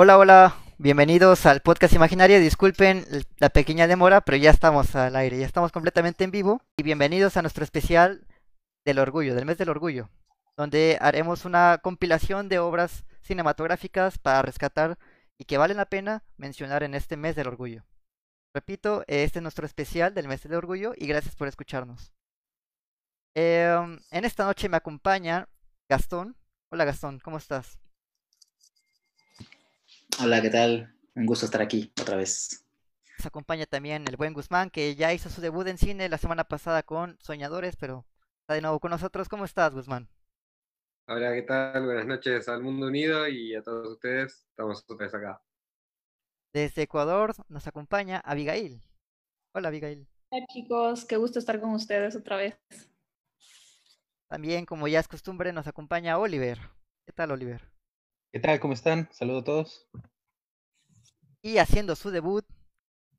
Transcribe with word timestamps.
Hola, 0.00 0.16
hola, 0.16 0.56
bienvenidos 0.78 1.44
al 1.44 1.60
podcast 1.60 1.92
imaginario. 1.92 2.38
Disculpen 2.38 3.04
la 3.38 3.48
pequeña 3.48 3.88
demora, 3.88 4.20
pero 4.20 4.36
ya 4.36 4.50
estamos 4.52 4.94
al 4.94 5.16
aire, 5.16 5.40
ya 5.40 5.44
estamos 5.44 5.72
completamente 5.72 6.22
en 6.22 6.30
vivo. 6.30 6.62
Y 6.76 6.84
bienvenidos 6.84 7.36
a 7.36 7.42
nuestro 7.42 7.64
especial 7.64 8.24
del 8.86 9.00
orgullo, 9.00 9.34
del 9.34 9.44
mes 9.44 9.58
del 9.58 9.70
orgullo, 9.70 10.08
donde 10.56 10.98
haremos 11.00 11.44
una 11.44 11.80
compilación 11.82 12.48
de 12.48 12.60
obras 12.60 13.04
cinematográficas 13.22 14.18
para 14.18 14.40
rescatar 14.42 15.00
y 15.36 15.46
que 15.46 15.58
valen 15.58 15.78
la 15.78 15.86
pena 15.86 16.22
mencionar 16.36 16.84
en 16.84 16.94
este 16.94 17.16
mes 17.16 17.34
del 17.34 17.48
orgullo. 17.48 17.84
Repito, 18.54 19.02
este 19.08 19.40
es 19.40 19.42
nuestro 19.42 19.66
especial 19.66 20.14
del 20.14 20.28
mes 20.28 20.44
del 20.44 20.54
orgullo 20.54 20.92
y 20.96 21.08
gracias 21.08 21.34
por 21.34 21.48
escucharnos. 21.48 22.12
Em, 23.34 23.98
en 24.12 24.24
esta 24.24 24.44
noche 24.44 24.68
me 24.68 24.76
acompaña 24.76 25.48
Gastón. 25.90 26.36
Hola 26.70 26.84
Gastón, 26.84 27.18
¿cómo 27.18 27.38
estás? 27.38 27.80
Hola, 30.20 30.42
¿qué 30.42 30.50
tal? 30.50 30.92
Un 31.14 31.26
gusto 31.26 31.46
estar 31.46 31.62
aquí 31.62 31.92
otra 32.00 32.16
vez. 32.16 32.66
Nos 33.18 33.26
acompaña 33.26 33.66
también 33.66 34.04
el 34.08 34.16
buen 34.16 34.34
Guzmán, 34.34 34.68
que 34.68 34.96
ya 34.96 35.12
hizo 35.12 35.30
su 35.30 35.40
debut 35.40 35.68
en 35.68 35.78
cine 35.78 36.08
la 36.08 36.18
semana 36.18 36.42
pasada 36.42 36.82
con 36.82 37.16
Soñadores, 37.20 37.76
pero 37.76 38.04
está 38.40 38.54
de 38.54 38.60
nuevo 38.60 38.80
con 38.80 38.90
nosotros. 38.90 39.28
¿Cómo 39.28 39.44
estás, 39.44 39.72
Guzmán? 39.74 40.08
Hola, 41.06 41.32
¿qué 41.34 41.42
tal? 41.42 41.84
Buenas 41.84 42.06
noches 42.06 42.48
al 42.48 42.62
mundo 42.62 42.88
unido 42.88 43.28
y 43.28 43.54
a 43.54 43.62
todos 43.62 43.92
ustedes. 43.92 44.44
Estamos 44.50 44.84
otra 44.88 45.06
vez 45.06 45.14
acá. 45.14 45.40
Desde 46.52 46.82
Ecuador 46.82 47.34
nos 47.48 47.68
acompaña 47.68 48.18
Abigail. 48.18 48.82
Hola, 49.54 49.68
Abigail. 49.68 50.08
Hola, 50.30 50.46
chicos. 50.52 51.04
Qué 51.04 51.16
gusto 51.16 51.38
estar 51.38 51.60
con 51.60 51.70
ustedes 51.70 52.16
otra 52.16 52.38
vez. 52.38 52.58
También, 54.26 54.66
como 54.66 54.88
ya 54.88 54.98
es 54.98 55.06
costumbre, 55.06 55.52
nos 55.52 55.68
acompaña 55.68 56.18
Oliver. 56.18 56.58
¿Qué 57.06 57.12
tal, 57.12 57.30
Oliver? 57.30 57.62
¿Qué 58.30 58.40
tal? 58.40 58.60
¿Cómo 58.60 58.74
están? 58.74 59.08
Saludos 59.10 59.42
a 59.42 59.44
todos. 59.44 59.88
Y 61.48 61.56
haciendo 61.56 61.96
su 61.96 62.10
debut, 62.10 62.44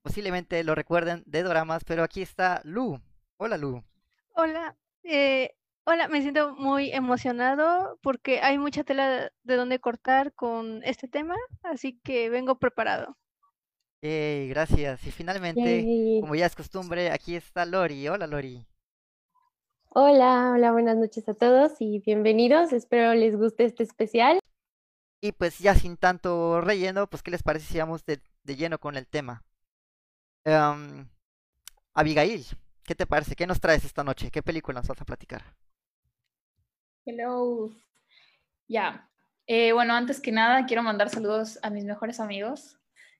posiblemente 0.04 0.64
lo 0.64 0.76
recuerden 0.76 1.24
de 1.26 1.42
Doramas, 1.42 1.84
pero 1.84 2.04
aquí 2.04 2.22
está 2.22 2.62
Lu. 2.64 3.02
Hola, 3.38 3.58
Lu. 3.58 3.84
Hola, 4.36 4.78
eh, 5.02 5.56
hola, 5.84 6.08
me 6.10 6.22
siento 6.22 6.54
muy 6.56 6.92
emocionado 6.92 7.98
porque 8.04 8.40
hay 8.42 8.60
mucha 8.60 8.84
tela 8.84 9.32
de 9.42 9.56
donde 9.56 9.80
cortar 9.80 10.32
con 10.34 10.84
este 10.84 11.08
tema, 11.08 11.36
así 11.64 12.00
que 12.04 12.30
vengo 12.30 12.60
preparado. 12.60 13.18
Hey, 14.00 14.48
gracias. 14.48 15.08
Y 15.08 15.10
finalmente, 15.10 16.20
como 16.22 16.36
ya 16.36 16.46
es 16.46 16.56
costumbre, 16.56 17.10
aquí 17.10 17.36
está 17.36 17.66
Lori. 17.66 18.10
Hola, 18.10 18.28
Lori. 18.28 18.64
Hola, 19.88 20.52
hola, 20.54 20.72
buenas 20.72 20.98
noches 20.98 21.28
a 21.28 21.34
todos 21.34 21.78
y 21.80 21.98
bienvenidos. 21.98 22.74
Espero 22.74 23.12
les 23.16 23.36
guste 23.36 23.66
este 23.66 23.82
especial. 23.82 24.40
Y 25.22 25.34
pues 25.34 25.59
ya 25.59 25.75
sin 25.75 25.98
tanto 25.98 26.62
relleno, 26.62 27.08
pues 27.08 27.22
¿qué 27.23 27.31
les 27.31 27.44
parece 27.44 27.66
si 27.66 27.78
vamos 27.78 28.06
de, 28.06 28.22
lleno 28.45 28.80
con 28.80 28.95
el 28.95 29.06
tema? 29.06 29.44
Em, 30.45 31.08
Abigail, 31.94 32.45
¿qué 32.84 32.95
te 32.95 33.06
parece? 33.06 33.36
¿Qué 33.36 33.45
nos 33.45 33.59
traes 33.59 33.84
esta 33.84 34.03
noche? 34.03 34.31
¿Qué 34.31 34.42
película 34.42 34.80
nos 34.80 34.88
vas 34.88 35.02
a 35.02 35.06
platicar? 35.06 35.44
Hello. 37.06 37.70
Ya. 38.67 39.09
Eh, 39.45 39.73
bueno, 39.73 39.94
antes 39.94 40.22
que 40.22 40.31
nada, 40.31 40.66
quiero 40.66 40.84
mandar 40.84 41.09
saludos 41.09 41.59
a 41.64 41.70
mis 41.70 41.83
mejores 41.83 42.20
amigos 42.20 42.78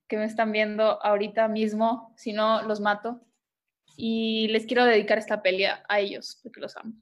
que 0.08 0.17
me 0.17 0.25
están 0.25 0.52
viendo 0.52 1.03
ahorita 1.03 1.50
mismo. 1.50 2.13
Si 2.16 2.31
no, 2.31 2.61
los 2.63 2.80
mato. 2.80 3.22
Y 3.97 4.47
les 4.47 4.66
quiero 4.66 4.86
dedicar 4.86 5.17
esta 5.17 5.41
pelea 5.41 5.84
a 5.89 6.00
ellos, 6.00 6.39
porque 6.41 6.61
los 6.61 6.78
amo. 6.78 6.94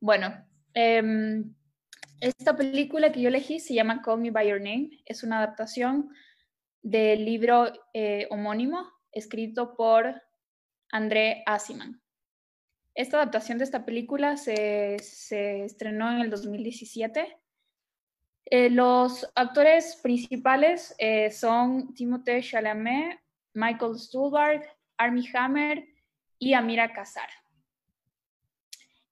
Bueno, 0.00 0.46
eh, 0.72 1.44
esta 2.20 2.56
película 2.56 3.10
que 3.10 3.20
yo 3.20 3.28
elegí 3.28 3.60
se 3.60 3.74
llama 3.74 4.02
Call 4.02 4.20
Me 4.20 4.30
By 4.30 4.48
Your 4.48 4.60
Name. 4.60 4.90
Es 5.06 5.22
una 5.22 5.38
adaptación 5.38 6.10
del 6.82 7.24
libro 7.24 7.72
eh, 7.92 8.26
homónimo 8.30 8.86
escrito 9.12 9.74
por 9.74 10.22
André 10.90 11.42
Asiman. 11.46 12.00
Esta 12.94 13.16
adaptación 13.18 13.58
de 13.58 13.64
esta 13.64 13.84
película 13.84 14.36
se, 14.36 14.96
estrenó 15.64 16.10
en 16.10 16.20
el 16.20 16.30
2017. 16.30 17.38
Eh, 18.46 18.70
los 18.70 19.30
actores 19.34 19.96
principales 20.02 20.94
eh, 20.98 21.30
son 21.30 21.94
Timothée 21.94 22.42
Chalamet, 22.42 23.20
Michael 23.54 23.98
Stuhlbarg, 23.98 24.62
Armie 24.98 25.30
Hammer 25.34 25.86
y 26.38 26.52
Amira 26.52 26.92
Kazar. 26.92 27.30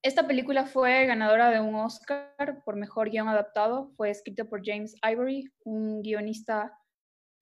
Esta 0.03 0.29
película 0.29 0.65
fue 0.67 1.07
ganadora 1.07 1.51
de 1.51 1.61
un 1.61 1.75
Oscar 1.75 2.63
por 2.65 2.77
mejor 2.77 3.11
guion 3.11 3.29
adaptado. 3.29 3.91
Fue 3.97 4.11
escrita 4.11 4.45
por 4.45 4.65
James 4.65 4.95
Ivory, 5.03 5.51
un 5.65 6.03
guionista 6.03 6.73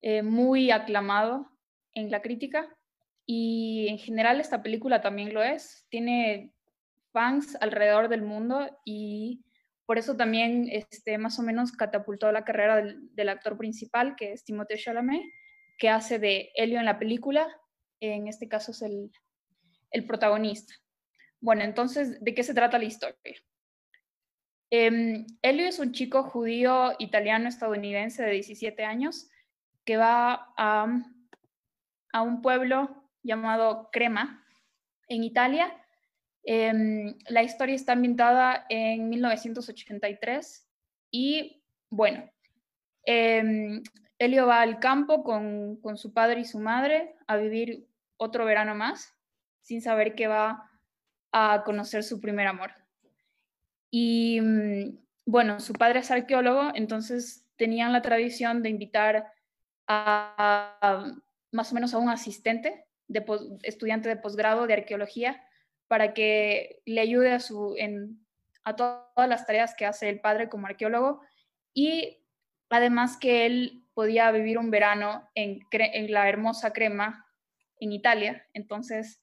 eh, 0.01 0.23
muy 0.23 0.71
aclamado 0.71 1.51
en 1.93 2.09
la 2.09 2.21
crítica. 2.21 2.67
Y 3.27 3.87
en 3.89 3.99
general 3.99 4.39
esta 4.39 4.63
película 4.63 5.01
también 5.01 5.33
lo 5.33 5.43
es. 5.43 5.85
Tiene 5.89 6.51
fans 7.11 7.55
alrededor 7.61 8.09
del 8.09 8.23
mundo 8.23 8.67
y 8.85 9.43
por 9.85 9.99
eso 9.99 10.17
también 10.17 10.67
este, 10.71 11.17
más 11.17 11.37
o 11.39 11.43
menos 11.43 11.71
catapultó 11.71 12.31
la 12.31 12.43
carrera 12.43 12.81
del, 12.83 13.29
actor 13.29 13.57
principal, 13.57 14.15
que 14.15 14.33
es 14.33 14.43
Timothée 14.43 14.77
Chalamet, 14.77 15.21
que 15.77 15.89
hace 15.89 16.17
de 16.19 16.49
Helio 16.55 16.79
en 16.79 16.85
la 16.85 16.97
película. 16.97 17.47
En 17.99 18.27
este 18.27 18.47
caso 18.47 18.71
es 18.71 18.81
el, 18.81 19.11
el 19.91 20.05
protagonista. 20.05 20.73
Bueno, 21.39 21.63
entonces, 21.63 22.23
¿de 22.23 22.33
qué 22.33 22.43
se 22.43 22.53
trata 22.53 22.79
la 22.79 22.85
historia? 22.85 23.15
Eh, 24.69 25.25
Elio 25.41 25.65
es 25.65 25.79
un 25.79 25.93
chico 25.93 26.23
judío 26.23 26.93
italiano-estadounidense 26.99 28.23
de 28.23 28.31
17 28.31 28.83
años 28.83 29.29
que 29.85 29.97
va 29.97 30.53
a, 30.57 30.87
un 32.21 32.41
pueblo 32.41 33.09
llamado 33.23 33.89
Crema, 33.91 34.43
en 35.07 35.23
Italia. 35.23 35.71
Em, 36.43 37.15
la 37.29 37.43
historia 37.43 37.75
está 37.75 37.93
ambientada 37.93 38.65
en 38.69 39.09
1983 39.09 40.67
y, 41.11 41.63
bueno, 41.89 42.29
eh, 43.05 43.81
Elio 44.19 44.47
va 44.47 44.61
al 44.61 44.79
campo 44.79 45.23
con, 45.23 45.77
con 45.77 45.97
su 45.97 46.13
padre 46.13 46.41
y 46.41 46.45
su 46.45 46.59
madre 46.59 47.15
a 47.27 47.37
vivir 47.37 47.87
otro 48.17 48.45
verano 48.45 48.73
más, 48.75 49.15
sin 49.61 49.81
saber 49.81 50.15
qué 50.15 50.27
va 50.27 50.66
a 51.37 51.63
conocer 51.63 52.03
su 52.03 52.19
primer 52.19 52.47
amor. 52.47 52.71
Y 53.91 54.39
mm, 54.41 54.97
bueno, 55.25 55.59
su 55.59 55.73
padre 55.73 55.99
es 55.99 56.09
arqueólogo, 56.09 56.71
entonces 56.73 57.45
tenían 57.57 57.93
la 57.93 58.01
tradición 58.01 58.63
de 58.63 58.69
invitar 58.69 59.31
a, 59.87 61.13
más 61.51 61.71
o 61.71 61.75
menos 61.75 61.93
a 61.93 61.99
un 61.99 62.09
asistente, 62.09 62.85
de 63.07 63.23
estudiante 63.63 64.09
de 64.09 64.17
posgrado 64.17 64.67
de 64.67 64.73
arqueología, 64.73 65.43
para 65.87 66.13
que 66.13 66.81
le 66.85 67.01
ayude 67.01 67.31
a, 67.31 67.39
su, 67.39 67.75
a 68.63 68.75
todas 68.75 69.29
las 69.29 69.45
tareas 69.45 69.75
que 69.75 69.85
hace 69.85 70.09
el 70.09 70.19
padre 70.19 70.49
como 70.49 70.67
arqueólogo 70.67 71.21
y 71.73 72.19
además 72.69 73.15
que 73.15 73.45
él 73.45 73.85
podía 73.93 74.29
vivir 74.31 74.57
un 74.57 74.69
verano 74.69 75.29
en, 75.35 75.59
en 75.71 76.11
la 76.11 76.27
hermosa 76.27 76.73
Crema, 76.73 77.25
en 77.79 77.93
Italia. 77.93 78.45
Entonces, 78.53 79.21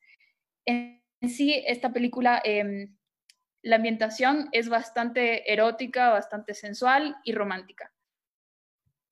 en 0.65 1.04
sí, 1.29 1.63
esta 1.67 1.93
película, 1.93 2.41
em, 2.45 2.97
la 3.63 3.77
ambientación 3.77 4.49
es 4.53 4.69
bastante 4.69 5.53
erótica, 5.53 6.11
bastante 6.11 6.55
sensual 6.55 7.17
y 7.25 7.33
romántica. 7.33 7.93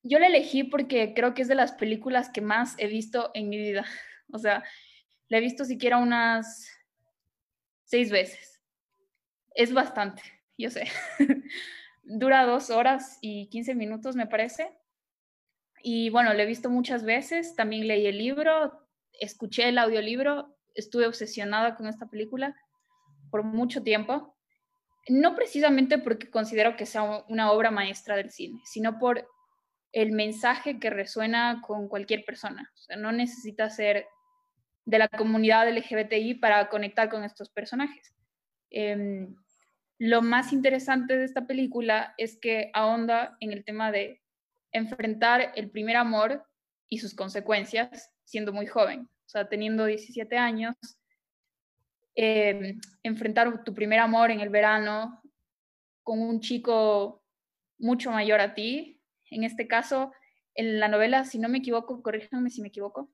Yo 0.02 0.18
la 0.18 0.26
elegí 0.26 0.64
porque 0.64 1.14
creo 1.14 1.32
que 1.32 1.42
es 1.42 1.48
de 1.48 1.54
las 1.54 1.72
películas 1.72 2.28
que 2.30 2.40
más 2.40 2.74
he 2.78 2.86
visto 2.86 3.30
en 3.34 3.48
mi 3.48 3.58
vida. 3.58 3.84
O 4.34 4.38
sea, 4.38 4.64
la 5.28 5.36
he 5.36 5.40
visto 5.42 5.66
siquiera 5.66 5.98
unas 5.98 6.66
seis 7.84 8.10
veces. 8.10 8.62
Es 9.54 9.74
bastante, 9.74 10.22
yo 10.56 10.70
sé. 10.70 10.86
Dura 12.02 12.46
dos 12.46 12.70
horas 12.70 13.18
y 13.20 13.50
quince 13.50 13.74
minutos, 13.74 14.16
me 14.16 14.26
parece. 14.26 14.72
Y 15.82 16.08
bueno, 16.08 16.32
la 16.32 16.44
he 16.44 16.46
visto 16.46 16.70
muchas 16.70 17.04
veces. 17.04 17.54
También 17.54 17.86
leí 17.86 18.06
el 18.06 18.16
libro, 18.16 18.88
escuché 19.12 19.68
el 19.68 19.76
audiolibro 19.76 20.56
estuve 20.74 21.06
obsesionada 21.06 21.76
con 21.76 21.86
esta 21.86 22.06
película 22.06 22.56
por 23.30 23.44
mucho 23.44 23.82
tiempo, 23.82 24.36
no 25.08 25.34
precisamente 25.34 25.98
porque 25.98 26.30
considero 26.30 26.76
que 26.76 26.86
sea 26.86 27.24
una 27.28 27.50
obra 27.50 27.70
maestra 27.70 28.16
del 28.16 28.30
cine, 28.30 28.60
sino 28.64 28.98
por 28.98 29.28
el 29.92 30.12
mensaje 30.12 30.78
que 30.78 30.90
resuena 30.90 31.60
con 31.66 31.88
cualquier 31.88 32.24
persona. 32.24 32.70
O 32.74 32.78
sea, 32.78 32.96
no 32.96 33.12
necesita 33.12 33.68
ser 33.68 34.06
de 34.84 34.98
la 34.98 35.08
comunidad 35.08 35.68
LGBTI 35.68 36.34
para 36.34 36.68
conectar 36.68 37.08
con 37.08 37.24
estos 37.24 37.50
personajes. 37.50 38.14
Em, 38.70 39.34
lo 39.98 40.22
más 40.22 40.52
interesante 40.52 41.16
de 41.16 41.24
esta 41.24 41.46
película 41.46 42.14
es 42.16 42.38
que 42.40 42.70
ahonda 42.74 43.36
en 43.40 43.52
el 43.52 43.64
tema 43.64 43.92
de 43.92 44.20
enfrentar 44.72 45.52
el 45.54 45.70
primer 45.70 45.96
amor 45.96 46.44
y 46.88 46.98
sus 46.98 47.14
consecuencias 47.14 48.10
siendo 48.24 48.52
muy 48.52 48.66
joven 48.66 49.08
sea, 49.32 49.48
teniendo 49.48 49.86
17 49.86 50.36
años, 50.36 50.76
em, 52.14 52.78
enfrentar 53.02 53.64
tu 53.64 53.74
primer 53.74 53.98
amor 53.98 54.30
en 54.30 54.40
el 54.40 54.50
verano 54.50 55.22
con 56.02 56.20
un 56.20 56.40
chico 56.40 57.24
mucho 57.78 58.10
mayor 58.10 58.40
a 58.40 58.54
ti. 58.54 59.00
En 59.30 59.44
este 59.44 59.66
caso, 59.66 60.12
en 60.54 60.78
la 60.78 60.88
novela, 60.88 61.24
si 61.24 61.38
no 61.38 61.48
me 61.48 61.58
equivoco, 61.58 62.02
corríjanme 62.02 62.50
si 62.50 62.60
me 62.60 62.68
equivoco, 62.68 63.10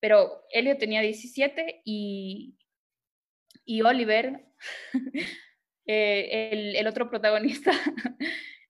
pero 0.00 0.44
Elliot 0.50 0.78
tenía 0.78 1.00
17 1.00 1.82
y, 1.84 2.58
y 3.64 3.82
Oliver, 3.82 4.44
eh, 5.86 6.74
el, 6.76 6.86
otro 6.86 7.08
protagonista, 7.08 7.72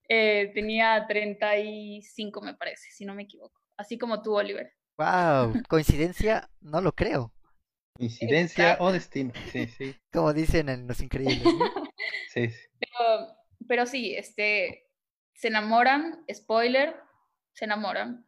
eh, 0.09 0.51
tenía 0.53 1.05
35, 1.07 2.41
me 2.41 2.53
parece, 2.53 2.91
si 2.91 3.05
no 3.05 3.15
me 3.15 3.23
equivoco. 3.23 3.61
Así 3.75 3.97
como 3.97 4.21
tú, 4.21 4.35
Oliver. 4.35 4.73
Wow, 4.97 5.53
coincidencia, 5.67 6.49
no 6.61 6.81
lo 6.81 6.93
creo. 6.93 7.33
Coincidencia 7.93 8.77
o 8.79 8.91
destino, 8.91 9.33
sí, 9.51 9.67
sí. 9.67 9.95
Como 10.13 10.33
dicen 10.33 10.69
en 10.69 10.87
Los 10.87 11.01
Increíbles. 11.01 11.41
sí, 12.33 12.49
sí. 12.49 12.67
Pero, 12.79 13.27
pero 13.67 13.85
sí, 13.85 14.15
este, 14.15 14.87
se 15.33 15.47
enamoran, 15.47 16.23
spoiler, 16.31 16.95
se 17.53 17.65
enamoran. 17.65 18.25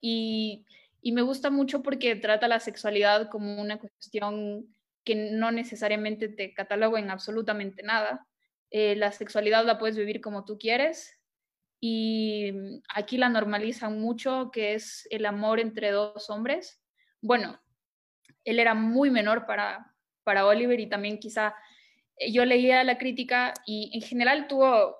Y, 0.00 0.66
y 1.00 1.12
me 1.12 1.22
gusta 1.22 1.50
mucho 1.50 1.82
porque 1.82 2.16
trata 2.16 2.48
la 2.48 2.60
sexualidad 2.60 3.30
como 3.30 3.60
una 3.60 3.78
cuestión 3.78 4.74
que 5.04 5.14
no 5.14 5.50
necesariamente 5.50 6.28
te 6.28 6.54
cataloga 6.54 6.98
en 6.98 7.10
absolutamente 7.10 7.82
nada. 7.82 8.26
Eh, 8.70 8.96
la 8.96 9.12
sexualidad 9.12 9.64
la 9.64 9.78
puedes 9.78 9.96
vivir 9.96 10.20
como 10.20 10.44
tú 10.44 10.58
quieres 10.58 11.23
y 11.86 12.80
aquí 12.88 13.18
la 13.18 13.28
normalizan 13.28 14.00
mucho, 14.00 14.50
que 14.50 14.72
es 14.72 15.06
el 15.10 15.26
amor 15.26 15.60
entre 15.60 15.90
dos 15.90 16.30
hombres. 16.30 16.82
Bueno, 17.20 17.60
él 18.42 18.58
era 18.58 18.72
muy 18.72 19.10
menor 19.10 19.44
para, 19.44 19.94
para 20.22 20.46
Oliver 20.46 20.80
y 20.80 20.88
también 20.88 21.18
quizá 21.18 21.54
eh, 22.16 22.32
yo 22.32 22.46
leía 22.46 22.82
la 22.84 22.96
crítica 22.96 23.52
y 23.66 23.90
en 23.92 24.00
general 24.00 24.46
tuvo 24.48 24.96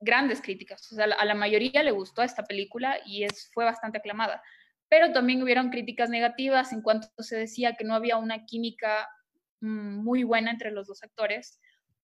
grandes 0.00 0.42
críticas. 0.42 0.92
A 0.98 1.24
la 1.24 1.34
mayoría 1.36 1.84
le 1.84 1.92
gustó 1.92 2.24
esta 2.24 2.42
película 2.42 2.98
y 3.06 3.22
es, 3.22 3.48
fue 3.54 3.64
bastante 3.64 3.98
aclamada. 3.98 4.42
Pero 4.88 5.12
también 5.12 5.40
hubieron 5.40 5.70
críticas 5.70 6.10
negativas 6.10 6.72
en 6.72 6.82
cuanto 6.82 7.06
se 7.18 7.36
decía 7.36 7.76
que 7.76 7.84
no 7.84 7.94
había 7.94 8.16
una 8.16 8.44
química 8.44 9.08
mm, 9.60 10.02
muy 10.02 10.24
buena 10.24 10.50
entre 10.50 10.72
los 10.72 10.88
dos 10.88 11.00
actores, 11.04 11.60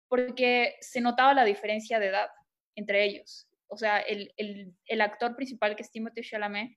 porque 0.06 0.76
se 0.82 1.00
notaba 1.00 1.34
la 1.34 1.44
diferencia 1.44 1.98
de 1.98 2.06
edad 2.06 2.28
entre 2.76 3.02
ellos. 3.02 3.48
O 3.74 3.76
sea, 3.76 3.98
el, 4.00 4.32
el, 4.36 4.74
el 4.86 5.00
actor 5.00 5.36
principal, 5.36 5.76
que 5.76 5.82
es 5.82 5.90
Timothée 5.90 6.22
Chalamet, 6.22 6.76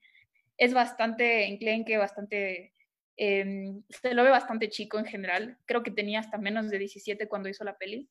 es 0.56 0.74
bastante 0.74 1.46
enclenque, 1.46 1.96
bastante... 1.96 2.74
Eh, 3.16 3.72
se 3.88 4.14
lo 4.14 4.22
ve 4.22 4.30
bastante 4.30 4.68
chico 4.68 4.98
en 4.98 5.06
general. 5.06 5.58
Creo 5.64 5.82
que 5.82 5.90
tenía 5.90 6.20
hasta 6.20 6.38
menos 6.38 6.70
de 6.70 6.78
17 6.78 7.26
cuando 7.28 7.48
hizo 7.48 7.64
la 7.64 7.76
peli 7.76 8.08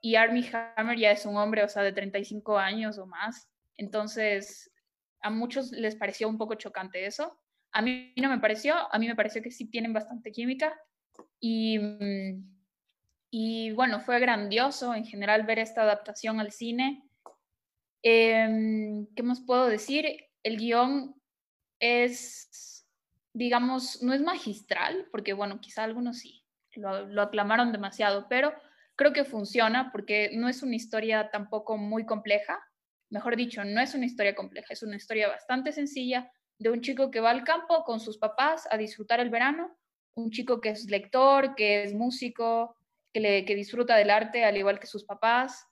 y 0.00 0.14
Armie 0.14 0.48
Hammer 0.76 0.98
ya 0.98 1.10
es 1.10 1.26
un 1.26 1.36
hombre, 1.36 1.64
o 1.64 1.68
sea, 1.68 1.82
de 1.82 1.92
35 1.92 2.58
años 2.58 2.98
o 2.98 3.06
más. 3.06 3.48
Entonces, 3.76 4.70
a 5.20 5.30
muchos 5.30 5.72
les 5.72 5.96
pareció 5.96 6.28
un 6.28 6.38
poco 6.38 6.54
chocante 6.54 7.06
eso. 7.06 7.40
A 7.72 7.82
mí 7.82 8.12
no 8.16 8.28
me 8.28 8.38
pareció, 8.38 8.74
a 8.92 8.98
mí 8.98 9.06
me 9.06 9.16
pareció 9.16 9.42
que 9.42 9.50
sí 9.50 9.68
tienen 9.68 9.92
bastante 9.92 10.30
química. 10.30 10.78
Y, 11.40 11.78
mm, 11.78 12.58
y 13.30 13.72
bueno, 13.72 14.00
fue 14.00 14.20
grandioso 14.20 14.94
en 14.94 15.04
general 15.04 15.44
ver 15.44 15.58
esta 15.58 15.82
adaptación 15.82 16.40
al 16.40 16.52
cine. 16.52 17.02
Eh, 18.02 19.06
¿Qué 19.14 19.22
más 19.22 19.40
puedo 19.40 19.66
decir? 19.66 20.06
El 20.42 20.56
guion 20.56 21.14
es, 21.80 22.86
digamos, 23.32 24.02
no 24.02 24.12
es 24.12 24.20
magistral, 24.22 25.08
porque 25.10 25.32
bueno, 25.32 25.60
quizá 25.60 25.84
algunos 25.84 26.18
sí, 26.18 26.44
lo, 26.74 27.06
lo 27.06 27.22
aclamaron 27.22 27.72
demasiado, 27.72 28.26
pero 28.28 28.52
creo 28.96 29.12
que 29.12 29.24
funciona 29.24 29.90
porque 29.92 30.30
no 30.34 30.48
es 30.48 30.62
una 30.62 30.76
historia 30.76 31.30
tampoco 31.30 31.76
muy 31.76 32.04
compleja. 32.04 32.60
Mejor 33.10 33.36
dicho, 33.36 33.64
no 33.64 33.80
es 33.80 33.94
una 33.94 34.06
historia 34.06 34.34
compleja, 34.34 34.72
es 34.72 34.82
una 34.82 34.96
historia 34.96 35.28
bastante 35.28 35.72
sencilla 35.72 36.30
de 36.58 36.70
un 36.70 36.80
chico 36.80 37.10
que 37.10 37.20
va 37.20 37.30
al 37.30 37.44
campo 37.44 37.84
con 37.84 38.00
sus 38.00 38.18
papás 38.18 38.66
a 38.70 38.76
disfrutar 38.76 39.20
el 39.20 39.30
verano, 39.30 39.78
un 40.14 40.30
chico 40.30 40.60
que 40.60 40.70
es 40.70 40.90
lector, 40.90 41.54
que 41.54 41.84
es 41.84 41.94
músico, 41.94 42.76
que 43.12 43.54
disfruta 43.54 43.96
del 43.96 44.10
arte 44.10 44.44
al 44.44 44.56
igual 44.56 44.78
que 44.78 44.86
sus 44.86 45.04
papás 45.04 45.66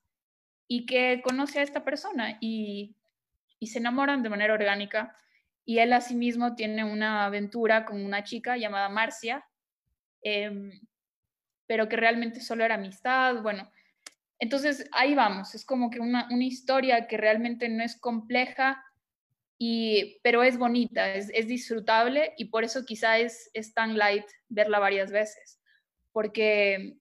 y 0.68 0.86
que 0.86 1.20
conoce 1.22 1.60
a 1.60 1.62
esta 1.62 1.84
persona 1.84 2.38
y, 2.40 2.96
y 3.58 3.68
se 3.68 3.78
enamoran 3.78 4.22
de 4.22 4.30
manera 4.30 4.54
orgánica. 4.54 5.16
Y 5.64 5.78
él 5.78 5.92
asimismo 5.92 6.54
tiene 6.54 6.84
una 6.84 7.24
aventura 7.24 7.84
con 7.84 8.04
una 8.04 8.24
chica 8.24 8.56
llamada 8.56 8.88
Marcia, 8.88 9.44
eh, 10.22 10.70
pero 11.66 11.88
que 11.88 11.96
realmente 11.96 12.40
solo 12.40 12.64
era 12.64 12.76
amistad, 12.76 13.42
bueno. 13.42 13.70
Entonces 14.38 14.88
ahí 14.92 15.14
vamos, 15.14 15.54
es 15.54 15.64
como 15.64 15.90
que 15.90 16.00
una, 16.00 16.28
una 16.30 16.44
historia 16.44 17.06
que 17.06 17.16
realmente 17.16 17.68
no 17.68 17.82
es 17.82 17.98
compleja, 17.98 18.82
y, 19.58 20.20
pero 20.22 20.42
es 20.42 20.58
bonita, 20.58 21.14
es, 21.14 21.30
es 21.32 21.46
disfrutable 21.46 22.34
y 22.36 22.46
por 22.46 22.64
eso 22.64 22.84
quizá 22.84 23.18
es, 23.18 23.50
es 23.54 23.72
tan 23.72 23.96
light 23.96 24.26
verla 24.48 24.78
varias 24.78 25.10
veces, 25.10 25.60
porque 26.12 26.98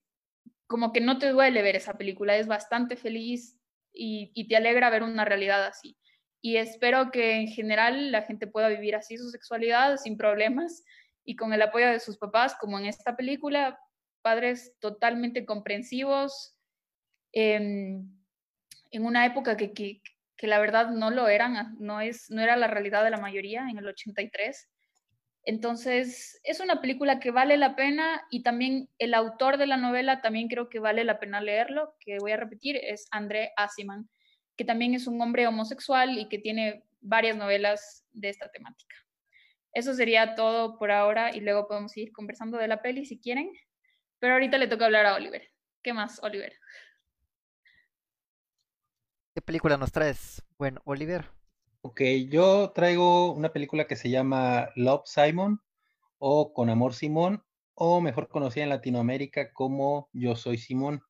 como 0.68 0.92
que 0.94 1.02
no 1.02 1.18
te 1.20 1.30
duele 1.30 1.62
ver 1.62 1.76
esa 1.76 1.98
película, 1.98 2.38
es 2.38 2.48
bastante 2.48 2.96
feliz 2.96 3.58
y, 3.94 4.32
y, 4.34 4.48
te 4.48 4.56
alegra 4.56 4.90
ver 4.90 5.04
una 5.04 5.26
realidad 5.26 5.66
así. 5.66 5.98
Y 6.42 6.58
espero 6.58 7.12
que 7.12 7.38
en 7.38 7.48
general 7.48 8.12
la 8.12 8.24
gente 8.24 8.48
pueda 8.48 8.68
vivir 8.68 8.96
así 8.96 9.18
su 9.18 9.30
sexualidad 9.30 9.98
sin 9.98 10.18
problemas 10.18 10.84
y 11.24 11.36
con 11.36 11.54
el 11.54 11.62
apoyo 11.62 11.88
de 11.88 12.00
sus 12.00 12.18
papás, 12.18 12.56
como 12.60 12.78
en 12.78 12.86
esta 12.86 13.16
película, 13.16 13.80
padres 14.22 14.74
totalmente 14.80 15.46
comprensivos, 15.46 16.56
eh, 17.34 18.02
en 18.96 19.06
una 19.06 19.26
época 19.26 19.58
que, 19.58 19.74
que, 19.74 20.02
que, 20.38 20.48
la 20.48 20.60
verdad 20.60 20.90
no 20.90 21.12
lo 21.12 21.28
eran, 21.28 21.76
no, 21.80 22.00
es, 22.00 22.30
no 22.30 22.42
era 22.42 22.56
la 22.56 22.68
realidad 22.68 23.04
de 23.04 23.10
la 23.10 23.18
mayoría 23.18 23.68
en 23.70 23.78
el 23.78 23.88
83. 23.88 24.70
Entonces, 25.46 26.42
es 26.44 26.60
una 26.60 26.82
película 26.82 27.20
que 27.20 27.30
vale 27.30 27.56
la 27.58 27.76
pena 27.76 28.26
y 28.32 28.42
también 28.42 28.90
el 28.98 29.14
autor 29.14 29.58
de 29.58 29.68
la 29.68 29.78
novela 29.78 30.22
también 30.22 30.48
creo 30.48 30.70
que 30.70 30.80
vale 30.80 31.04
la 31.04 31.20
pena 31.20 31.40
leerlo, 31.40 31.96
que 32.00 32.18
voy 32.20 32.32
a 32.32 32.38
repetir, 32.38 32.78
es 32.78 33.08
André 33.12 33.52
Asiman, 33.56 34.10
que 34.58 34.66
también 34.66 34.96
es 34.96 35.06
un 35.06 35.22
hombre 35.22 35.46
homosexual 35.46 36.18
y 36.18 36.30
que 36.30 36.40
tiene 36.40 36.84
varias 37.00 37.38
novelas 37.38 38.08
de 38.14 38.30
esta 38.30 38.50
temática. 38.50 38.96
Eso 39.72 39.94
sería 39.94 40.34
todo 40.34 40.80
por 40.80 40.90
ahora 40.90 41.36
y 41.36 41.42
luego 41.42 41.68
podemos 41.68 41.96
ir 41.96 42.12
conversando 42.12 42.58
de 42.58 42.68
la 42.68 42.82
peli 42.82 43.06
si 43.06 43.20
quieren. 43.20 43.52
Pero 44.20 44.34
ahorita 44.34 44.58
le 44.58 44.68
toca 44.68 44.86
hablar 44.86 45.06
a 45.06 45.16
Oliver. 45.16 45.52
¿Qué 45.84 45.94
más, 45.94 46.24
Oliver? 46.24 46.54
¿Qué 49.36 49.42
película 49.42 49.78
nos 49.78 49.92
traes? 49.92 50.42
Bueno, 50.58 50.82
Oliver. 50.86 51.26
Ok, 51.88 52.02
yo 52.32 52.72
traigo 52.72 53.32
una 53.34 53.54
película 53.54 53.86
que 53.86 53.96
se 53.96 54.10
llama 54.10 54.72
Love 54.76 55.04
Simon 55.06 55.62
o 56.18 56.52
Con 56.52 56.72
Amor 56.72 56.96
Simón 56.96 57.44
o 57.76 58.02
mejor 58.02 58.28
conocida 58.28 58.64
en 58.64 58.72
Latinoamérica 58.72 59.54
como 59.54 60.10
Yo 60.12 60.36
Soy 60.36 60.58
Simón. 60.58 61.04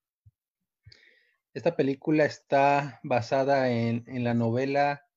Esta 1.53 1.77
película 1.77 2.25
está 2.25 3.00
basada 3.03 3.72
en, 3.72 4.03
la 4.25 4.34
novela 4.34 5.08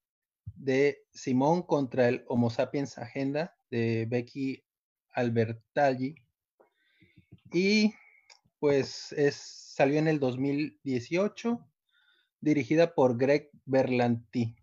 de 0.55 1.03
Simón 1.11 1.62
contra 1.62 2.07
el 2.07 2.25
Homo 2.29 2.50
sapiens 2.50 2.97
Agenda 2.97 3.57
de 3.69 4.07
Becky 4.09 4.65
Albertalli 5.11 6.15
y 7.53 7.95
pues 8.61 9.11
es, 9.11 9.35
salió 9.35 9.99
en 9.99 10.07
el 10.07 10.21
2018, 10.21 11.69
dirigida 12.41 12.95
por 12.95 13.19
Greg 13.19 13.50
Berlanti. 13.65 14.55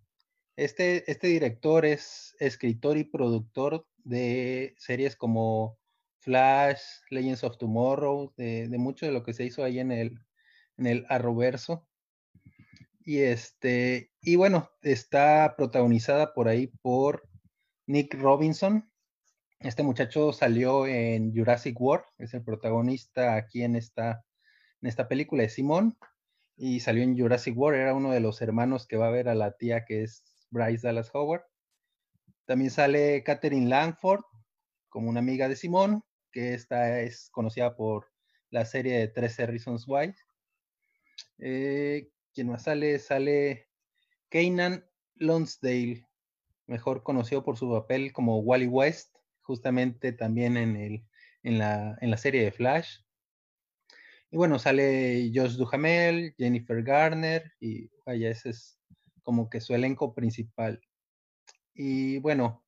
Este, 0.58 1.10
este 1.12 1.28
director 1.28 1.86
es 1.86 2.36
escritor 2.40 2.98
y 2.98 3.04
productor 3.04 3.86
de 4.04 4.74
series 4.78 5.16
como 5.16 5.78
Flash, 6.20 6.82
Legends 7.10 7.44
of 7.44 7.58
Tomorrow, 7.58 8.34
de, 8.38 8.70
mucho 8.78 9.06
de 9.06 9.12
lo 9.12 9.24
que 9.24 9.34
se 9.34 9.44
hizo 9.44 9.64
ahí 9.64 9.80
en 9.80 9.92
el, 9.92 10.20
en 10.78 10.88
el 10.88 11.06
Arroverso. 11.10 11.88
Y 13.04 13.20
este, 13.20 14.12
y 14.22 14.36
bueno, 14.36 14.72
está 14.82 15.56
protagonizada 15.58 16.34
por 16.34 16.48
ahí 16.48 16.68
por 16.82 17.28
Nick 17.86 18.16
Robinson, 18.16 18.90
este 19.60 19.84
muchacho 19.84 20.34
salió 20.34 20.86
en 20.86 21.34
Jurassic 21.34 21.80
World, 21.80 22.06
es 22.18 22.34
el 22.34 22.44
protagonista 22.44 23.36
aquí 23.36 23.64
en 23.64 23.76
esta, 23.76 24.24
en 24.82 24.90
esta 24.90 25.08
película 25.08 25.44
de 25.44 25.50
Simón, 25.50 25.98
y 26.56 26.82
salió 26.82 27.04
en 27.04 27.18
Jurassic 27.18 27.58
World, 27.58 27.80
era 27.80 27.94
uno 27.96 28.12
de 28.12 28.20
los 28.20 28.42
hermanos 28.42 28.86
que 28.86 28.98
va 28.98 29.08
a 29.08 29.12
ver 29.12 29.28
a 29.28 29.36
la 29.36 29.58
tía 29.58 29.86
que 29.86 30.04
es 30.04 30.24
Bryce 30.56 30.88
Dallas 30.88 31.12
Howard. 31.14 31.44
También 32.46 32.72
sale 32.72 33.24
Catherine 33.24 33.68
Langford 33.68 34.22
como 34.88 35.10
una 35.10 35.20
amiga 35.20 35.50
de 35.50 35.58
Simón, 35.58 36.04
que 36.32 36.54
esta 36.54 37.02
es 37.02 37.30
conocida 37.32 37.76
por 37.76 38.08
la 38.50 38.66
serie 38.66 38.98
de 38.98 39.08
13 39.10 39.48
Reasons 39.48 39.86
Why. 39.86 40.16
Eh, 41.40 42.10
¿Quién 42.34 42.48
más 42.48 42.64
sale? 42.64 43.00
Sale 43.00 43.68
Kanan 44.30 44.86
Lonsdale, 45.16 46.08
mejor 46.68 47.04
conocido 47.04 47.44
por 47.44 47.58
su 47.58 47.70
papel 47.70 48.14
como 48.14 48.40
Wally 48.40 48.68
West 48.68 49.16
justamente 49.42 50.12
también 50.12 50.58
en, 50.58 50.76
el, 50.76 51.06
en, 51.44 51.60
la, 51.60 51.98
en 52.02 52.10
la 52.10 52.18
serie 52.18 52.44
de 52.44 52.52
Flash. 52.52 53.00
Y 54.32 54.38
bueno, 54.38 54.58
sale 54.60 55.32
Josh 55.34 55.56
Duhamel, 55.56 56.34
Jennifer 56.38 56.82
Garner 56.84 57.54
y 57.60 57.90
vaya, 58.06 58.30
ese 58.30 58.50
es 58.50 58.75
como 59.26 59.50
que 59.50 59.60
su 59.60 59.76
elenco 59.76 60.14
principal. 60.14 60.80
Y 61.74 62.20
bueno, 62.20 62.64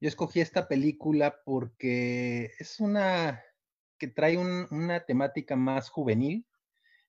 yo 0.00 0.08
escogí 0.08 0.40
esta 0.40 0.66
película 0.68 1.42
porque 1.44 2.52
es 2.58 2.80
una 2.80 3.42
que 3.98 4.08
trae 4.08 4.38
una 4.38 5.04
temática 5.04 5.56
más 5.56 5.90
juvenil, 5.90 6.46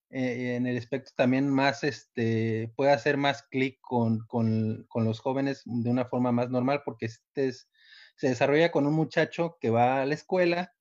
eh, 0.10 0.56
en 0.56 0.68
el 0.68 0.78
aspecto 0.78 1.12
también 1.16 1.50
más, 1.50 1.84
este, 1.84 2.72
puede 2.76 2.92
hacer 2.92 3.18
más 3.18 3.44
clic 3.44 3.80
con, 3.82 4.20
con, 4.28 4.86
con, 4.88 5.04
los 5.04 5.20
jóvenes 5.20 5.64
de 5.66 5.90
una 5.90 6.06
forma 6.06 6.32
más 6.32 6.50
normal, 6.50 6.84
porque 6.86 7.08
este 7.08 7.52
se 8.16 8.30
desarrolla 8.30 8.72
con 8.72 8.86
un 8.86 8.94
muchacho 8.94 9.58
que 9.60 9.70
va 9.70 10.02
a 10.02 10.06
la 10.06 10.14
escuela, 10.14 10.74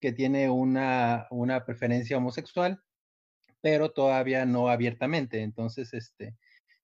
que 0.00 0.12
tiene 0.12 0.48
una, 0.50 1.26
una 1.30 1.64
preferencia 1.66 2.16
homosexual, 2.16 2.82
pero 3.60 3.92
todavía 3.92 4.46
no 4.46 4.68
abiertamente. 4.68 5.42
Entonces, 5.42 5.92
este, 5.92 6.36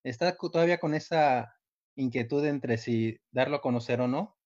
está 0.03 0.35
todavía 0.35 0.79
con 0.79 0.93
esa 0.93 1.55
inquietud 1.95 2.45
entre 2.45 2.77
si 2.77 3.19
darlo 3.31 3.57
a 3.57 3.61
conocer 3.61 4.01
o 4.01 4.07
no. 4.07 4.37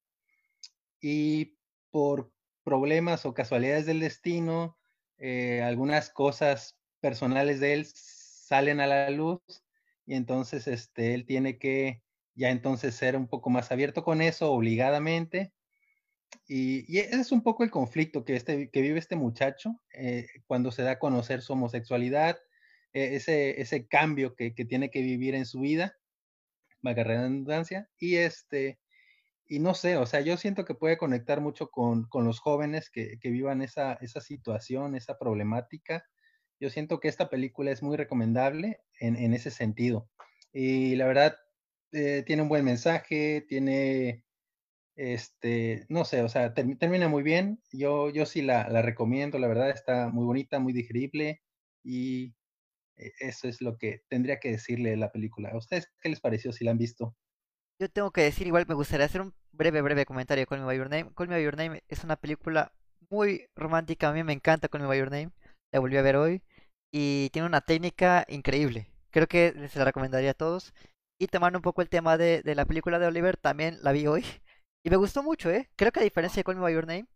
Y 1.02 1.58
por 1.92 2.32
problemas 2.64 3.26
o 3.26 3.34
casualidades 3.34 3.86
del 3.86 4.00
destino, 4.00 4.78
eh, 5.18 5.62
algunas 5.62 6.10
cosas 6.10 6.78
personales 7.00 7.60
de 7.60 7.74
él 7.74 7.86
salen 7.86 8.80
a 8.80 8.88
la 8.88 9.10
luz 9.12 9.42
y 10.06 10.16
entonces 10.16 10.68
este, 10.68 11.14
él 11.14 11.26
tiene 11.26 11.58
que 11.58 12.02
ya 12.34 12.50
entonces 12.50 12.96
ser 12.96 13.16
un 13.16 13.28
poco 13.28 13.50
más 13.50 13.72
abierto 13.72 14.04
con 14.04 14.22
eso, 14.22 14.52
obligadamente. 14.52 15.54
Y, 16.48 16.92
y 16.94 17.00
ese 17.00 17.22
es 17.22 17.32
un 17.32 17.42
poco 17.42 17.64
el 17.64 17.72
conflicto 17.72 18.26
que, 18.26 18.36
este, 18.36 18.70
que 18.70 18.82
vive 18.82 19.00
este 19.00 19.16
muchacho 19.16 19.82
eh, 19.94 20.28
cuando 20.48 20.72
se 20.72 20.84
da 20.84 20.92
a 20.92 21.00
conocer 21.00 21.42
su 21.42 21.54
homosexualidad, 21.54 22.38
ese, 22.96 23.62
ese 23.62 23.88
cambio 23.88 24.36
que, 24.36 24.54
que, 24.54 24.66
tiene 24.66 24.90
que 24.90 25.02
vivir 25.02 25.36
en 25.36 25.46
su 25.46 25.60
vida, 25.60 25.98
valga 26.82 27.04
redundancia, 27.04 27.90
y 28.00 28.16
este, 28.16 28.80
y 29.48 29.60
no 29.60 29.74
sé, 29.74 29.98
o 29.98 30.06
sea, 30.06 30.22
yo 30.22 30.38
siento 30.38 30.66
que 30.66 30.74
puede 30.76 30.98
conectar 30.98 31.42
mucho 31.42 31.70
con, 31.70 32.06
con 32.06 32.26
los 32.26 32.40
jóvenes 32.40 32.90
que, 32.90 33.20
que 33.20 33.30
vivan 33.30 33.62
esa, 33.62 33.94
esa, 34.02 34.22
situación, 34.22 34.96
esa 34.96 35.18
problemática. 35.20 36.06
Yo 36.60 36.70
siento 36.70 37.00
que 37.00 37.10
esta 37.10 37.30
película 37.30 37.72
es 37.72 37.84
muy 37.84 37.98
recomendable 37.98 38.80
en, 39.00 39.16
en 39.18 39.34
ese 39.34 39.52
sentido. 39.52 40.10
Y 40.52 40.96
la 40.96 41.06
verdad, 41.08 41.38
eh, 41.92 42.24
tiene 42.26 42.42
un 42.42 42.50
buen 42.50 42.66
mensaje, 42.66 43.46
tiene, 43.48 44.26
este, 44.96 45.86
no 45.90 46.06
sé, 46.06 46.22
o 46.24 46.30
sea, 46.30 46.54
ter 46.54 46.78
termina 46.78 47.08
muy 47.10 47.24
bien. 47.24 47.62
Yo, 47.72 48.10
yo 48.10 48.26
sí 48.26 48.42
la, 48.42 48.68
la, 48.70 48.82
recomiendo, 48.82 49.40
la 49.40 49.48
verdad, 49.48 49.70
está 49.70 50.10
muy 50.10 50.26
bonita, 50.26 50.60
muy 50.60 50.74
digerible 50.74 51.42
y 51.84 52.26
e, 52.28 52.34
eso 52.98 53.48
es 53.48 53.62
lo 53.62 53.78
que 53.78 54.04
tendría 54.10 54.40
que 54.40 54.52
decirle 54.52 54.96
la 54.98 55.12
película. 55.12 55.50
¿A 55.50 55.58
ustedes 55.58 55.92
qué 56.02 56.10
les 56.10 56.20
pareció 56.20 56.52
si 56.52 56.64
la 56.64 56.72
han 56.72 56.78
visto? 56.78 57.16
Yo 57.80 57.90
tengo 57.90 58.12
que 58.12 58.22
decir, 58.22 58.48
igual 58.48 58.66
me 58.68 58.76
gustaría 58.76 59.06
hacer 59.06 59.22
un 59.22 59.34
breve, 59.52 59.82
breve 59.82 60.06
comentario 60.06 60.42
de 60.42 60.48
Call 60.48 60.60
Me 60.60 60.66
By 60.66 60.78
Your 60.78 60.90
Name. 60.90 61.12
Call 61.14 61.28
Me 61.28 61.36
By 61.36 61.44
Your 61.44 61.58
Name 61.58 61.84
es 61.90 62.04
una 62.04 62.16
película 62.16 62.74
muy 63.10 63.48
romántica, 63.56 64.10
a 64.10 64.14
mí 64.14 64.24
me 64.24 64.34
encanta 64.34 64.70
Call 64.70 64.82
Me 64.82 64.88
By 64.88 65.00
Your 65.00 65.12
Name. 65.12 65.32
La 65.74 65.80
volví 65.80 65.98
a 65.98 66.02
ver 66.02 66.16
hoy 66.16 66.42
y 66.94 67.30
tiene 67.32 67.48
una 67.48 67.62
técnica 67.62 68.26
increíble. 68.30 68.88
Creo 69.12 69.28
que 69.28 69.68
se 69.70 69.80
la 69.80 69.86
recomendaría 69.86 70.32
a 70.32 70.34
todos. 70.36 70.74
Y 71.20 71.28
tomando 71.28 71.60
un 71.60 71.64
poco 71.64 71.82
el 71.82 71.90
tema 71.90 72.18
de, 72.18 72.42
de, 72.44 72.56
la 72.56 72.66
película 72.66 73.00
de 73.00 73.08
Oliver, 73.08 73.38
también 73.38 73.78
la 73.82 73.92
vi 73.92 74.08
hoy. 74.08 74.24
Y 74.86 74.92
me 74.92 74.98
gustó 74.98 75.24
mucho, 75.24 75.50
¿eh? 75.50 75.68
Creo 75.76 75.92
que 75.92 76.00
a 76.00 76.04
diferencia 76.04 76.42
de 76.42 76.44
Call 76.44 76.58
Me 76.58 76.62
By 76.62 76.74
Your 76.76 76.86
Name, 76.86 77.08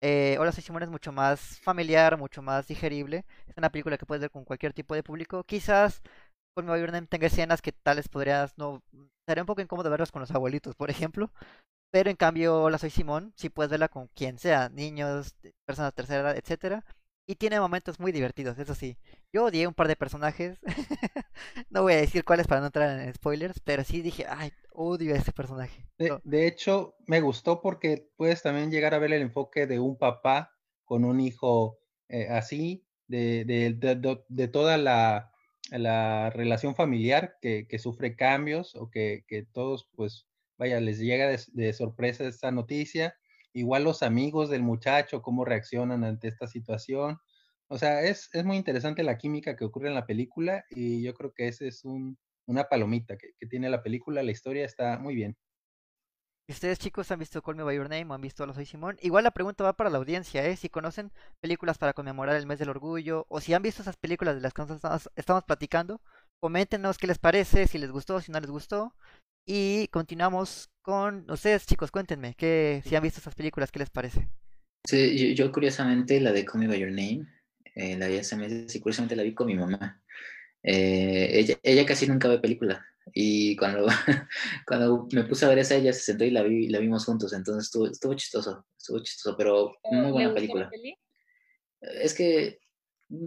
eh, 0.00 0.36
Hola 0.40 0.52
Soy 0.52 0.62
Simón 0.62 0.82
es 0.82 0.90
mucho 0.90 1.12
más 1.12 1.60
familiar, 1.60 2.16
mucho 2.18 2.42
más 2.42 2.66
digerible. 2.68 3.24
Es 3.46 3.56
una 3.56 3.70
película 3.70 3.98
que 3.98 4.06
puedes 4.06 4.20
ver 4.20 4.30
con 4.30 4.44
cualquier 4.44 4.72
tipo 4.72 4.94
de 4.94 5.02
público. 5.02 5.44
Quizás 5.44 6.02
By 6.56 6.80
Your 6.80 6.92
Name 6.92 7.06
tenga 7.08 7.28
escenas 7.28 7.62
que 7.62 7.72
tales 7.72 8.08
podrías 8.08 8.56
no 8.58 8.82
sería 9.26 9.42
un 9.42 9.46
poco 9.46 9.62
incómodo 9.62 9.90
verlos 9.90 10.12
con 10.12 10.20
los 10.20 10.30
abuelitos, 10.32 10.74
por 10.76 10.90
ejemplo. 10.90 11.32
Pero 11.90 12.10
en 12.10 12.16
cambio, 12.16 12.62
Hola 12.62 12.78
Soy 12.78 12.90
Simón, 12.90 13.32
sí 13.36 13.50
puedes 13.50 13.70
verla 13.70 13.88
con 13.88 14.08
quien 14.08 14.38
sea, 14.38 14.68
niños, 14.70 15.36
personas 15.66 15.92
de 15.92 15.96
tercera 15.96 16.20
edad, 16.22 16.36
etcétera. 16.38 16.84
Y 17.30 17.36
tiene 17.36 17.60
momentos 17.60 18.00
muy 18.00 18.10
divertidos, 18.10 18.58
eso 18.58 18.74
sí. 18.74 18.96
Yo 19.34 19.44
odié 19.44 19.66
un 19.66 19.74
par 19.74 19.86
de 19.86 19.96
personajes. 19.96 20.58
no 21.68 21.82
voy 21.82 21.92
a 21.92 21.98
decir 21.98 22.24
cuáles 22.24 22.46
para 22.46 22.62
no 22.62 22.68
entrar 22.68 22.98
en 22.98 23.12
spoilers, 23.12 23.60
pero 23.60 23.84
sí 23.84 24.00
dije, 24.00 24.24
ay, 24.26 24.50
odio 24.72 25.14
a 25.14 25.18
ese 25.18 25.32
personaje. 25.32 25.84
De, 25.98 26.08
no. 26.08 26.22
de 26.24 26.46
hecho, 26.46 26.96
me 27.06 27.20
gustó 27.20 27.60
porque 27.60 28.08
puedes 28.16 28.40
también 28.40 28.70
llegar 28.70 28.94
a 28.94 28.98
ver 28.98 29.12
el 29.12 29.20
enfoque 29.20 29.66
de 29.66 29.78
un 29.78 29.98
papá 29.98 30.54
con 30.86 31.04
un 31.04 31.20
hijo 31.20 31.78
eh, 32.08 32.28
así, 32.30 32.86
de, 33.08 33.44
de, 33.44 33.74
de, 33.74 34.24
de 34.26 34.48
toda 34.48 34.78
la, 34.78 35.30
la 35.70 36.30
relación 36.30 36.74
familiar 36.74 37.36
que, 37.42 37.66
que, 37.68 37.78
sufre 37.78 38.16
cambios 38.16 38.74
o 38.74 38.90
que, 38.90 39.24
que, 39.28 39.42
todos, 39.42 39.86
pues, 39.94 40.26
vaya, 40.56 40.80
les 40.80 40.98
llega 40.98 41.28
de, 41.28 41.38
de, 41.52 41.74
sorpresa 41.74 42.26
esta 42.26 42.50
noticia. 42.52 43.14
Igual 43.58 43.84
los 43.84 44.02
amigos 44.02 44.50
del 44.50 44.62
muchacho, 44.62 45.20
cómo 45.20 45.44
reaccionan 45.44 46.04
ante 46.04 46.28
esta 46.28 46.46
situación. 46.46 47.18
O 47.68 47.76
sea, 47.76 48.02
es, 48.02 48.30
es 48.32 48.44
muy 48.44 48.56
interesante 48.56 49.02
la 49.02 49.18
química 49.18 49.56
que 49.56 49.64
ocurre 49.64 49.88
en 49.88 49.94
la 49.94 50.06
película 50.06 50.64
y 50.70 51.02
yo 51.02 51.12
creo 51.14 51.32
que 51.34 51.48
ese 51.48 51.68
es 51.68 51.84
un, 51.84 52.16
una 52.46 52.64
palomita 52.68 53.16
que, 53.16 53.32
que 53.38 53.46
tiene 53.46 53.68
la 53.68 53.82
película. 53.82 54.22
La 54.22 54.30
historia 54.30 54.64
está 54.64 54.98
muy 54.98 55.14
bien. 55.16 55.36
¿Y 56.50 56.52
ustedes 56.52 56.78
chicos 56.78 57.10
han 57.10 57.18
visto 57.18 57.42
Call 57.42 57.56
Me 57.56 57.62
By 57.62 57.76
Your 57.76 57.90
Name 57.90 58.06
o 58.06 58.14
han 58.14 58.22
visto 58.22 58.46
Lo 58.46 58.54
Soy 58.54 58.64
Simón? 58.64 58.96
Igual 59.02 59.24
la 59.24 59.32
pregunta 59.32 59.64
va 59.64 59.74
para 59.74 59.90
la 59.90 59.98
audiencia, 59.98 60.46
¿eh? 60.46 60.56
Si 60.56 60.70
conocen 60.70 61.12
películas 61.40 61.76
para 61.76 61.92
conmemorar 61.92 62.36
el 62.36 62.46
mes 62.46 62.58
del 62.58 62.70
orgullo 62.70 63.26
o 63.28 63.42
si 63.42 63.52
han 63.52 63.60
visto 63.60 63.82
esas 63.82 63.98
películas 63.98 64.34
de 64.34 64.40
las 64.40 64.54
que 64.54 64.62
estamos, 64.62 65.10
estamos 65.14 65.44
platicando, 65.44 66.00
coméntenos 66.40 66.98
qué 66.98 67.06
les 67.06 67.18
parece, 67.18 67.66
si 67.66 67.78
les 67.78 67.90
gustó, 67.90 68.20
si 68.20 68.32
no 68.32 68.40
les 68.40 68.50
gustó. 68.50 68.94
Y 69.46 69.88
continuamos 69.88 70.70
con 70.82 71.30
ustedes 71.30 71.66
chicos, 71.66 71.90
cuéntenme 71.90 72.34
que 72.34 72.82
si 72.86 72.94
han 72.96 73.02
visto 73.02 73.20
esas 73.20 73.34
películas, 73.34 73.70
¿qué 73.70 73.78
les 73.78 73.90
parece? 73.90 74.28
Sí, 74.84 75.16
yo, 75.18 75.44
yo 75.44 75.52
curiosamente 75.52 76.20
la 76.20 76.32
de 76.32 76.44
Call 76.44 76.60
Me 76.60 76.66
By 76.68 76.80
Your 76.80 76.90
Name, 76.90 77.26
eh, 77.74 77.96
la 77.96 78.08
vi 78.08 78.18
hace 78.18 78.36
meses 78.36 78.74
y 78.74 78.80
curiosamente 78.80 79.16
la 79.16 79.22
vi 79.22 79.34
con 79.34 79.46
mi 79.46 79.54
mamá. 79.54 80.02
Eh, 80.62 81.30
ella, 81.32 81.56
ella 81.62 81.86
casi 81.86 82.06
nunca 82.06 82.28
ve 82.28 82.38
película 82.38 82.84
y 83.14 83.56
cuando, 83.56 83.86
cuando 84.66 85.08
me 85.12 85.24
puse 85.24 85.44
a 85.44 85.48
ver 85.48 85.58
esa, 85.58 85.76
ella 85.76 85.92
se 85.92 86.00
sentó 86.00 86.24
y 86.24 86.30
la, 86.30 86.42
vi, 86.42 86.68
la 86.68 86.78
vimos 86.78 87.04
juntos, 87.04 87.32
entonces 87.32 87.64
estuvo, 87.64 87.86
estuvo 87.86 88.14
chistoso, 88.14 88.66
estuvo 88.76 89.00
chistoso, 89.00 89.36
pero 89.36 89.76
muy 89.90 90.12
buena 90.12 90.34
película. 90.34 90.68
Peli? 90.68 90.94
Es 91.80 92.14
que, 92.14 92.58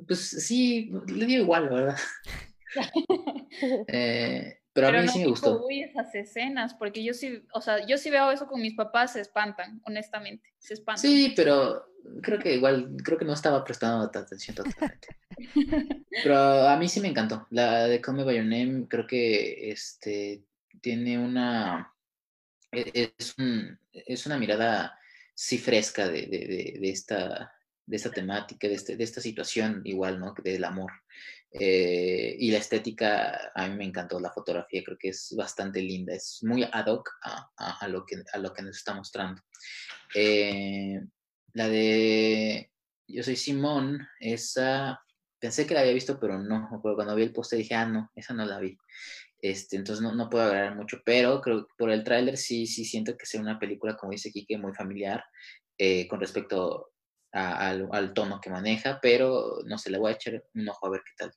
pues 0.07 0.19
sí, 0.19 0.91
le 1.07 1.25
dio 1.25 1.41
igual, 1.41 1.65
la 1.65 1.71
verdad. 1.71 1.97
eh, 3.87 4.59
pero, 4.73 4.87
pero, 4.87 4.99
a 4.99 5.01
mí 5.01 5.07
no 5.07 5.11
sí 5.11 5.19
me 5.19 5.27
gustó. 5.27 5.65
Esas 5.69 6.15
escenas, 6.15 6.73
porque 6.73 7.03
yo 7.03 7.13
sí, 7.13 7.43
o 7.53 7.61
sea, 7.61 7.85
yo 7.85 7.97
sí 7.97 8.09
veo 8.09 8.31
eso 8.31 8.47
con 8.47 8.61
mis 8.61 8.75
papás, 8.75 9.13
se 9.13 9.21
espantan, 9.21 9.81
honestamente, 9.85 10.53
se 10.59 10.75
espantan. 10.75 11.01
Sí, 11.01 11.33
pero 11.35 11.85
creo 12.21 12.39
que 12.39 12.55
igual, 12.55 12.95
creo 13.03 13.17
que 13.17 13.25
no 13.25 13.33
estaba 13.33 13.63
prestando 13.63 14.05
atención 14.05 14.55
totalmente. 14.55 15.07
pero 16.23 16.37
a 16.37 16.77
mí 16.77 16.87
sí 16.87 17.01
me 17.01 17.09
encantó. 17.09 17.47
La 17.49 17.87
de 17.87 17.99
Call 17.99 18.15
Me 18.15 18.23
By 18.23 18.37
Your 18.37 18.45
Name 18.45 18.87
creo 18.87 19.05
que 19.05 19.71
este, 19.71 20.43
tiene 20.81 21.19
una, 21.19 21.93
es, 22.71 23.37
un, 23.37 23.77
es 23.91 24.25
una 24.25 24.37
mirada 24.37 24.97
sí 25.33 25.57
fresca 25.57 26.07
de, 26.07 26.27
de, 26.27 26.37
de, 26.39 26.77
de 26.79 26.89
esta 26.89 27.51
de 27.91 27.97
esta 27.97 28.09
temática, 28.09 28.69
de, 28.69 28.75
este, 28.75 28.95
de 28.95 29.03
esta 29.03 29.19
situación 29.19 29.81
igual, 29.83 30.17
¿no? 30.17 30.33
Del 30.41 30.63
amor. 30.63 30.93
Eh, 31.51 32.37
y 32.39 32.49
la 32.49 32.59
estética, 32.59 33.51
a 33.53 33.67
mí 33.67 33.75
me 33.75 33.83
encantó 33.83 34.17
la 34.17 34.31
fotografía, 34.31 34.81
creo 34.81 34.97
que 34.97 35.09
es 35.09 35.33
bastante 35.35 35.81
linda, 35.81 36.15
es 36.15 36.39
muy 36.43 36.63
ad 36.63 36.87
hoc 36.87 37.09
a, 37.21 37.51
a, 37.57 37.87
lo, 37.89 38.05
que, 38.05 38.23
a 38.31 38.37
lo 38.37 38.53
que 38.53 38.61
nos 38.61 38.77
está 38.77 38.93
mostrando. 38.93 39.41
Eh, 40.15 41.01
la 41.51 41.67
de 41.67 42.71
Yo 43.09 43.23
soy 43.23 43.35
Simón, 43.35 44.07
esa 44.21 45.01
pensé 45.37 45.67
que 45.67 45.73
la 45.73 45.81
había 45.81 45.93
visto, 45.93 46.17
pero 46.17 46.39
no, 46.39 46.79
pero 46.81 46.95
cuando 46.95 47.13
vi 47.13 47.23
el 47.23 47.33
poste 47.33 47.57
dije, 47.57 47.75
ah, 47.75 47.85
no, 47.85 48.09
esa 48.15 48.33
no 48.33 48.45
la 48.45 48.57
vi. 48.57 48.77
Este, 49.41 49.75
entonces 49.75 50.01
no, 50.01 50.15
no 50.15 50.29
puedo 50.29 50.45
agregar 50.45 50.77
mucho, 50.77 51.01
pero 51.03 51.41
creo 51.41 51.65
que 51.65 51.73
por 51.77 51.91
el 51.91 52.05
tráiler 52.05 52.37
sí, 52.37 52.67
sí 52.67 52.85
siento 52.85 53.17
que 53.17 53.25
sea 53.25 53.41
una 53.41 53.59
película, 53.59 53.97
como 53.97 54.13
dice 54.13 54.31
Kike, 54.31 54.57
muy 54.57 54.73
familiar 54.73 55.25
eh, 55.77 56.07
con 56.07 56.19
respecto 56.19 56.90
a, 57.31 57.69
al, 57.69 57.89
al, 57.91 58.13
tono 58.13 58.39
que 58.41 58.49
maneja, 58.49 58.99
pero 59.01 59.59
no 59.65 59.77
sé, 59.77 59.89
le 59.89 59.97
voy 59.97 60.11
a 60.11 60.15
echar 60.15 60.43
un 60.53 60.69
ojo 60.69 60.87
a 60.87 60.89
ver 60.89 61.01
qué 61.05 61.11
tal. 61.17 61.33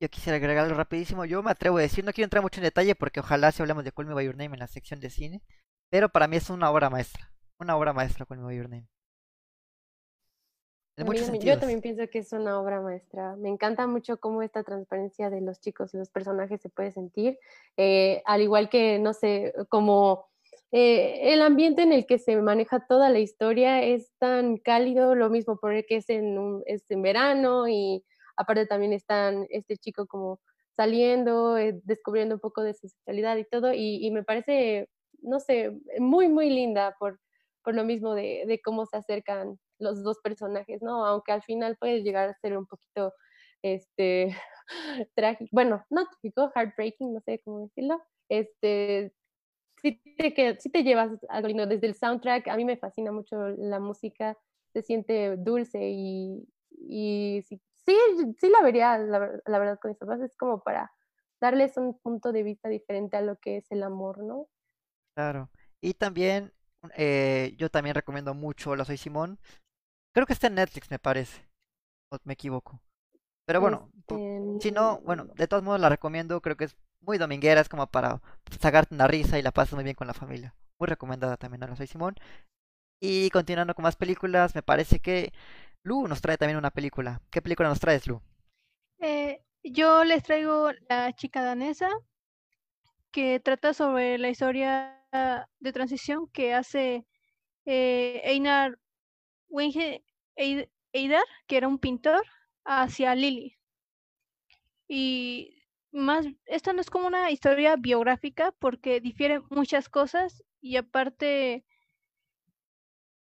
Yo 0.00 0.08
quisiera 0.10 0.36
agregarlo 0.36 0.74
rapidísimo, 0.74 1.24
yo 1.24 1.42
me 1.42 1.50
atrevo 1.50 1.78
a 1.78 1.82
decir, 1.82 2.04
no 2.04 2.12
quiero 2.12 2.26
entrar 2.26 2.42
mucho 2.42 2.60
en 2.60 2.64
detalle 2.64 2.94
porque 2.94 3.20
ojalá 3.20 3.50
si 3.50 3.62
hablamos 3.62 3.84
de 3.84 3.92
Call 3.92 4.06
Me 4.06 4.14
By 4.14 4.26
Your 4.26 4.36
Name 4.36 4.54
en 4.54 4.60
la 4.60 4.66
sección 4.66 5.00
de 5.00 5.10
cine, 5.10 5.42
pero 5.88 6.10
para 6.10 6.28
mí 6.28 6.36
es 6.36 6.50
una 6.50 6.70
obra 6.70 6.90
maestra, 6.90 7.32
una 7.58 7.76
obra 7.76 7.92
maestra 7.92 8.26
Call 8.26 8.38
Me 8.38 8.44
By 8.44 8.56
Your 8.56 8.68
Name. 8.68 8.88
En 10.96 11.04
muchos 11.04 11.30
yo 11.40 11.58
también 11.58 11.82
pienso 11.82 12.08
que 12.08 12.20
es 12.20 12.32
una 12.32 12.58
obra 12.58 12.80
maestra. 12.80 13.36
Me 13.36 13.50
encanta 13.50 13.86
mucho 13.86 14.18
cómo 14.18 14.40
esta 14.40 14.62
transparencia 14.62 15.28
de 15.28 15.42
los 15.42 15.60
chicos 15.60 15.92
y 15.92 15.98
los 15.98 16.08
personajes 16.08 16.60
se 16.62 16.70
puede 16.70 16.90
sentir, 16.90 17.38
eh, 17.76 18.22
al 18.24 18.40
igual 18.40 18.70
que, 18.70 18.98
no 18.98 19.12
sé, 19.12 19.52
como 19.68 20.30
eh, 20.78 21.32
el 21.32 21.40
ambiente 21.40 21.80
en 21.80 21.90
el 21.90 22.04
que 22.04 22.18
se 22.18 22.36
maneja 22.42 22.84
toda 22.86 23.08
la 23.08 23.18
historia 23.18 23.82
es 23.82 24.12
tan 24.18 24.58
cálido, 24.58 25.14
lo 25.14 25.30
mismo 25.30 25.56
por 25.56 25.72
el 25.72 25.86
que 25.86 25.96
es 25.96 26.10
en, 26.10 26.36
un, 26.36 26.62
es 26.66 26.84
en 26.90 27.00
verano 27.00 27.66
y 27.66 28.04
aparte 28.36 28.66
también 28.66 28.92
están 28.92 29.46
este 29.48 29.78
chico 29.78 30.06
como 30.06 30.38
saliendo, 30.76 31.56
eh, 31.56 31.80
descubriendo 31.84 32.34
un 32.34 32.42
poco 32.42 32.62
de 32.62 32.74
su 32.74 32.88
sexualidad 32.88 33.38
y 33.38 33.46
todo, 33.46 33.72
y, 33.72 34.10
me 34.10 34.22
parece, 34.22 34.90
no 35.22 35.40
sé, 35.40 35.72
muy, 35.98 36.28
muy 36.28 36.50
linda 36.50 36.94
por, 36.98 37.18
por 37.64 37.74
lo 37.74 37.82
mismo 37.82 38.14
de, 38.14 38.44
de, 38.46 38.60
cómo 38.60 38.84
se 38.84 38.98
acercan 38.98 39.58
los 39.78 40.02
dos 40.02 40.18
personajes, 40.22 40.82
¿no? 40.82 41.06
Aunque 41.06 41.32
al 41.32 41.42
final 41.42 41.78
puede 41.78 42.02
llegar 42.02 42.28
a 42.28 42.38
ser 42.42 42.58
un 42.58 42.66
poquito, 42.66 43.14
este, 43.62 44.36
trágico, 45.14 45.48
bueno, 45.52 45.86
no 45.88 46.04
trágico, 46.04 46.52
heartbreaking, 46.54 47.14
no 47.14 47.20
sé 47.22 47.40
cómo 47.42 47.60
decirlo, 47.60 48.02
este, 48.28 49.14
sí 49.80 50.00
te, 50.16 50.34
que, 50.34 50.56
sí 50.60 50.70
te 50.70 50.82
llevas 50.82 51.10
algo 51.28 51.48
lindo. 51.48 51.66
Desde 51.66 51.86
el 51.86 51.94
soundtrack, 51.94 52.48
a 52.48 52.56
mí 52.56 52.64
me 52.64 52.76
fascina 52.76 53.12
mucho 53.12 53.48
la 53.48 53.80
música, 53.80 54.36
se 54.72 54.82
siente 54.82 55.36
dulce 55.36 55.90
y, 55.90 56.48
y 56.70 57.42
sí, 57.46 57.60
sí, 57.84 57.96
sí 58.38 58.48
la 58.48 58.62
vería, 58.62 58.98
la, 58.98 59.40
la 59.44 59.58
verdad, 59.58 59.78
con 59.80 59.90
eso. 59.90 60.12
Es 60.24 60.36
como 60.36 60.62
para 60.62 60.92
darles 61.40 61.76
un 61.76 61.98
punto 61.98 62.32
de 62.32 62.42
vista 62.42 62.68
diferente 62.68 63.16
a 63.16 63.22
lo 63.22 63.36
que 63.36 63.58
es 63.58 63.70
el 63.70 63.82
amor, 63.82 64.22
¿no? 64.22 64.48
Claro. 65.14 65.50
Y 65.80 65.94
también, 65.94 66.52
eh, 66.96 67.54
yo 67.56 67.70
también 67.70 67.94
recomiendo 67.94 68.34
mucho 68.34 68.76
La 68.76 68.84
Soy 68.84 68.96
Simón. 68.96 69.38
Creo 70.12 70.26
que 70.26 70.32
está 70.32 70.46
en 70.46 70.54
Netflix, 70.54 70.90
me 70.90 70.98
parece. 70.98 71.46
O 72.10 72.18
me 72.24 72.34
equivoco. 72.34 72.80
Pero 73.46 73.60
bueno, 73.60 73.90
este, 73.98 74.40
si 74.60 74.72
no, 74.72 75.00
bueno, 75.02 75.26
de 75.36 75.46
todos 75.46 75.62
modos 75.62 75.80
la 75.80 75.88
recomiendo. 75.88 76.40
Creo 76.40 76.56
que 76.56 76.64
es 76.64 76.76
muy 77.00 77.18
dominguera, 77.18 77.60
es 77.60 77.68
como 77.68 77.86
para 77.86 78.20
sacarte 78.60 78.94
una 78.94 79.06
risa 79.06 79.38
y 79.38 79.42
la 79.42 79.52
pasas 79.52 79.74
muy 79.74 79.84
bien 79.84 79.96
con 79.96 80.06
la 80.06 80.14
familia. 80.14 80.54
Muy 80.78 80.88
recomendada 80.88 81.36
también 81.36 81.62
a 81.62 81.68
La 81.68 81.76
Soy 81.76 81.86
Simón. 81.86 82.16
Y 83.00 83.30
continuando 83.30 83.74
con 83.74 83.82
más 83.82 83.96
películas, 83.96 84.54
me 84.54 84.62
parece 84.62 85.00
que 85.00 85.32
Lu 85.82 86.08
nos 86.08 86.20
trae 86.20 86.38
también 86.38 86.58
una 86.58 86.70
película. 86.70 87.20
¿Qué 87.30 87.42
película 87.42 87.68
nos 87.68 87.80
traes, 87.80 88.06
Lu? 88.06 88.20
Eh, 88.98 89.40
yo 89.62 90.04
les 90.04 90.22
traigo 90.22 90.70
La 90.88 91.12
chica 91.12 91.42
danesa, 91.42 91.88
que 93.10 93.40
trata 93.40 93.74
sobre 93.74 94.18
la 94.18 94.28
historia 94.28 94.92
de 95.60 95.72
transición 95.72 96.28
que 96.28 96.54
hace 96.54 97.06
eh, 97.64 98.20
Einar 98.24 98.78
Winge 99.48 100.04
Eidar, 100.36 101.24
que 101.46 101.56
era 101.56 101.68
un 101.68 101.78
pintor, 101.78 102.22
hacia 102.64 103.14
Lily. 103.14 103.56
Y 104.88 105.55
más, 105.96 106.26
esta 106.46 106.72
no 106.72 106.80
es 106.80 106.90
como 106.90 107.06
una 107.06 107.30
historia 107.30 107.76
biográfica 107.76 108.52
porque 108.58 109.00
difiere 109.00 109.40
muchas 109.50 109.88
cosas 109.88 110.44
y 110.60 110.76
aparte 110.76 111.64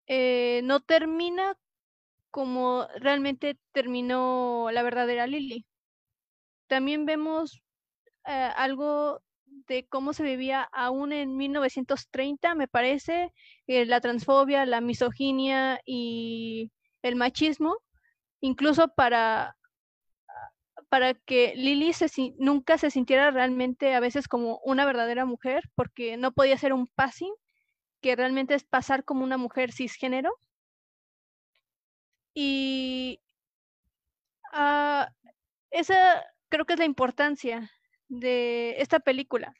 eh, 0.07 0.61
no 0.63 0.79
termina 0.81 1.55
como 2.31 2.87
realmente 2.95 3.57
terminó 3.73 4.69
la 4.71 4.83
verdadera 4.83 5.27
Lily. 5.27 5.65
También 6.67 7.05
vemos 7.05 7.61
eh, 8.27 8.31
algo 8.55 9.21
de 9.67 9.87
cómo 9.87 10.13
se 10.13 10.23
vivía 10.23 10.63
aún 10.71 11.11
en 11.13 11.35
1930, 11.37 12.55
me 12.55 12.67
parece, 12.67 13.33
eh, 13.67 13.85
la 13.85 14.01
transfobia, 14.01 14.65
la 14.65 14.81
misoginia 14.81 15.81
y 15.85 16.71
el 17.01 17.15
machismo, 17.15 17.77
incluso 18.39 18.89
para, 18.95 19.57
para 20.91 21.13
que 21.13 21.53
Lily 21.55 21.93
nunca 22.37 22.77
se 22.77 22.91
sintiera 22.91 23.31
realmente 23.31 23.95
a 23.95 24.01
veces 24.01 24.27
como 24.27 24.59
una 24.65 24.83
verdadera 24.83 25.23
mujer, 25.25 25.69
porque 25.73 26.17
no 26.17 26.33
podía 26.33 26.57
ser 26.57 26.73
un 26.73 26.85
passing, 26.85 27.33
que 28.01 28.17
realmente 28.17 28.55
es 28.55 28.65
pasar 28.65 29.05
como 29.05 29.23
una 29.23 29.37
mujer 29.37 29.71
cisgénero. 29.71 30.33
Y 32.33 33.21
uh, 34.51 35.05
esa 35.69 36.25
creo 36.49 36.65
que 36.65 36.73
es 36.73 36.79
la 36.79 36.85
importancia 36.85 37.71
de 38.09 38.75
esta 38.81 38.99
película, 38.99 39.53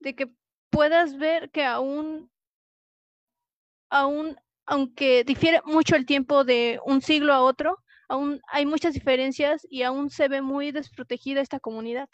de 0.00 0.14
que 0.14 0.26
puedas 0.68 1.16
ver 1.16 1.50
que 1.52 1.64
aún, 1.64 2.30
aún, 3.88 4.36
aunque 4.66 5.24
difiere 5.24 5.62
mucho 5.64 5.96
el 5.96 6.04
tiempo 6.04 6.44
de 6.44 6.80
un 6.84 7.00
siglo 7.00 7.32
a 7.32 7.40
otro, 7.40 7.82
aún 8.08 8.40
hay 8.48 8.66
muchas 8.66 8.94
diferencias 8.94 9.66
y 9.70 9.82
aún 9.82 10.10
se 10.10 10.28
ve 10.28 10.42
muy 10.42 10.72
desprotegida 10.72 11.40
esta 11.40 11.60
comunidad. 11.60 12.08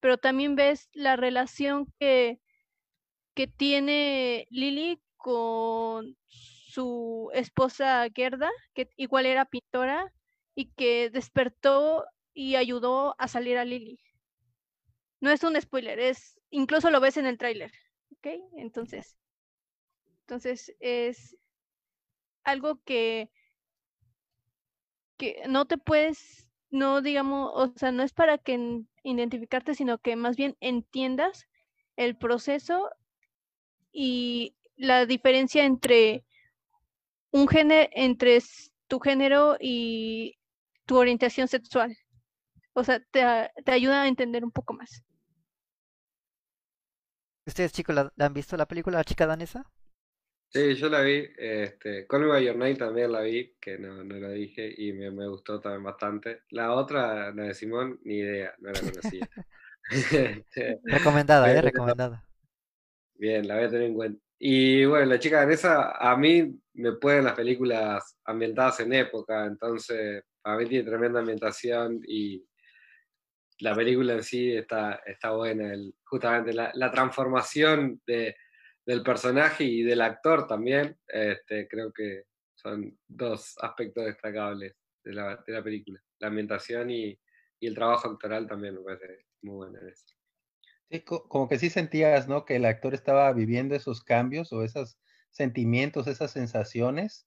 Pero 0.00 0.18
también 0.18 0.56
ves 0.56 0.88
la 0.92 1.16
relación 1.16 1.92
que, 1.98 2.40
que 3.34 3.46
tiene 3.46 4.46
Lily 4.50 5.00
con 5.16 6.16
su 6.26 7.30
esposa 7.32 8.06
Gerda, 8.14 8.50
que 8.74 8.88
igual 8.96 9.26
era 9.26 9.44
pintora 9.44 10.12
y 10.54 10.66
que 10.72 11.10
despertó 11.10 12.04
y 12.34 12.56
ayudó 12.56 13.14
a 13.18 13.28
salir 13.28 13.58
a 13.58 13.64
Lily. 13.64 13.98
No 15.20 15.30
es 15.30 15.42
un 15.42 15.60
spoiler, 15.60 15.98
es 15.98 16.38
incluso 16.50 16.90
lo 16.90 17.00
ves 17.00 17.16
en 17.16 17.26
el 17.26 17.38
tráiler, 17.38 17.72
¿ok? 18.12 18.26
Entonces, 18.56 19.16
entonces 20.20 20.74
es 20.80 21.36
algo 22.44 22.82
que 22.84 23.30
que 25.16 25.42
no 25.48 25.66
te 25.66 25.78
puedes, 25.78 26.48
no 26.70 27.02
digamos, 27.02 27.50
o 27.54 27.72
sea, 27.76 27.92
no 27.92 28.02
es 28.02 28.12
para 28.12 28.38
que 28.38 28.82
identificarte, 29.02 29.74
sino 29.74 29.98
que 29.98 30.16
más 30.16 30.36
bien 30.36 30.56
entiendas 30.60 31.46
el 31.96 32.16
proceso 32.16 32.90
y 33.92 34.54
la 34.76 35.06
diferencia 35.06 35.64
entre 35.64 36.24
un 37.30 37.48
género, 37.48 37.90
entre 37.92 38.40
tu 38.88 39.00
género 39.00 39.56
y 39.60 40.38
tu 40.84 40.96
orientación 40.98 41.48
sexual. 41.48 41.96
O 42.74 42.84
sea, 42.84 43.00
te, 43.00 43.22
te 43.64 43.72
ayuda 43.72 44.02
a 44.02 44.08
entender 44.08 44.44
un 44.44 44.52
poco 44.52 44.74
más. 44.74 45.02
¿Ustedes 47.46 47.72
chicos 47.72 47.94
la, 47.94 48.12
han 48.18 48.34
visto 48.34 48.56
la 48.56 48.66
película 48.66 48.98
La 48.98 49.04
chica 49.04 49.26
danesa? 49.26 49.64
Sí, 50.56 50.74
yo 50.74 50.88
la 50.88 51.02
vi. 51.02 51.28
Este, 51.36 52.06
Call 52.06 52.22
Me 52.22 52.28
By 52.28 52.46
Your 52.46 52.56
Name 52.56 52.76
también 52.76 53.12
la 53.12 53.20
vi, 53.20 53.54
que 53.60 53.76
no, 53.76 54.02
no 54.02 54.14
la 54.14 54.30
dije 54.30 54.74
y 54.74 54.90
me, 54.94 55.10
me, 55.10 55.28
gustó 55.28 55.60
también 55.60 55.82
bastante. 55.82 56.44
La 56.48 56.72
otra, 56.72 57.30
la 57.34 57.42
de 57.42 57.54
Simón, 57.54 58.00
ni 58.04 58.14
idea, 58.14 58.54
no 58.60 58.70
la 58.70 58.80
conocía. 58.80 59.28
Este, 59.88 60.80
recomendada, 60.82 61.52
eh, 61.52 61.60
recomendada. 61.60 62.24
Bien, 63.14 63.46
la 63.46 63.56
voy 63.56 63.64
a 63.64 63.70
tener 63.70 63.86
en 63.86 63.94
cuenta. 63.94 64.20
Y 64.36 64.84
bueno, 64.86 65.06
la 65.06 65.18
chica 65.20 65.40
danesa, 65.40 65.92
a 65.92 66.16
mí 66.16 66.58
me 66.72 66.92
pueden 66.94 67.24
las 67.24 67.34
películas 67.34 68.16
ambientadas 68.24 68.80
en 68.80 68.94
época, 68.94 69.44
entonces 69.44 70.24
a 70.42 70.56
mí 70.56 70.66
tiene 70.66 70.88
tremenda 70.88 71.20
ambientación 71.20 72.00
y 72.04 72.44
la 73.60 73.76
película 73.76 74.14
en 74.14 74.24
sí 74.24 74.56
está, 74.56 75.02
está 75.06 75.32
buena. 75.32 75.72
El, 75.72 75.94
justamente 76.02 76.52
la, 76.52 76.72
la 76.74 76.90
transformación 76.90 78.00
de, 78.06 78.34
del 78.86 79.02
personaje 79.02 79.64
y 79.64 79.82
del 79.82 80.00
actor 80.00 80.46
también, 80.46 80.96
este, 81.08 81.66
creo 81.68 81.92
que 81.92 82.22
son 82.54 82.96
dos 83.06 83.56
aspectos 83.60 84.06
destacables 84.06 84.74
de 85.04 85.12
la, 85.12 85.42
de 85.44 85.52
la 85.52 85.62
película. 85.62 86.00
La 86.20 86.28
ambientación 86.28 86.90
y, 86.90 87.18
y, 87.60 87.66
el 87.66 87.74
trabajo 87.74 88.08
actoral 88.08 88.46
también 88.46 88.74
me 88.76 88.80
parece 88.80 89.26
muy 89.42 89.56
bueno 89.56 89.80
en 89.80 89.88
eso. 89.88 90.06
Sí, 90.88 91.00
como 91.02 91.48
que 91.48 91.58
sí 91.58 91.68
sentías, 91.68 92.28
¿no? 92.28 92.44
Que 92.44 92.56
el 92.56 92.64
actor 92.64 92.94
estaba 92.94 93.32
viviendo 93.32 93.74
esos 93.74 94.04
cambios 94.04 94.52
o 94.52 94.62
esos 94.62 94.98
sentimientos, 95.30 96.06
esas 96.06 96.30
sensaciones, 96.30 97.26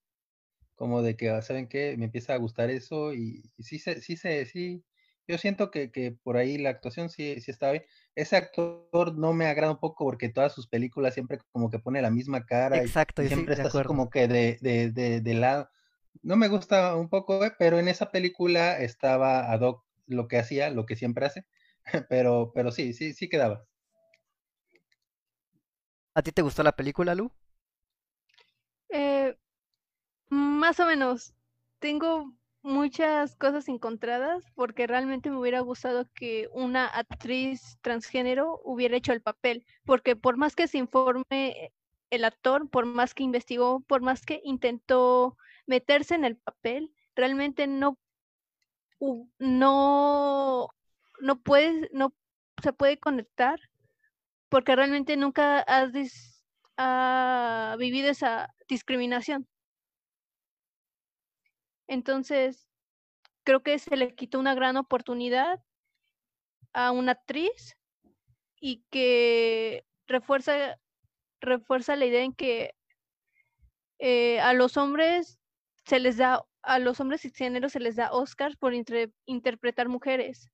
como 0.76 1.02
de 1.02 1.18
que, 1.18 1.30
ah, 1.30 1.42
¿saben 1.42 1.68
qué? 1.68 1.96
Me 1.98 2.06
empieza 2.06 2.34
a 2.34 2.38
gustar 2.38 2.70
eso 2.70 3.14
y, 3.14 3.44
y 3.58 3.64
sí, 3.64 3.80
sí, 3.80 4.16
sí, 4.16 4.46
sí, 4.46 4.84
yo 5.30 5.38
siento 5.38 5.70
que, 5.70 5.92
que, 5.92 6.12
por 6.12 6.38
ahí 6.38 6.58
la 6.58 6.72
actuación 6.72 7.10
sí, 7.10 7.40
sí 7.40 7.52
está 7.52 7.72
bien. 7.72 7.86
Ese 8.16 8.36
actor 8.36 9.16
no 9.16 9.32
me 9.32 9.46
agrada 9.46 9.72
un 9.72 9.80
poco 9.80 10.04
porque 10.04 10.30
todas 10.30 10.52
sus 10.54 10.68
películas 10.68 11.14
siempre 11.14 11.38
como 11.52 11.70
que 11.70 11.78
pone 11.78 12.02
la 12.02 12.10
misma 12.10 12.48
cara. 12.48 12.78
Exacto, 12.78 13.22
y, 13.22 13.28
siempre 13.28 13.54
está 13.54 13.84
como 13.84 14.10
que 14.10 14.28
de, 14.28 14.58
de, 14.62 14.90
de, 14.90 15.22
de, 15.22 15.34
lado. 15.36 15.70
No 16.24 16.36
me 16.36 16.48
gusta 16.48 16.96
un 16.96 17.10
poco, 17.10 17.46
eh, 17.46 17.54
pero 17.60 17.78
en 17.78 17.88
esa 17.88 18.10
película 18.10 18.80
estaba 18.80 19.52
ad 19.52 19.62
hoc 19.62 19.86
lo 20.08 20.28
que 20.28 20.40
hacía, 20.40 20.72
lo 20.72 20.88
que 20.88 20.96
siempre 20.96 21.28
hace. 21.28 21.46
Pero, 22.10 22.52
pero 22.54 22.72
sí, 22.72 22.94
sí, 22.94 23.14
sí 23.14 23.30
quedaba. 23.30 23.66
¿A 26.14 26.22
ti 26.22 26.32
te 26.32 26.44
gustó 26.44 26.62
la 26.62 26.74
película, 26.74 27.16
Lu? 27.16 27.32
Eh, 28.90 29.36
más 30.30 30.80
o 30.80 30.86
menos. 30.86 31.34
Tengo 31.80 32.34
muchas 32.62 33.36
cosas 33.36 33.68
encontradas 33.70 34.44
porque 34.56 34.88
realmente 34.88 35.30
me 35.30 35.38
hubiera 35.38 35.62
gustado 35.62 36.06
que 36.14 36.50
una 36.52 36.88
actriz 36.88 37.78
transgénero 37.82 38.60
hubiera 38.64 38.98
hecho 38.98 39.14
el 39.14 39.22
papel, 39.22 39.66
porque 39.86 40.16
por 40.16 40.38
más 40.38 40.56
que 40.56 40.68
se 40.68 40.78
informe 40.78 41.72
el 42.10 42.26
actor, 42.26 42.70
por 42.70 42.86
más 42.86 43.14
que 43.14 43.24
investigó, 43.24 43.82
por 43.82 44.02
más 44.02 44.26
que 44.26 44.42
intentó 44.44 45.38
meterse 45.68 46.16
en 46.16 46.26
el 46.26 46.38
papel, 46.38 46.94
realmente 47.16 47.68
no 47.68 47.98
no 49.40 50.68
no 51.22 51.42
puede 51.42 51.90
no 51.94 52.14
se 52.62 52.74
puede 52.74 53.00
conectar 53.00 53.60
porque 54.50 54.76
realmente 54.76 55.16
nunca 55.16 55.60
has 55.62 55.92
ha 56.78 57.76
vivido 57.78 58.10
esa 58.10 58.54
discriminación. 58.68 59.48
Entonces, 61.90 62.68
creo 63.44 63.64
que 63.64 63.80
se 63.80 63.98
le 63.98 64.14
quitó 64.14 64.40
una 64.40 64.54
gran 64.54 64.78
oportunidad 64.78 65.60
a 66.72 66.92
una 66.92 67.14
actriz 67.14 67.76
y 68.62 68.84
que 68.92 69.86
refuerza, 70.08 70.80
refuerza 71.42 71.96
la 71.96 72.06
idea 72.06 72.24
en 72.24 72.34
que 72.34 72.76
eh, 73.98 74.40
a 74.40 74.54
los 74.54 74.78
hombres 74.78 75.40
se 75.84 76.00
les 76.00 76.18
da, 76.18 76.46
a 76.62 76.78
los 76.78 77.00
hombres 77.00 77.22
cisgéneros 77.22 77.72
se 77.72 77.80
les 77.80 77.96
da 77.96 78.12
Oscars 78.12 78.56
por 78.56 78.74
interpretar 79.26 79.90
mujeres. 79.90 80.52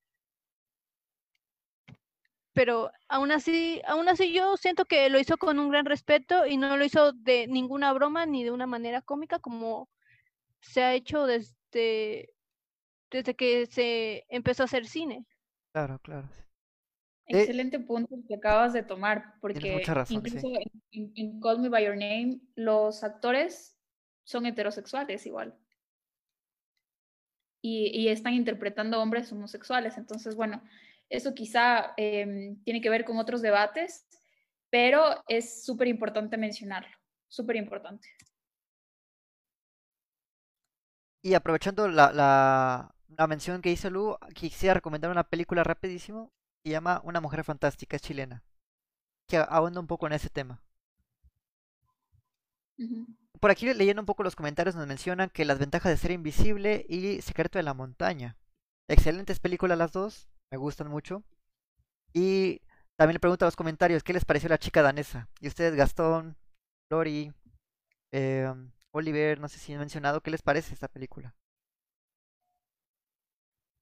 Pero 2.53 2.93
aún 3.09 3.33
así, 3.33 3.81
aún 3.85 4.07
así 4.07 4.31
yo 4.31 4.55
siento 4.55 4.85
que 4.85 5.09
lo 5.09 5.19
hizo 5.19 5.35
con 5.35 5.59
un 5.59 5.69
gran 5.69 5.85
respeto 5.85 6.45
y 6.47 6.55
no 6.55 6.77
lo 6.77 6.85
hizo 6.85 7.11
de 7.11 7.47
ninguna 7.47 7.91
broma 7.91 8.25
ni 8.25 8.45
de 8.45 8.51
una 8.51 8.67
manera 8.67 9.01
cómica 9.01 9.39
como 9.39 9.89
se 10.65 10.84
ha 10.84 10.93
hecho 10.93 11.25
desde, 11.25 12.34
desde 13.12 13.36
que 13.36 13.65
se 13.67 14.25
empezó 14.30 14.63
a 14.63 14.65
hacer 14.65 14.86
cine. 14.88 15.25
Claro, 15.71 15.99
claro. 15.99 16.30
Excelente 17.28 17.80
punto 17.80 18.15
que 18.28 18.36
acabas 18.36 18.73
de 18.73 18.84
tomar, 18.84 19.34
porque 19.41 19.84
incluso 20.10 20.47
en, 20.91 21.39
Call 21.39 21.60
Me 21.60 21.69
By 21.69 21.86
Your 21.86 21.97
Name 21.97 22.39
los 22.56 23.04
actores 23.04 23.80
son 24.23 24.45
heterosexuales 24.45 25.25
igual. 25.25 25.58
Y, 27.62 28.10
están 28.10 28.36
interpretando 28.36 29.01
hombres 29.01 29.32
homosexuales. 29.32 29.97
Entonces, 29.97 30.36
bueno, 30.36 30.62
eso 31.10 31.34
quizá 31.34 31.93
em, 31.97 32.62
tiene 32.63 32.80
que 32.80 32.91
ver 32.91 33.06
con 33.06 33.17
otros 33.17 33.41
debates, 33.41 34.08
pero 34.69 35.23
es 35.28 35.65
súper 35.65 35.88
importante 35.88 36.38
mencionarlo, 36.38 36.95
súper 37.28 37.56
importante. 37.56 38.08
Y 41.25 41.33
aprovechando 41.33 41.88
la, 41.88 42.11
la, 42.11 42.93
la 43.07 43.25
mención 43.25 43.63
que 43.63 43.71
hizo 43.71 43.89
Lu, 43.89 44.15
quisiera 44.35 44.75
recomendar 44.75 45.09
una 45.09 45.23
película 45.23 45.63
rapidísimo 45.63 46.31
se 46.63 46.69
llama 46.69 47.01
Una 47.03 47.19
mujer 47.19 47.43
fantástica, 47.43 47.95
es 47.95 48.03
chilena, 48.03 48.43
que 49.27 49.38
ahonda 49.38 49.79
un 49.79 49.88
poco 49.88 50.05
en 50.05 50.13
ese 50.13 50.29
tema. 50.29 50.61
Por 53.39 53.49
aquí 53.49 53.73
leyendo 53.73 54.03
un 54.03 54.05
poco 54.05 54.21
los 54.21 54.35
comentarios 54.35 54.75
nos 54.75 54.85
mencionan 54.85 55.31
que 55.31 55.45
las 55.45 55.57
ventajas 55.57 55.91
de 55.91 55.97
ser 55.97 56.11
invisible 56.11 56.85
y 56.88 57.19
Secreto 57.23 57.57
de 57.57 57.63
la 57.63 57.73
Montaña. 57.73 58.38
Excelentes 58.88 59.39
películas 59.39 59.79
las 59.79 59.93
dos, 59.93 60.27
me 60.51 60.59
gustan 60.59 60.89
mucho. 60.89 61.23
Y 62.13 62.61
también 62.97 63.15
le 63.15 63.19
pregunto 63.19 63.45
a 63.45 63.47
los 63.47 63.55
comentarios 63.55 64.03
qué 64.03 64.13
les 64.13 64.25
pareció 64.25 64.47
la 64.47 64.59
chica 64.59 64.83
danesa. 64.83 65.27
Y 65.41 65.47
ustedes, 65.47 65.73
Gastón, 65.73 66.38
Lori, 66.91 67.33
eh, 68.11 68.53
Oliver, 68.95 69.39
no 69.39 69.49
sé 69.49 69.60
si 69.60 69.73
han 69.73 69.79
mencionado, 69.79 70.21
¿qué 70.21 70.31
les 70.31 70.41
parece 70.41 70.73
esta 70.73 70.88
película? 70.88 71.36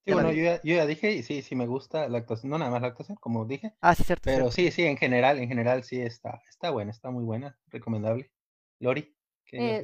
Sí, 0.06 0.12
bueno, 0.12 0.34
yo 0.34 0.44
ya, 0.44 0.62
yo 0.64 0.76
ya, 0.76 0.86
dije, 0.86 1.14
y 1.14 1.24
sí, 1.24 1.42
sí 1.42 1.56
me 1.56 1.66
gusta 1.66 2.10
la 2.10 2.18
actuación, 2.18 2.50
no 2.50 2.58
nada 2.58 2.70
más 2.70 2.82
la 2.82 2.90
actuación, 2.90 3.18
como 3.22 3.46
dije. 3.46 3.74
Ah, 3.80 3.96
sí, 3.96 4.04
cierto. 4.04 4.24
Pero 4.26 4.52
sí, 4.52 4.70
sí, 4.70 4.84
en 4.84 4.98
general, 4.98 5.40
en 5.40 5.48
general 5.48 5.84
sí 5.84 6.02
está, 6.02 6.42
está 6.50 6.72
buena, 6.72 6.92
está 6.92 7.10
muy 7.10 7.24
buena, 7.24 7.58
recomendable. 7.68 8.30
Lori. 8.80 9.16
Eh, 9.54 9.84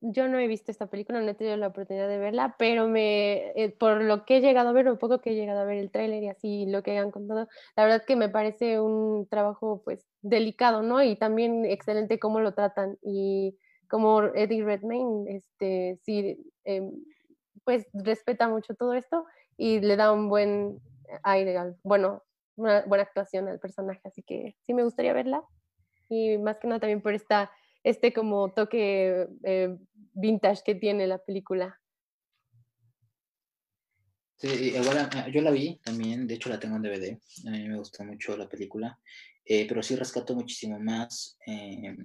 yo 0.00 0.26
no 0.26 0.38
he 0.38 0.48
visto 0.48 0.72
esta 0.72 0.88
película, 0.88 1.20
no 1.20 1.30
he 1.30 1.34
tenido 1.34 1.56
la 1.56 1.68
oportunidad 1.68 2.08
de 2.08 2.18
verla, 2.18 2.56
pero 2.58 2.88
me, 2.88 3.52
eh, 3.54 3.70
por 3.70 4.02
lo 4.02 4.24
que 4.24 4.38
he 4.38 4.40
llegado 4.40 4.70
a 4.70 4.72
ver, 4.72 4.88
o 4.88 4.98
poco 4.98 5.20
que 5.20 5.30
he 5.30 5.34
llegado 5.34 5.60
a 5.60 5.64
ver 5.64 5.78
el 5.78 5.92
tráiler 5.92 6.24
y 6.24 6.28
así 6.28 6.66
lo 6.66 6.82
que 6.82 6.98
han 6.98 7.12
contado, 7.12 7.48
la 7.76 7.84
verdad 7.84 8.04
que 8.04 8.16
me 8.16 8.28
parece 8.28 8.80
un 8.80 9.28
trabajo 9.28 9.80
pues 9.84 10.04
delicado, 10.22 10.82
¿no? 10.82 11.02
Y 11.02 11.16
también 11.16 11.64
excelente 11.64 12.18
cómo 12.18 12.40
lo 12.40 12.52
tratan 12.52 12.98
y 13.00 13.56
como 13.88 14.22
Eddie 14.22 14.64
Redmayne, 14.64 15.36
este, 15.36 15.98
sí, 16.02 16.38
em, 16.64 16.92
pues 17.64 17.86
respeta 17.92 18.48
mucho 18.48 18.74
todo 18.74 18.94
esto 18.94 19.26
y 19.56 19.80
le 19.80 19.96
da 19.96 20.12
un 20.12 20.28
buen 20.28 20.80
aire, 21.22 21.56
bueno, 21.82 22.22
una 22.56 22.82
buena 22.86 23.04
actuación 23.04 23.48
al 23.48 23.60
personaje, 23.60 24.00
así 24.04 24.22
que 24.22 24.56
sí 24.62 24.74
me 24.74 24.84
gustaría 24.84 25.12
verla 25.12 25.44
y 26.08 26.38
más 26.38 26.58
que 26.58 26.68
nada 26.68 26.80
también 26.80 27.02
por 27.02 27.14
esta, 27.14 27.50
este 27.82 28.12
como 28.12 28.52
toque 28.52 29.28
eh, 29.42 29.76
vintage 30.14 30.62
que 30.64 30.74
tiene 30.74 31.06
la 31.06 31.18
película. 31.18 31.80
Sí, 34.38 34.48
igual 34.48 35.08
yo 35.32 35.40
la 35.40 35.50
vi 35.50 35.80
también, 35.82 36.26
de 36.26 36.34
hecho 36.34 36.50
la 36.50 36.60
tengo 36.60 36.76
en 36.76 36.82
DVD, 36.82 37.18
a 37.46 37.50
mí 37.50 37.68
me 37.68 37.78
gustó 37.78 38.04
mucho 38.04 38.36
la 38.36 38.48
película, 38.48 38.98
eh, 39.44 39.66
pero 39.66 39.82
sí 39.82 39.96
rescato 39.96 40.34
muchísimo 40.34 40.78
más 40.78 41.38
eh, 41.46 41.96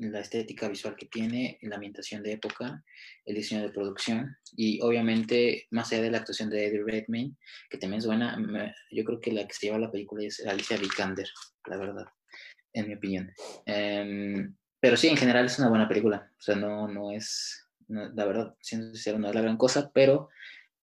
la 0.00 0.20
estética 0.20 0.68
visual 0.68 0.96
que 0.96 1.06
tiene, 1.06 1.58
la 1.62 1.76
ambientación 1.76 2.22
de 2.22 2.32
época, 2.32 2.82
el 3.24 3.34
diseño 3.34 3.62
de 3.62 3.70
producción 3.70 4.36
y 4.56 4.80
obviamente 4.80 5.66
más 5.70 5.92
allá 5.92 6.02
de 6.02 6.10
la 6.10 6.18
actuación 6.18 6.48
de 6.48 6.66
Eddie 6.66 6.82
Redmayne, 6.84 7.36
que 7.68 7.78
también 7.78 7.98
es 7.98 8.06
buena, 8.06 8.36
yo 8.90 9.04
creo 9.04 9.20
que 9.20 9.32
la 9.32 9.46
que 9.46 9.54
se 9.54 9.66
lleva 9.66 9.78
la 9.78 9.90
película 9.90 10.24
es 10.24 10.44
Alicia 10.46 10.78
Vikander, 10.78 11.28
la 11.66 11.76
verdad, 11.76 12.06
en 12.72 12.88
mi 12.88 12.94
opinión. 12.94 13.30
Em, 13.66 14.56
pero 14.80 14.96
sí, 14.96 15.08
en 15.08 15.18
general 15.18 15.46
es 15.46 15.58
una 15.58 15.68
buena 15.68 15.88
película, 15.88 16.32
o 16.38 16.42
sea, 16.42 16.56
no, 16.56 16.88
no 16.88 17.12
es, 17.12 17.68
la 17.88 18.24
verdad, 18.24 18.56
siendo 18.60 18.94
sincero, 18.94 19.18
no 19.18 19.28
es 19.28 19.34
la 19.34 19.42
gran 19.42 19.58
cosa, 19.58 19.90
pero 19.92 20.30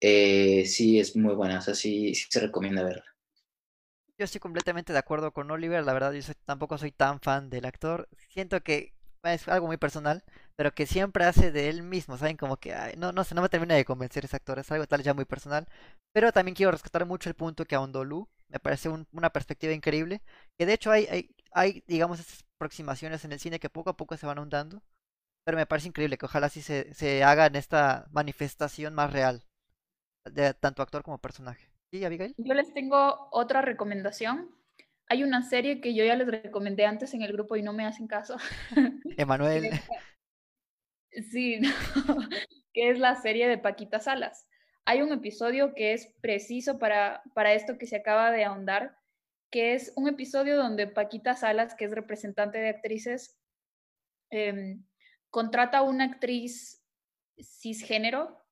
eh, 0.00 0.64
sí 0.64 1.00
es 1.00 1.16
muy 1.16 1.34
buena, 1.34 1.58
o 1.58 1.62
sea, 1.62 1.74
sí, 1.74 2.14
sí 2.14 2.26
se 2.30 2.40
recomienda 2.40 2.84
verla. 2.84 3.04
Yo 4.16 4.24
estoy 4.24 4.40
completamente 4.40 4.92
de 4.92 4.98
acuerdo 4.98 5.32
con 5.32 5.50
Oliver, 5.50 5.84
la 5.84 5.92
verdad 5.92 6.12
yo 6.12 6.20
tampoco 6.44 6.76
soy 6.76 6.90
tan 6.90 7.20
fan 7.20 7.50
del 7.50 7.64
actor. 7.64 8.08
Siento 8.30 8.60
que 8.62 8.97
es 9.24 9.48
algo 9.48 9.66
muy 9.66 9.76
personal, 9.76 10.24
pero 10.56 10.74
que 10.74 10.86
siempre 10.86 11.24
hace 11.24 11.52
de 11.52 11.68
él 11.68 11.82
mismo, 11.82 12.16
¿saben? 12.16 12.36
Como 12.36 12.56
que, 12.56 12.74
no, 12.98 13.12
no 13.12 13.24
sé, 13.24 13.34
no 13.34 13.42
me 13.42 13.48
termina 13.48 13.74
de 13.74 13.84
convencer 13.84 14.24
ese 14.24 14.36
actor, 14.36 14.58
es 14.58 14.70
algo 14.72 14.86
tal 14.86 15.02
ya 15.02 15.14
muy 15.14 15.24
personal. 15.24 15.66
Pero 16.12 16.32
también 16.32 16.54
quiero 16.54 16.72
rescatar 16.72 17.06
mucho 17.06 17.28
el 17.28 17.34
punto 17.36 17.64
que 17.64 17.74
ahondó 17.74 18.04
Lu, 18.04 18.28
me 18.48 18.58
parece 18.60 18.88
una 19.12 19.30
perspectiva 19.30 19.72
increíble, 19.72 20.22
que 20.58 20.66
de 20.66 20.72
hecho 20.74 20.90
hay, 20.90 21.34
hay, 21.52 21.84
digamos, 21.86 22.20
estas 22.20 22.44
aproximaciones 22.56 23.24
en 23.24 23.32
el 23.32 23.40
cine 23.40 23.60
que 23.60 23.70
poco 23.70 23.90
a 23.90 23.96
poco 23.96 24.16
se 24.16 24.26
van 24.26 24.38
ahondando, 24.38 24.82
pero 25.44 25.56
me 25.56 25.66
parece 25.66 25.88
increíble 25.88 26.18
que 26.18 26.26
ojalá 26.26 26.46
así 26.46 26.62
se, 26.62 26.92
se 26.94 27.24
haga 27.24 27.46
en 27.46 27.56
esta 27.56 28.06
manifestación 28.10 28.94
más 28.94 29.12
real, 29.12 29.42
de 30.24 30.54
tanto 30.54 30.82
actor 30.82 31.02
como 31.02 31.18
personaje. 31.18 31.70
¿Sí, 31.90 32.04
Abigail? 32.04 32.34
Yo 32.36 32.54
les 32.54 32.72
tengo 32.74 33.28
otra 33.30 33.62
recomendación 33.62 34.50
hay 35.08 35.22
una 35.22 35.42
serie 35.42 35.80
que 35.80 35.94
yo 35.94 36.04
ya 36.04 36.16
les 36.16 36.26
recomendé 36.26 36.84
antes 36.84 37.14
en 37.14 37.22
el 37.22 37.32
grupo 37.32 37.56
y 37.56 37.62
no 37.62 37.72
me 37.72 37.86
hacen 37.86 38.06
caso. 38.06 38.36
Emanuel. 39.16 39.70
sí, 41.30 41.60
que 42.74 42.90
es 42.90 42.98
la 42.98 43.14
serie 43.16 43.48
de 43.48 43.58
Paquita 43.58 44.00
Salas. 44.00 44.46
Hay 44.84 45.02
un 45.02 45.12
episodio 45.12 45.74
que 45.74 45.92
es 45.92 46.14
preciso 46.20 46.78
para, 46.78 47.22
para 47.34 47.54
esto 47.54 47.78
que 47.78 47.86
se 47.86 47.96
acaba 47.96 48.30
de 48.30 48.44
ahondar, 48.44 48.96
que 49.50 49.74
es 49.74 49.92
un 49.96 50.08
episodio 50.08 50.56
donde 50.56 50.86
Paquita 50.86 51.34
Salas, 51.36 51.74
que 51.74 51.86
es 51.86 51.92
representante 51.92 52.58
de 52.58 52.68
actrices, 52.68 53.38
em, 54.30 54.84
contrata 55.30 55.78
a 55.78 55.82
una 55.82 56.04
actriz 56.04 56.84
cisgénero, 57.40 58.44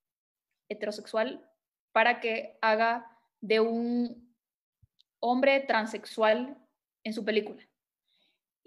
heterosexual, 0.68 1.48
para 1.92 2.20
que 2.20 2.58
haga 2.60 3.06
de 3.40 3.60
un 3.60 4.25
hombre 5.20 5.60
transexual 5.60 6.56
en 7.04 7.12
su 7.12 7.24
película. 7.24 7.66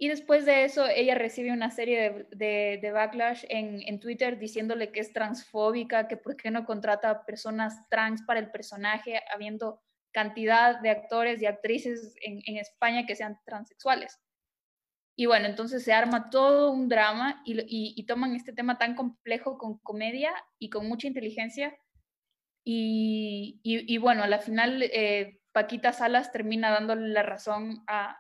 Y 0.02 0.08
después 0.08 0.46
de 0.46 0.64
eso, 0.64 0.88
ella 0.88 1.14
recibe 1.14 1.52
una 1.52 1.72
serie 1.72 2.26
de, 2.32 2.92
backlash 2.94 3.44
en, 3.50 4.00
Twitter 4.00 4.40
diciéndole 4.40 4.94
que 4.94 5.02
es 5.02 5.12
transfóbica, 5.12 6.08
que 6.08 6.16
por 6.16 6.38
qué 6.38 6.52
no 6.52 6.66
contrata 6.66 7.26
personas 7.26 7.86
trans 7.90 8.22
para 8.22 8.40
el 8.40 8.50
personaje, 8.50 9.22
habiendo 9.34 9.82
cantidad 10.14 10.80
de 10.80 10.92
actores 10.92 11.42
y 11.42 11.48
actrices 11.48 12.16
en, 12.22 12.56
España 12.56 13.06
que 13.06 13.18
sean 13.18 13.42
transexuales. 13.46 14.18
Y 15.18 15.26
bueno, 15.26 15.48
entonces 15.48 15.84
se 15.84 15.92
arma 15.92 16.30
todo 16.30 16.72
un 16.72 16.88
drama 16.88 17.42
y, 17.44 18.02
toman 18.06 18.36
este 18.38 18.54
tema 18.54 18.78
tan 18.78 18.96
complejo 18.96 19.58
con 19.58 19.80
comedia 19.80 20.34
y 20.60 20.70
con 20.70 20.88
mucha 20.88 21.08
inteligencia. 21.08 21.78
Y, 22.64 23.98
bueno, 23.98 24.24
a 24.24 24.28
la 24.28 24.40
final 24.40 24.82
eh, 24.82 25.39
Paquita 25.52 25.94
Salas 25.94 26.32
termina 26.32 26.72
dándole 26.72 27.08
la 27.10 27.24
razón 27.24 27.84
a, 27.88 28.18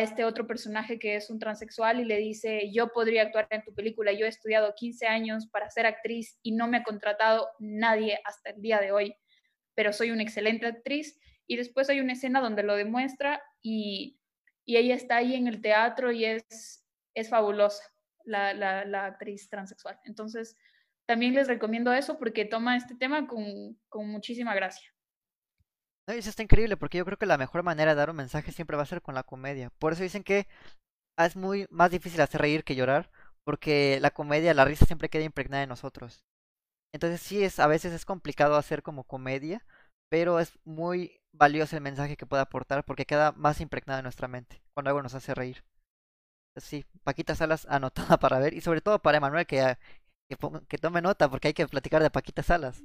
este 0.00 0.24
otro 0.24 0.48
personaje 0.48 0.98
que 0.98 1.14
es 1.14 1.30
un 1.30 1.38
transexual 1.38 2.00
y 2.00 2.04
le 2.04 2.16
dice, 2.18 2.72
yo 2.72 2.88
podría 2.88 3.22
actuar 3.22 3.46
en 3.50 3.62
tu 3.62 3.72
película, 3.72 4.10
yo 4.10 4.26
he 4.26 4.28
estudiado 4.28 4.74
15 4.74 5.06
años 5.06 5.46
para 5.46 5.70
ser 5.70 5.86
actriz 5.86 6.40
y 6.42 6.50
no 6.50 6.66
me 6.66 6.78
ha 6.78 6.82
contratado 6.82 7.48
nadie 7.60 8.18
hasta 8.24 8.50
el 8.50 8.60
día 8.60 8.80
de 8.80 8.90
hoy, 8.90 9.14
pero 9.76 9.92
soy 9.92 10.10
una 10.10 10.24
excelente 10.24 10.66
actriz. 10.66 11.20
Y 11.46 11.56
después 11.56 11.88
hay 11.88 12.00
una 12.00 12.14
escena 12.14 12.40
donde 12.40 12.64
lo 12.64 12.74
demuestra 12.74 13.40
y, 13.62 14.18
ella 14.66 14.94
está 14.94 15.16
ahí 15.16 15.34
en 15.34 15.46
el 15.46 15.60
teatro 15.60 16.10
y 16.10 16.24
es, 16.24 16.86
es 17.12 17.28
fabulosa, 17.28 17.84
la, 18.24 18.54
la, 18.54 19.04
actriz 19.04 19.50
transexual. 19.50 20.00
Entonces, 20.04 20.56
también 21.06 21.34
les 21.34 21.48
recomiendo 21.48 21.92
eso 21.92 22.18
porque 22.18 22.46
toma 22.46 22.76
este 22.76 22.94
tema 22.94 23.26
con, 23.26 23.78
con 23.90 24.08
muchísima 24.08 24.54
gracia. 24.54 24.93
No, 26.06 26.14
eso 26.14 26.30
está 26.30 26.42
increíble 26.42 26.76
porque 26.76 26.98
yo 26.98 27.04
creo 27.04 27.18
que 27.18 27.26
la 27.26 27.38
mejor 27.38 27.62
manera 27.62 27.92
de 27.92 27.96
dar 27.96 28.10
un 28.10 28.16
mensaje 28.16 28.52
siempre 28.52 28.76
va 28.76 28.82
a 28.82 28.86
ser 28.86 29.02
con 29.02 29.14
la 29.14 29.22
comedia. 29.22 29.70
Por 29.78 29.92
eso 29.92 30.02
dicen 30.02 30.22
que 30.24 30.46
es 31.18 31.36
muy 31.36 31.66
más 31.70 31.90
difícil 31.90 32.20
hacer 32.20 32.40
reír 32.40 32.64
que 32.64 32.76
llorar, 32.76 33.10
porque 33.44 33.98
la 34.00 34.10
comedia, 34.10 34.54
la 34.54 34.64
risa 34.64 34.86
siempre 34.86 35.08
queda 35.08 35.24
impregnada 35.24 35.62
en 35.62 35.68
nosotros. 35.70 36.24
Entonces 36.92 37.20
sí 37.22 37.44
es, 37.44 37.60
a 37.60 37.66
veces 37.68 37.92
es 37.92 38.04
complicado 38.04 38.56
hacer 38.56 38.82
como 38.82 39.04
comedia, 39.04 39.64
pero 40.10 40.40
es 40.40 40.58
muy, 40.64 41.20
valioso 41.34 41.76
el 41.76 41.82
mensaje 41.82 42.16
que 42.16 42.26
puede 42.26 42.42
aportar 42.42 42.84
porque 42.84 43.06
queda 43.06 43.32
más 43.32 43.60
impregnado 43.60 43.98
en 43.98 44.04
nuestra 44.04 44.28
mente 44.28 44.62
cuando 44.72 44.90
algo 44.90 45.02
nos 45.02 45.14
hace 45.14 45.34
reír. 45.34 45.64
Sí, 46.56 46.84
Paquita 47.02 47.34
Salas 47.34 47.66
anotada 47.68 48.18
para 48.20 48.38
ver 48.38 48.54
y 48.54 48.60
sobre 48.60 48.80
todo 48.80 49.00
para 49.00 49.18
Emanuel 49.18 49.46
que, 49.46 49.76
que, 50.28 50.36
que 50.68 50.78
tome 50.78 51.02
nota 51.02 51.28
porque 51.28 51.48
hay 51.48 51.54
que 51.54 51.66
platicar 51.66 52.02
de 52.02 52.10
Paquita 52.10 52.42
Salas. 52.42 52.82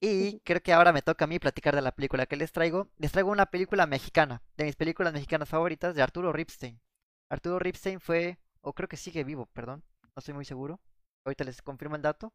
Y 0.00 0.40
creo 0.40 0.62
que 0.62 0.72
ahora 0.72 0.92
me 0.92 1.02
toca 1.02 1.24
a 1.24 1.28
mí 1.28 1.38
platicar 1.38 1.74
de 1.74 1.82
la 1.82 1.92
película 1.92 2.26
que 2.26 2.36
les 2.36 2.52
traigo. 2.52 2.88
Les 2.98 3.12
traigo 3.12 3.30
una 3.30 3.46
película 3.46 3.86
mexicana, 3.86 4.42
de 4.56 4.64
mis 4.64 4.76
películas 4.76 5.12
mexicanas 5.12 5.48
favoritas, 5.48 5.94
de 5.94 6.02
Arturo 6.02 6.32
Ripstein. 6.32 6.80
Arturo 7.30 7.58
Ripstein 7.58 8.00
fue, 8.00 8.38
o 8.60 8.72
creo 8.74 8.88
que 8.88 8.96
sigue 8.96 9.24
vivo, 9.24 9.46
perdón, 9.46 9.82
no 10.02 10.20
estoy 10.20 10.34
muy 10.34 10.44
seguro. 10.44 10.80
Ahorita 11.24 11.44
les 11.44 11.62
confirmo 11.62 11.96
el 11.96 12.02
dato. 12.02 12.32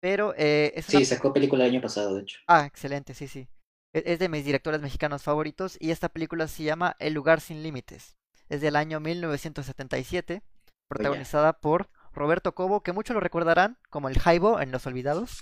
Pero 0.00 0.34
eh, 0.36 0.72
es 0.74 0.86
Sí, 0.86 1.04
sacó 1.04 1.32
película 1.32 1.64
el 1.64 1.70
año 1.70 1.80
pasado, 1.80 2.14
de 2.14 2.22
hecho. 2.22 2.40
Ah, 2.46 2.64
excelente, 2.66 3.14
sí, 3.14 3.28
sí. 3.28 3.48
E-, 3.92 4.02
es 4.06 4.18
de 4.18 4.28
mis 4.28 4.44
directores 4.44 4.80
mexicanos 4.80 5.22
favoritos 5.22 5.76
y 5.80 5.90
esta 5.90 6.08
película 6.08 6.48
se 6.48 6.64
llama 6.64 6.96
El 6.98 7.14
lugar 7.14 7.40
sin 7.40 7.62
límites. 7.62 8.16
Es 8.48 8.60
del 8.60 8.76
año 8.76 8.98
1977, 8.98 10.42
protagonizada 10.88 11.52
por 11.52 11.88
Roberto 12.12 12.54
Cobo, 12.54 12.82
que 12.82 12.92
muchos 12.92 13.14
lo 13.14 13.20
recordarán 13.20 13.78
como 13.90 14.08
el 14.08 14.18
Jaibo 14.18 14.60
en 14.60 14.72
Los 14.72 14.86
Olvidados. 14.86 15.38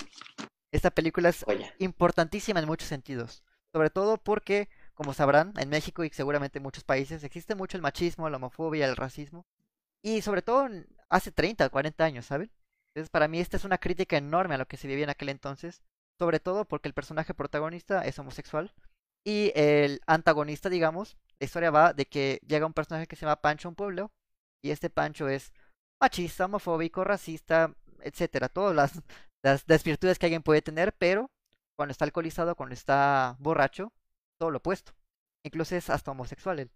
Esta 0.70 0.90
película 0.90 1.30
es 1.30 1.44
importantísima 1.78 2.60
en 2.60 2.66
muchos 2.66 2.88
sentidos, 2.88 3.42
sobre 3.72 3.90
todo 3.90 4.18
porque, 4.18 4.68
como 4.94 5.14
sabrán, 5.14 5.54
en 5.58 5.70
México 5.70 6.04
y 6.04 6.10
seguramente 6.10 6.58
en 6.58 6.62
muchos 6.62 6.84
países 6.84 7.24
existe 7.24 7.54
mucho 7.54 7.76
el 7.76 7.82
machismo, 7.82 8.28
la 8.28 8.36
homofobia, 8.36 8.86
el 8.86 8.96
racismo, 8.96 9.46
y 10.02 10.22
sobre 10.22 10.42
todo 10.42 10.68
hace 11.08 11.32
30, 11.32 11.68
40 11.70 12.04
años, 12.04 12.26
¿saben? 12.26 12.50
Entonces 12.88 13.10
para 13.10 13.28
mí 13.28 13.40
esta 13.40 13.56
es 13.56 13.64
una 13.64 13.78
crítica 13.78 14.16
enorme 14.16 14.54
a 14.56 14.58
lo 14.58 14.66
que 14.66 14.76
se 14.76 14.88
vivía 14.88 15.04
en 15.04 15.10
aquel 15.10 15.30
entonces, 15.30 15.82
sobre 16.18 16.40
todo 16.40 16.66
porque 16.66 16.88
el 16.88 16.94
personaje 16.94 17.34
protagonista 17.34 18.04
es 18.04 18.18
homosexual 18.18 18.72
y 19.24 19.52
el 19.54 20.00
antagonista, 20.06 20.68
digamos, 20.68 21.16
la 21.38 21.44
historia 21.46 21.70
va 21.70 21.92
de 21.92 22.06
que 22.06 22.40
llega 22.46 22.66
un 22.66 22.74
personaje 22.74 23.06
que 23.06 23.16
se 23.16 23.22
llama 23.22 23.40
Pancho 23.40 23.68
a 23.68 23.70
un 23.70 23.74
pueblo 23.76 24.12
y 24.62 24.70
este 24.70 24.90
Pancho 24.90 25.28
es 25.28 25.52
machista, 26.00 26.46
homofóbico, 26.46 27.04
racista, 27.04 27.74
etcétera, 28.00 28.48
todas 28.48 28.74
las, 28.74 29.02
las 29.42 29.66
desvirtudes 29.66 30.18
que 30.18 30.26
alguien 30.26 30.42
puede 30.42 30.62
tener, 30.62 30.92
pero 30.94 31.30
cuando 31.76 31.92
está 31.92 32.04
alcoholizado, 32.04 32.56
cuando 32.56 32.74
está 32.74 33.36
borracho, 33.38 33.92
todo 34.38 34.50
lo 34.50 34.58
opuesto. 34.58 34.92
Incluso 35.44 35.76
es 35.76 35.90
hasta 35.90 36.10
homosexual 36.10 36.58
él. 36.58 36.70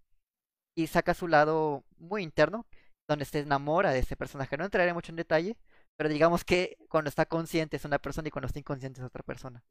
Y 0.76 0.86
saca 0.86 1.14
su 1.14 1.28
lado 1.28 1.84
muy 1.98 2.22
interno, 2.22 2.66
donde 3.08 3.24
se 3.24 3.40
enamora 3.40 3.90
de 3.90 3.98
ese 3.98 4.16
personaje. 4.16 4.56
No 4.56 4.64
entraré 4.64 4.94
mucho 4.94 5.12
en 5.12 5.16
detalle, 5.16 5.56
pero 5.96 6.08
digamos 6.08 6.44
que 6.44 6.78
cuando 6.88 7.08
está 7.08 7.26
consciente 7.26 7.76
es 7.76 7.84
una 7.84 7.98
persona 7.98 8.28
y 8.28 8.30
cuando 8.30 8.46
está 8.46 8.58
inconsciente 8.58 9.00
es 9.00 9.06
otra 9.06 9.22
persona. 9.22 9.62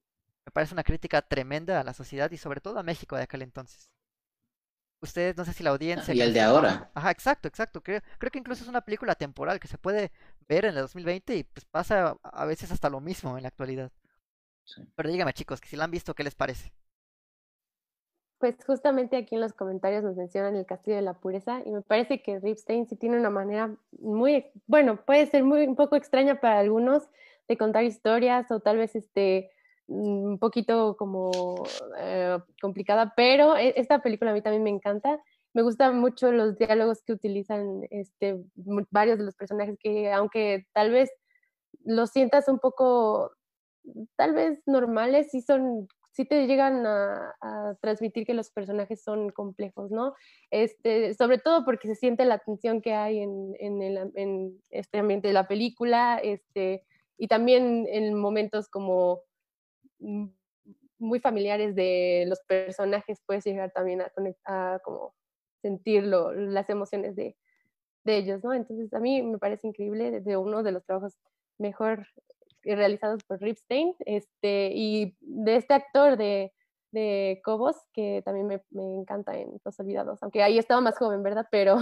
Me 0.45 0.51
parece 0.51 0.73
una 0.73 0.83
crítica 0.83 1.21
tremenda 1.21 1.79
a 1.79 1.83
la 1.83 1.93
sociedad 1.93 2.29
y 2.31 2.37
sobre 2.37 2.61
todo 2.61 2.79
a 2.79 2.83
México 2.83 3.15
de 3.15 3.23
aquel 3.23 3.41
entonces. 3.41 3.91
Ustedes, 5.01 5.35
no 5.35 5.45
sé 5.45 5.53
si 5.53 5.63
la 5.63 5.71
audiencia... 5.71 6.13
Y 6.13 6.21
el 6.21 6.33
de 6.33 6.41
ahora. 6.41 6.91
Ajá, 6.93 7.09
exacto, 7.09 7.47
exacto. 7.47 7.81
Creo, 7.81 8.01
creo 8.19 8.31
que 8.31 8.37
incluso 8.37 8.63
es 8.63 8.69
una 8.69 8.81
película 8.81 9.15
temporal 9.15 9.59
que 9.59 9.67
se 9.67 9.79
puede 9.79 10.11
ver 10.47 10.65
en 10.65 10.75
el 10.75 10.81
2020 10.81 11.35
y 11.35 11.43
pues 11.43 11.65
pasa 11.65 12.17
a 12.21 12.45
veces 12.45 12.71
hasta 12.71 12.89
lo 12.89 12.99
mismo 12.99 13.35
en 13.35 13.43
la 13.43 13.49
actualidad. 13.49 13.91
Pero 14.95 15.09
dígame 15.09 15.33
chicos, 15.33 15.59
que 15.59 15.67
si 15.67 15.75
la 15.75 15.85
han 15.85 15.91
visto, 15.91 16.13
¿qué 16.13 16.23
les 16.23 16.35
parece? 16.35 16.71
Pues 18.37 18.55
justamente 18.65 19.17
aquí 19.17 19.35
en 19.35 19.41
los 19.41 19.53
comentarios 19.53 20.03
nos 20.03 20.15
mencionan 20.15 20.55
el 20.55 20.65
Castillo 20.65 20.95
de 20.95 21.03
la 21.03 21.13
Pureza 21.13 21.61
y 21.65 21.71
me 21.71 21.81
parece 21.81 22.21
que 22.21 22.39
Ripstein 22.39 22.87
sí 22.87 22.95
tiene 22.95 23.19
una 23.19 23.29
manera 23.29 23.75
muy, 23.99 24.45
bueno, 24.65 25.03
puede 25.03 25.27
ser 25.27 25.43
muy 25.43 25.65
un 25.65 25.75
poco 25.75 25.95
extraña 25.95 26.39
para 26.39 26.59
algunos 26.59 27.07
de 27.47 27.57
contar 27.57 27.83
historias 27.83 28.49
o 28.51 28.59
tal 28.59 28.77
vez 28.77 28.95
este 28.95 29.51
un 29.91 30.39
poquito 30.39 30.95
como 30.97 31.63
eh, 31.99 32.37
complicada, 32.61 33.13
pero 33.15 33.57
e, 33.57 33.73
esta 33.75 34.01
película 34.01 34.31
a 34.31 34.33
mí 34.33 34.41
también 34.41 34.63
me 34.63 34.69
encanta. 34.69 35.19
Me 35.53 35.63
gustan 35.63 35.99
mucho 35.99 36.31
los 36.31 36.57
diálogos 36.57 37.01
que 37.03 37.13
utilizan 37.13 37.85
este, 37.89 38.37
varios 38.89 39.17
de 39.17 39.25
los 39.25 39.35
personajes 39.35 39.77
que 39.79 40.11
aunque 40.11 40.65
tal 40.73 40.91
vez 40.91 41.11
los 41.83 42.11
sientas 42.11 42.47
un 42.47 42.59
poco, 42.59 43.31
tal 44.15 44.33
vez 44.33 44.61
normales, 44.65 45.29
sí 45.31 45.41
son, 45.41 45.89
sí 46.11 46.23
te 46.25 46.47
llegan 46.47 46.85
a, 46.85 47.35
transmitir 47.81 48.25
que 48.25 48.33
los 48.33 48.49
personajes 48.49 49.03
son 49.03 49.29
complejos, 49.29 49.91
¿no? 49.91 50.13
Este, 50.51 51.13
sobre 51.15 51.37
todo 51.37 51.65
porque 51.65 51.87
se 51.87 51.95
siente 51.95 52.23
la 52.25 52.37
tensión 52.39 52.81
que 52.81 52.93
hay 52.93 53.19
en, 53.19 53.53
en, 53.59 53.81
el, 53.81 54.11
en 54.15 54.61
este 54.69 54.99
ambiente 54.99 55.27
de 55.27 55.33
la 55.33 55.47
película, 55.47 56.17
este, 56.23 56.83
y 57.17 57.27
también 57.27 57.87
en 57.89 58.13
momentos 58.13 58.69
como 58.69 59.21
muy 60.99 61.19
familiares 61.19 61.75
de 61.75 62.25
los 62.27 62.39
personajes, 62.41 63.21
puedes 63.25 63.43
llegar 63.45 63.71
también 63.71 64.03
a, 64.45 64.79
como 64.83 65.15
sentirlo, 65.61 66.31
las 66.33 66.69
emociones 66.69 67.15
de, 67.15 67.35
de, 68.03 68.17
ellos, 68.17 68.43
¿no? 68.43 68.53
Entonces 68.53 68.93
a 68.93 68.99
mí 68.99 69.21
me 69.21 69.37
parece 69.37 69.67
increíble, 69.67 70.21
de 70.21 70.37
uno 70.37 70.63
de 70.63 70.71
los 70.71 70.85
trabajos 70.85 71.17
mejor 71.57 72.07
realizados 72.63 73.23
por 73.23 73.41
Ripstein, 73.41 73.95
este, 74.05 74.71
y 74.73 75.15
de 75.21 75.55
este 75.55 75.73
actor 75.73 76.17
de, 76.17 76.53
de 76.91 77.41
Cobos, 77.43 77.75
que 77.93 78.21
también 78.23 78.47
me, 78.47 78.61
me, 78.69 78.83
encanta 78.83 79.37
en 79.37 79.59
Los 79.63 79.79
Olvidados, 79.79 80.21
aunque 80.21 80.43
ahí 80.43 80.57
estaba 80.57 80.81
más 80.81 80.97
joven, 80.97 81.23
¿verdad? 81.23 81.47
Pero 81.51 81.77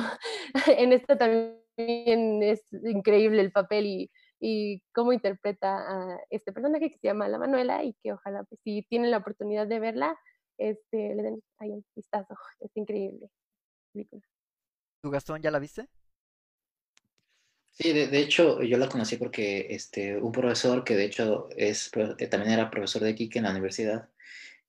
en 0.68 0.94
esta 0.94 1.18
también 1.18 2.44
es 2.44 2.62
increíble 2.72 3.42
el 3.42 3.52
papel 3.52 3.86
y 3.86 4.12
y 4.40 4.82
cómo 4.94 5.14
interpreta 5.14 5.78
a 5.78 6.20
este 6.30 6.52
personaje 6.54 6.90
que 6.90 6.98
se 6.98 7.08
llama 7.08 7.28
La 7.28 7.38
Manuela 7.38 7.84
y 7.84 7.94
que 8.02 8.14
ojalá 8.14 8.44
pues, 8.44 8.60
si 8.64 8.84
tienen 8.90 9.12
la 9.12 9.18
oportunidad 9.18 9.68
de 9.68 9.80
verla, 9.80 10.18
este, 10.58 11.16
le 11.16 11.24
den 11.24 11.44
ahí 11.58 11.72
un 11.72 11.86
vistazo. 11.96 12.36
Es 12.60 12.72
increíble. 12.76 13.30
¿Tu 15.02 15.10
Gastón 15.10 15.42
ya 15.42 15.52
la 15.52 15.60
viste? 15.60 15.88
Sí, 17.72 17.94
de, 17.94 18.20
hecho 18.20 18.62
yo 18.62 18.78
la 18.78 18.90
conocí 18.90 19.16
porque 19.16 19.68
este, 19.70 20.18
un 20.18 20.34
profesor 20.34 20.84
que 20.84 20.98
de 20.98 21.06
hecho 21.06 21.48
es, 21.56 21.90
eh, 22.18 22.28
también 22.28 22.52
era 22.52 22.70
profesor 22.70 23.02
de 23.04 23.16
Kike 23.16 23.40
en 23.40 23.46
la 23.46 23.52
universidad, 23.52 24.10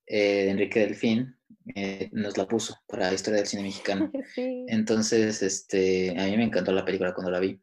eh, 0.05 0.49
Enrique 0.49 0.79
Delfín, 0.79 1.35
eh, 1.75 2.09
nos 2.13 2.37
la 2.37 2.47
puso 2.47 2.77
para 2.87 3.07
la 3.07 3.13
historia 3.13 3.39
del 3.39 3.47
cine 3.47 3.63
mexicano. 3.63 4.11
Entonces, 4.37 5.41
este, 5.41 6.11
a 6.17 6.25
mí 6.25 6.37
me 6.37 6.45
encantó 6.45 6.71
la 6.71 6.85
película 6.85 7.13
cuando 7.13 7.31
la 7.31 7.39
vi. 7.39 7.61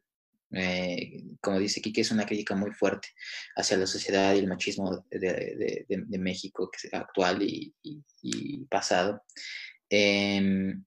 Eh, 0.51 1.23
como 1.41 1.59
dice 1.59 1.81
Kike, 1.81 2.01
es 2.01 2.11
una 2.11 2.25
crítica 2.25 2.55
muy 2.55 2.71
fuerte 2.71 3.09
hacia 3.55 3.77
la 3.77 3.85
sociedad 3.85 4.33
y 4.33 4.39
el 4.39 4.47
machismo 4.47 5.05
de, 5.11 5.85
México 6.19 6.71
actual 6.91 7.39
y, 7.41 8.65
pasado. 8.69 9.23
Em, 9.89 10.83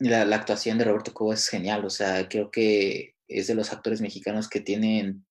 la, 0.00 0.22
actuación 0.36 0.78
de 0.78 0.84
Roberto 0.84 1.14
Cobo 1.14 1.32
es 1.32 1.48
genial, 1.48 1.84
o 1.84 1.90
sea, 1.90 2.28
creo 2.28 2.50
que 2.50 3.14
es 3.28 3.46
de 3.46 3.54
los 3.54 3.72
actores 3.72 4.00
mexicanos 4.00 4.48
que 4.48 4.60
tienen, 4.60 5.26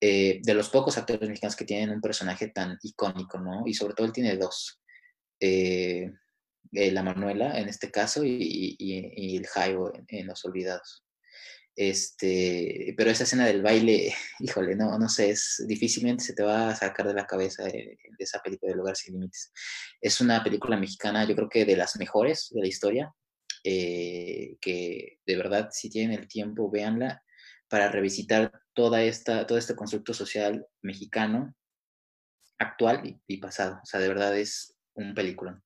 eh, 0.00 0.40
de 0.42 0.54
los 0.54 0.70
pocos 0.70 0.98
actores 0.98 1.28
mexicanos 1.28 1.56
que 1.56 1.64
tienen 1.64 1.90
un 1.90 2.00
personaje 2.00 2.48
tan 2.48 2.78
icónico, 2.82 3.38
¿no? 3.38 3.64
Y 3.66 3.74
sobre 3.74 3.94
todo 3.94 4.06
él 4.06 4.12
tiene 4.12 4.36
dos. 4.36 4.80
Eh, 5.40 6.10
la 6.72 7.02
Manuela 7.02 7.58
en 7.60 7.68
este 7.68 7.90
caso 7.90 8.22
y, 8.24 8.76
el 9.36 9.46
Jaibo 9.46 9.92
en 10.08 10.26
Los 10.26 10.44
Olvidados. 10.44 11.04
Este, 11.74 12.94
pero 12.96 13.10
esa 13.10 13.24
escena 13.24 13.46
del 13.46 13.62
baile, 13.62 14.14
híjole, 14.40 14.76
no, 14.76 14.98
no 14.98 15.08
sé, 15.08 15.30
es 15.30 15.64
difícilmente 15.66 16.24
se 16.24 16.34
te 16.34 16.42
va 16.42 16.70
a 16.70 16.76
sacar 16.76 17.06
de 17.06 17.14
la 17.14 17.26
cabeza 17.26 17.64
de, 17.64 17.98
esa 18.18 18.40
película 18.40 18.72
de 18.72 18.76
Lugar 18.76 18.96
sin 18.96 19.14
Límites. 19.14 19.52
Es 20.00 20.20
una 20.20 20.44
película 20.44 20.76
mexicana, 20.76 21.24
yo 21.24 21.34
creo 21.34 21.48
que 21.48 21.64
de 21.64 21.76
las 21.76 21.96
mejores 21.96 22.48
de 22.50 22.60
la 22.60 22.68
historia, 22.68 23.14
eh, 23.64 24.56
que 24.60 25.18
de 25.26 25.36
verdad, 25.36 25.70
si 25.72 25.88
tienen 25.88 26.18
el 26.18 26.28
tiempo, 26.28 26.70
véanla 26.70 27.22
para 27.68 27.90
revisitar 27.90 28.52
toda 28.74 29.02
esta, 29.02 29.46
todo 29.46 29.58
este 29.58 29.74
constructo 29.74 30.12
social 30.12 30.66
mexicano 30.82 31.54
actual 32.58 33.06
y, 33.06 33.20
y 33.26 33.38
pasado. 33.38 33.80
O 33.82 33.86
sea, 33.86 34.00
de 34.00 34.08
verdad 34.08 34.36
es 34.38 34.76
un 34.94 35.14
película 35.14 35.62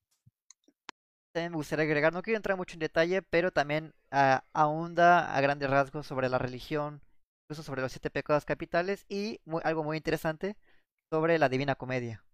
me 1.43 1.57
gustaría 1.57 1.85
agregar, 1.85 2.13
no 2.13 2.23
quiero 2.23 2.37
entrar 2.37 2.57
mucho 2.57 2.75
en 2.75 2.81
detalle, 2.81 3.23
pero 3.23 3.51
también 3.53 3.95
uh, 4.13 4.39
ahonda 4.53 5.35
a 5.35 5.41
grandes 5.41 5.71
rasgos 5.71 6.07
sobre 6.07 6.29
la 6.29 6.39
religión, 6.39 7.03
incluso 7.45 7.63
sobre 7.63 7.83
los 7.83 7.93
siete 7.93 8.11
pecados 8.11 8.45
capitales 8.45 9.05
y 9.09 9.41
algo 9.65 9.85
muy 9.85 9.97
interesante 9.97 10.57
sobre 11.11 11.39
la 11.39 11.49
Divina 11.49 11.75
Comedia. 11.75 12.25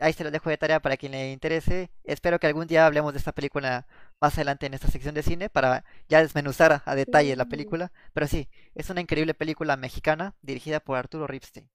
Ahí 0.00 0.12
se 0.12 0.24
lo 0.24 0.30
dejo 0.30 0.50
de 0.50 0.58
tarea 0.58 0.80
para 0.80 0.96
quien 0.96 1.12
le 1.12 1.32
interese. 1.32 1.90
Espero 2.02 2.38
que 2.38 2.46
algún 2.46 2.66
día 2.66 2.86
hablemos 2.86 3.12
de 3.12 3.18
esta 3.18 3.32
película 3.32 3.86
más 4.20 4.34
adelante 4.34 4.66
en 4.66 4.74
esta 4.74 4.88
sección 4.88 5.14
de 5.14 5.22
cine 5.22 5.48
para 5.48 5.84
ya 6.08 6.20
desmenuzar 6.20 6.82
a, 6.84 6.94
detalle 6.94 7.36
la 7.36 7.44
película. 7.46 7.92
Pero 8.12 8.26
sí, 8.26 8.48
es 8.74 8.90
una 8.90 9.00
increíble 9.00 9.34
película 9.34 9.76
mexicana 9.76 10.34
dirigida 10.42 10.80
por 10.80 10.98
Arturo 10.98 11.26
Ripstein. 11.26 11.70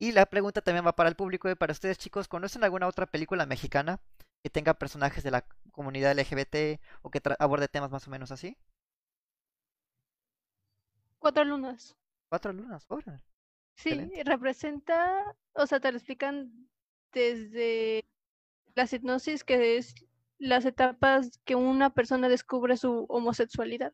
Y 0.00 0.12
la 0.12 0.26
pregunta 0.26 0.62
también 0.62 0.86
va 0.86 0.96
para 0.96 1.08
el 1.08 1.14
público 1.14 1.48
y 1.48 1.54
para 1.54 1.72
ustedes 1.72 1.98
chicos, 1.98 2.26
¿conocen 2.26 2.64
alguna 2.64 2.88
otra 2.88 3.06
película 3.06 3.46
mexicana 3.46 4.00
que 4.42 4.50
tenga 4.50 4.74
personajes 4.74 5.22
de 5.22 5.30
la 5.30 5.44
comunidad 5.72 6.12
LGBT 6.12 6.80
o 7.02 7.10
que 7.10 7.20
aborde 7.38 7.68
temas 7.68 7.90
más 7.90 8.06
o 8.06 8.10
menos 8.10 8.30
así? 8.32 8.56
Cuatro 11.18 11.44
lunas. 11.44 11.96
Cuatro 12.28 12.52
lunas, 12.52 12.86
ahora. 12.88 13.22
Sí, 13.76 14.10
representa, 14.24 15.36
o 15.52 15.66
sea, 15.66 15.80
te 15.80 15.90
lo 15.90 15.98
explican 15.98 16.68
desde 17.12 18.04
la 18.74 18.88
hipnosis, 18.90 19.44
que 19.44 19.76
es 19.76 19.94
las 20.38 20.64
etapas 20.64 21.38
que 21.44 21.54
una 21.54 21.90
persona 21.92 22.28
descubre 22.28 22.76
su 22.76 23.06
homosexualidad. 23.08 23.92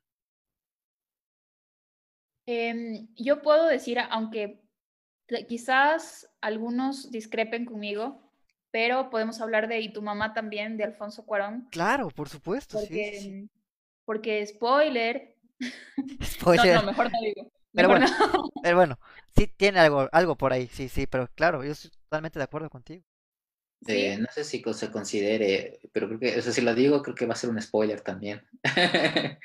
Em, 2.47 3.09
yo 3.17 3.43
puedo 3.43 3.67
decir, 3.67 3.99
aunque 3.99 4.63
quizás 5.49 6.31
algunos 6.41 7.11
discrepen 7.11 7.65
conmigo, 7.65 8.26
pero 8.70 9.11
podemos 9.11 9.40
hablar 9.40 9.68
de 9.68 9.81
Y 9.81 9.92
tu 9.92 10.02
mamá 10.02 10.35
también, 10.35 10.76
de 10.76 10.85
Alfonso 10.85 11.24
Cuarón. 11.26 11.68
Claro, 11.70 12.09
por 12.11 12.29
supuesto. 12.29 12.76
Porque, 12.79 13.20
sí, 13.20 13.50
porque 14.05 14.46
spoiler. 14.46 15.37
Spoiler. 16.22 16.74
No, 16.74 16.81
no, 16.83 16.87
mejor 16.88 17.11
no 17.12 17.18
digo. 17.20 17.50
Pero 17.74 17.88
Mejor 17.88 17.98
bueno, 17.98 18.07
no. 18.33 18.50
pero 18.62 18.76
bueno, 18.76 18.98
sí 19.37 19.48
tiene 19.48 19.81
algo, 19.81 20.09
algo 20.12 20.37
por 20.37 20.52
ahí, 20.52 20.66
sí, 20.68 20.88
sí, 20.88 21.07
pero 21.07 21.29
claro, 21.35 21.62
yo 21.64 21.72
estoy 21.72 21.90
totalmente 21.90 22.38
de 22.38 22.44
acuerdo 22.44 22.70
contigo. 22.70 23.05
Sí. 23.83 23.92
Eh, 23.92 24.18
no 24.18 24.26
sé 24.35 24.44
si 24.44 24.62
se 24.72 24.90
considere, 24.90 25.79
pero 25.92 26.09
creo 26.09 26.18
que, 26.18 26.38
o 26.38 26.42
sea, 26.42 26.52
si 26.52 26.61
lo 26.62 26.74
digo, 26.74 27.02
creo 27.02 27.14
que 27.14 27.26
va 27.26 27.35
a 27.35 27.37
ser 27.37 27.50
un 27.50 27.61
spoiler 27.61 28.00
también. 28.00 28.42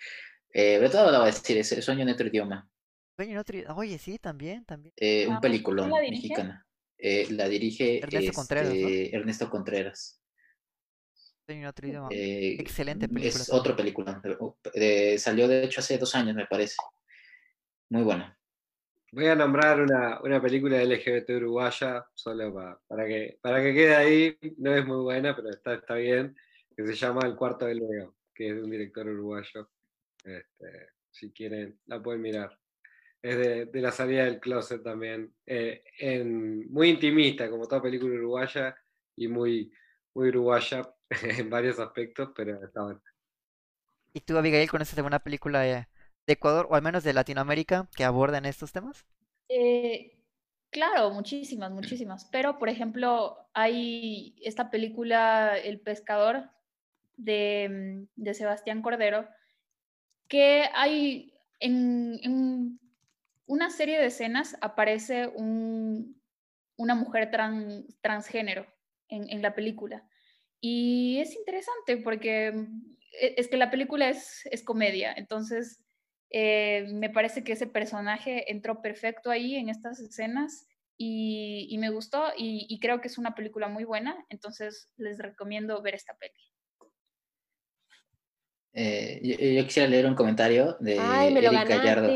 eh, 0.53 0.77
pero 0.79 0.89
todo 0.91 1.11
lo 1.11 1.19
voy 1.19 1.29
a 1.29 1.31
decir, 1.31 1.57
es 1.57 1.69
Sueño 1.85 2.03
en 2.03 2.09
otro 2.09 2.27
idioma. 2.27 2.69
Sueño 3.15 3.33
en 3.33 3.37
otro 3.37 3.57
i- 3.57 3.65
Oye, 3.75 3.97
sí, 3.97 4.17
también, 4.19 4.65
también. 4.65 4.93
Eh, 4.97 5.27
un 5.27 5.35
Ah, 5.35 5.41
peliculón 5.41 5.85
¿quién 5.85 5.91
la 5.91 5.99
dirige? 6.01 6.27
mexicana. 6.27 6.65
Eh, 7.03 7.27
la 7.31 7.49
dirige 7.49 7.97
Ernesto 7.99 8.31
Contreras, 8.33 8.69
¿no? 8.69 8.75
este, 8.87 9.15
Ernesto 9.15 9.49
Contreras. 9.49 10.21
Sueño 11.45 11.61
en 11.61 11.65
otro 11.67 11.87
idioma. 11.87 12.09
Eh, 12.11 12.57
Excelente 12.59 13.07
película 13.07 13.27
Es 13.29 13.47
también. 13.47 13.59
otro 13.59 13.75
película. 13.75 14.21
eh, 14.75 15.17
salió 15.17 15.47
de 15.47 15.63
hecho 15.63 15.79
hace 15.79 15.97
dos 15.97 16.13
años, 16.15 16.35
me 16.35 16.45
parece. 16.45 16.75
Muy 17.89 18.03
bueno. 18.03 18.35
Voy 19.13 19.27
a 19.27 19.35
nombrar 19.35 19.81
una, 19.81 20.21
una 20.21 20.41
película 20.41 20.81
LGBT 20.81 21.31
uruguaya, 21.37 22.05
solo 22.13 22.53
pa- 22.53 22.79
para, 22.87 23.05
que, 23.07 23.39
para 23.41 23.61
que 23.61 23.73
quede 23.73 23.95
ahí. 23.95 24.37
No 24.57 24.73
es 24.75 24.85
muy 24.85 25.01
buena, 25.03 25.35
pero 25.35 25.49
está, 25.49 25.73
está 25.73 25.95
bien. 25.95 26.37
Que 26.77 26.85
se 26.85 26.93
llama 26.95 27.25
El 27.27 27.35
Cuarto 27.35 27.65
de 27.65 27.75
Leo, 27.75 28.15
que 28.33 28.49
es 28.49 28.55
de 28.55 28.63
un 28.63 28.69
director 28.71 29.07
uruguayo. 29.07 29.69
Este, 30.23 30.89
si 31.09 31.31
quieren, 31.31 31.77
la 31.87 32.01
pueden 32.01 32.21
mirar. 32.21 32.57
Es 33.21 33.37
de, 33.37 33.65
de 33.67 33.81
la 33.81 33.91
salida 33.91 34.25
del 34.25 34.39
closet 34.39 34.83
también. 34.83 35.33
eh, 35.45 35.83
en, 35.99 36.71
muy 36.71 36.89
intimista, 36.89 37.49
como 37.49 37.67
toda 37.67 37.81
película 37.81 38.15
uruguaya, 38.15 38.75
y 39.15 39.27
muy, 39.27 39.71
muy 40.13 40.29
uruguaya 40.29 40.89
en 41.39 41.49
varios 41.49 41.79
aspectos, 41.79 42.31
pero 42.35 42.63
está 42.63 42.83
bueno. 42.83 43.01
¿Y 44.13 44.21
tú, 44.21 44.37
Abigail, 44.37 44.69
conoces 44.69 44.97
alguna 44.97 45.19
película 45.19 45.61
de 45.61 45.87
Ecuador 46.27 46.67
o 46.69 46.75
al 46.75 46.81
menos 46.81 47.03
de 47.03 47.13
Latinoamérica 47.13 47.89
que 47.95 48.05
aborden 48.05 48.45
estos 48.45 48.71
temas? 48.71 49.05
Eh, 49.49 50.17
claro, 50.69 51.11
muchísimas, 51.11 51.71
muchísimas. 51.71 52.25
Pero, 52.31 52.57
por 52.59 52.69
ejemplo, 52.69 53.37
hay 53.53 54.35
esta 54.41 54.69
película 54.71 55.57
El 55.57 55.81
pescador 55.81 56.49
de, 57.17 58.07
mm, 58.17 58.23
de 58.23 58.33
Sebastián 58.33 58.81
Cordero, 58.81 59.27
que 60.27 60.65
hay 60.73 61.33
en, 61.59 62.19
en 62.23 62.79
una 63.51 63.69
serie 63.69 63.99
de 63.99 64.05
escenas 64.05 64.55
aparece 64.61 65.27
un- 65.27 66.21
una 66.77 66.95
mujer 66.95 67.29
tran- 67.31 67.85
transgénero 68.01 68.65
en, 69.09 69.29
en 69.29 69.41
la 69.41 69.53
película. 69.53 70.07
Y 70.61 71.19
es 71.19 71.35
interesante 71.35 71.97
porque 71.97 72.53
mm, 72.53 72.95
e- 73.19 73.33
es 73.37 73.49
que 73.49 73.57
la 73.57 73.69
película 73.69 74.07
es, 74.07 74.45
es 74.51 74.63
comedia, 74.63 75.11
entonces 75.17 75.83
eh, 76.29 76.85
me 76.93 77.09
parece 77.09 77.43
que 77.43 77.51
ese 77.51 77.67
personaje 77.67 78.49
entró 78.49 78.81
perfecto 78.81 79.29
ahí 79.29 79.55
en 79.57 79.67
estas 79.67 79.99
escenas 79.99 80.65
y, 80.97 81.67
y 81.69 81.77
me 81.77 81.89
gustó 81.89 82.31
y, 82.37 82.65
y 82.69 82.79
creo 82.79 83.01
que 83.01 83.09
es 83.09 83.17
una 83.17 83.35
película 83.35 83.67
muy 83.67 83.83
buena, 83.83 84.15
entonces 84.29 84.93
les 84.95 85.17
recomiendo 85.17 85.81
ver 85.81 85.95
esta 85.95 86.15
peli. 86.17 86.39
Eh, 88.73 89.19
yo, 89.21 89.35
yo 89.37 89.65
quisiera 89.65 89.89
leer 89.89 90.05
un 90.05 90.15
comentario 90.15 90.77
de 90.79 90.95
Ay, 90.97 91.33
me 91.33 91.41
lo 91.41 91.49
Eric 91.51 91.67
Gallardo. 91.67 92.07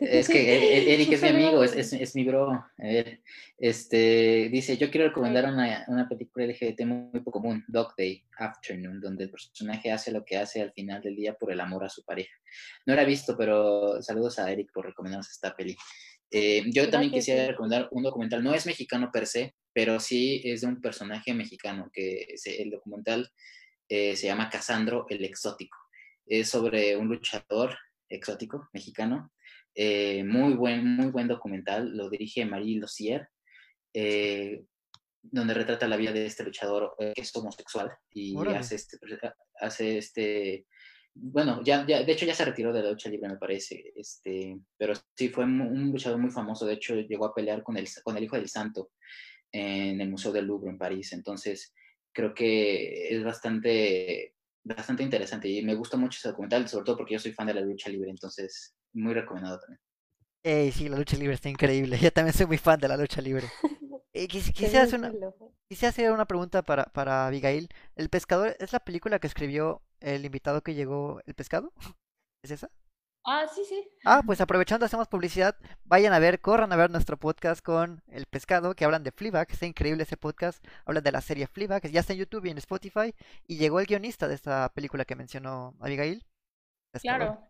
Es 0.00 0.28
que 0.28 0.40
e- 0.40 0.78
e- 0.78 0.94
Eric 0.94 1.12
es 1.12 1.22
mi 1.22 1.28
amigo, 1.28 1.62
es, 1.64 1.70
olvidó. 1.72 1.80
es, 1.80 1.92
es 1.94 2.14
mi 2.14 2.24
bro. 2.24 2.50
A 2.52 2.66
ver, 2.78 3.20
este, 3.58 4.48
dice, 4.50 4.76
yo 4.76 4.90
quiero 4.90 5.08
recomendar 5.08 5.44
una, 5.46 5.84
una 5.88 6.08
película 6.08 6.44
LGBT 6.46 6.82
muy 6.82 7.20
poco 7.20 7.40
común, 7.40 7.64
Dog 7.68 7.94
Day 7.96 8.24
Afternoon, 8.38 9.00
donde 9.00 9.24
el 9.24 9.30
personaje 9.30 9.90
hace 9.92 10.12
lo 10.12 10.24
que 10.24 10.36
hace 10.36 10.60
al 10.62 10.72
final 10.72 11.02
del 11.02 11.16
día 11.16 11.34
por 11.34 11.52
el 11.52 11.60
amor 11.60 11.84
a 11.84 11.88
su 11.88 12.04
pareja. 12.04 12.32
No 12.86 12.94
la 12.94 13.02
he 13.02 13.06
visto, 13.06 13.36
pero 13.36 14.00
saludos 14.02 14.38
a 14.38 14.50
Eric 14.50 14.70
por 14.72 14.86
recomendarnos 14.86 15.30
esta 15.30 15.54
peli. 15.54 15.76
Eh, 16.30 16.64
yo 16.72 16.88
también 16.90 17.12
quisiera 17.12 17.46
recomendar 17.46 17.88
un 17.92 18.02
documental, 18.02 18.42
no 18.42 18.54
es 18.54 18.66
mexicano 18.66 19.10
per 19.12 19.26
se, 19.26 19.54
pero 19.72 20.00
sí 20.00 20.40
es 20.44 20.62
de 20.62 20.66
un 20.66 20.80
personaje 20.80 21.32
mexicano, 21.34 21.90
que 21.92 22.26
se- 22.36 22.60
el 22.62 22.70
documental 22.70 23.30
eh, 23.88 24.16
se 24.16 24.26
llama 24.26 24.48
Casandro 24.50 25.06
el 25.10 25.24
Exótico. 25.24 25.76
Es 26.26 26.48
sobre 26.48 26.96
un 26.96 27.08
luchador 27.08 27.76
exótico 28.08 28.68
mexicano 28.72 29.30
eh, 29.74 30.24
muy, 30.24 30.54
buen, 30.54 30.84
muy 30.84 31.10
buen 31.10 31.28
documental, 31.28 31.96
lo 31.96 32.08
dirige 32.08 32.44
Marie 32.44 32.78
Lozier, 32.78 33.28
eh, 33.92 34.64
donde 35.22 35.54
retrata 35.54 35.88
la 35.88 35.96
vida 35.96 36.12
de 36.12 36.26
este 36.26 36.44
luchador 36.44 36.94
eh, 36.98 37.12
que 37.14 37.22
es 37.22 37.34
homosexual 37.34 37.90
y 38.10 38.36
Órale. 38.36 38.58
hace 38.58 38.74
este, 38.76 38.98
hace 39.60 39.98
este, 39.98 40.66
bueno, 41.14 41.62
ya, 41.64 41.86
ya, 41.86 42.02
de 42.02 42.12
hecho 42.12 42.26
ya 42.26 42.34
se 42.34 42.44
retiró 42.44 42.72
de 42.72 42.82
la 42.82 42.90
lucha 42.90 43.08
libre, 43.08 43.28
me 43.28 43.38
parece, 43.38 43.92
este, 43.96 44.58
pero 44.76 44.94
sí 45.16 45.28
fue 45.28 45.44
un 45.44 45.90
luchador 45.90 46.18
muy 46.18 46.30
famoso, 46.30 46.66
de 46.66 46.74
hecho 46.74 46.94
llegó 46.94 47.26
a 47.26 47.34
pelear 47.34 47.62
con 47.62 47.76
el, 47.76 47.88
con 48.02 48.16
el 48.16 48.24
Hijo 48.24 48.36
del 48.36 48.48
Santo 48.48 48.90
en 49.50 50.00
el 50.00 50.10
Museo 50.10 50.32
del 50.32 50.46
Louvre 50.46 50.70
en 50.70 50.78
París, 50.78 51.12
entonces 51.12 51.72
creo 52.12 52.34
que 52.34 53.08
es 53.08 53.24
bastante 53.24 54.34
bastante 54.64 55.02
interesante 55.02 55.48
y 55.48 55.62
me 55.62 55.74
gusta 55.74 55.96
mucho 55.96 56.16
ese 56.16 56.28
documental, 56.28 56.66
sobre 56.68 56.86
todo 56.86 56.96
porque 56.96 57.14
yo 57.14 57.20
soy 57.20 57.32
fan 57.32 57.46
de 57.46 57.54
la 57.54 57.60
lucha 57.60 57.90
libre, 57.90 58.10
entonces 58.10 58.74
muy 58.94 59.14
recomendado 59.14 59.60
también. 59.60 59.80
Ey, 60.42 60.72
sí, 60.72 60.88
la 60.88 60.98
lucha 60.98 61.16
libre 61.16 61.34
está 61.34 61.48
increíble. 61.48 61.98
Yo 62.00 62.12
también 62.12 62.34
soy 62.34 62.46
muy 62.46 62.58
fan 62.58 62.78
de 62.80 62.88
la 62.88 62.96
lucha 62.96 63.20
libre. 63.20 63.48
Eh, 64.16 64.28
quis- 64.28 64.52
quisiera 64.52 64.84
hacer 64.84 65.00
una, 65.00 65.12
quisiera 65.68 65.88
hacer 65.90 66.12
una 66.12 66.24
pregunta 66.24 66.62
para, 66.62 66.84
para 66.84 67.26
Abigail. 67.26 67.68
¿El 67.96 68.08
pescador 68.08 68.54
es 68.60 68.72
la 68.72 68.78
película 68.78 69.18
que 69.18 69.26
escribió 69.26 69.82
el 69.98 70.24
invitado 70.24 70.62
que 70.62 70.74
llegó, 70.74 71.20
El 71.26 71.34
pescado? 71.34 71.72
¿Es 72.44 72.52
esa? 72.52 72.70
Ah, 73.26 73.46
sí, 73.52 73.64
sí. 73.64 73.82
Ah, 74.04 74.22
pues 74.24 74.40
aprovechando, 74.40 74.86
hacemos 74.86 75.08
publicidad. 75.08 75.56
Vayan 75.84 76.12
a 76.12 76.20
ver, 76.20 76.40
corran 76.40 76.72
a 76.72 76.76
ver 76.76 76.90
nuestro 76.90 77.16
podcast 77.18 77.60
con 77.64 78.02
El 78.06 78.26
Pescado, 78.26 78.74
que 78.76 78.84
hablan 78.84 79.02
de 79.02 79.12
Fleabag. 79.12 79.50
Está 79.50 79.66
increíble 79.66 80.04
ese 80.04 80.16
podcast. 80.16 80.64
Hablan 80.84 81.02
de 81.02 81.10
la 81.12 81.20
serie 81.20 81.46
Fleabag, 81.48 81.82
que 81.82 81.90
ya 81.90 82.00
está 82.00 82.12
en 82.12 82.20
YouTube 82.20 82.44
y 82.46 82.50
en 82.50 82.58
Spotify. 82.58 83.14
Y 83.48 83.56
llegó 83.56 83.80
el 83.80 83.86
guionista 83.86 84.28
de 84.28 84.34
esta 84.36 84.68
película 84.74 85.04
que 85.06 85.16
mencionó 85.16 85.74
Abigail. 85.80 86.24
Pescador. 86.92 87.18
Claro, 87.18 87.48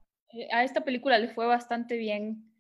a 0.53 0.64
esta 0.64 0.83
película 0.85 1.18
le 1.18 1.29
fue 1.29 1.47
bastante 1.47 1.97
bien. 1.97 2.51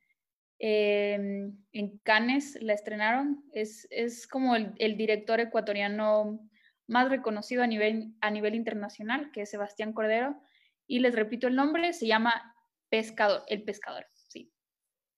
Eh, 0.58 1.50
en 1.72 1.98
Cannes 1.98 2.58
la 2.62 2.72
estrenaron. 2.74 3.44
Es, 3.52 3.86
es 3.90 4.26
como 4.26 4.56
el, 4.56 4.72
el 4.78 4.96
director 4.96 5.40
ecuatoriano 5.40 6.40
más 6.86 7.08
reconocido 7.08 7.62
a 7.62 7.66
nivel, 7.66 8.14
a 8.20 8.30
nivel 8.30 8.54
internacional, 8.54 9.30
que 9.32 9.42
es 9.42 9.50
Sebastián 9.50 9.92
Cordero. 9.92 10.40
Y 10.86 11.00
les 11.00 11.14
repito 11.14 11.46
el 11.48 11.56
nombre, 11.56 11.92
se 11.92 12.06
llama 12.06 12.54
Pescador, 12.90 13.42
El 13.48 13.64
Pescador. 13.64 14.06
Sí. 14.12 14.52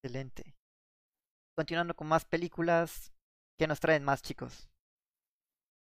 Excelente. 0.03 0.55
Continuando 1.57 1.95
con 1.95 2.07
más 2.09 2.25
películas. 2.25 3.13
¿Qué 3.59 3.67
nos 3.67 3.81
traen 3.81 4.05
más, 4.05 4.23
chicos? 4.23 4.69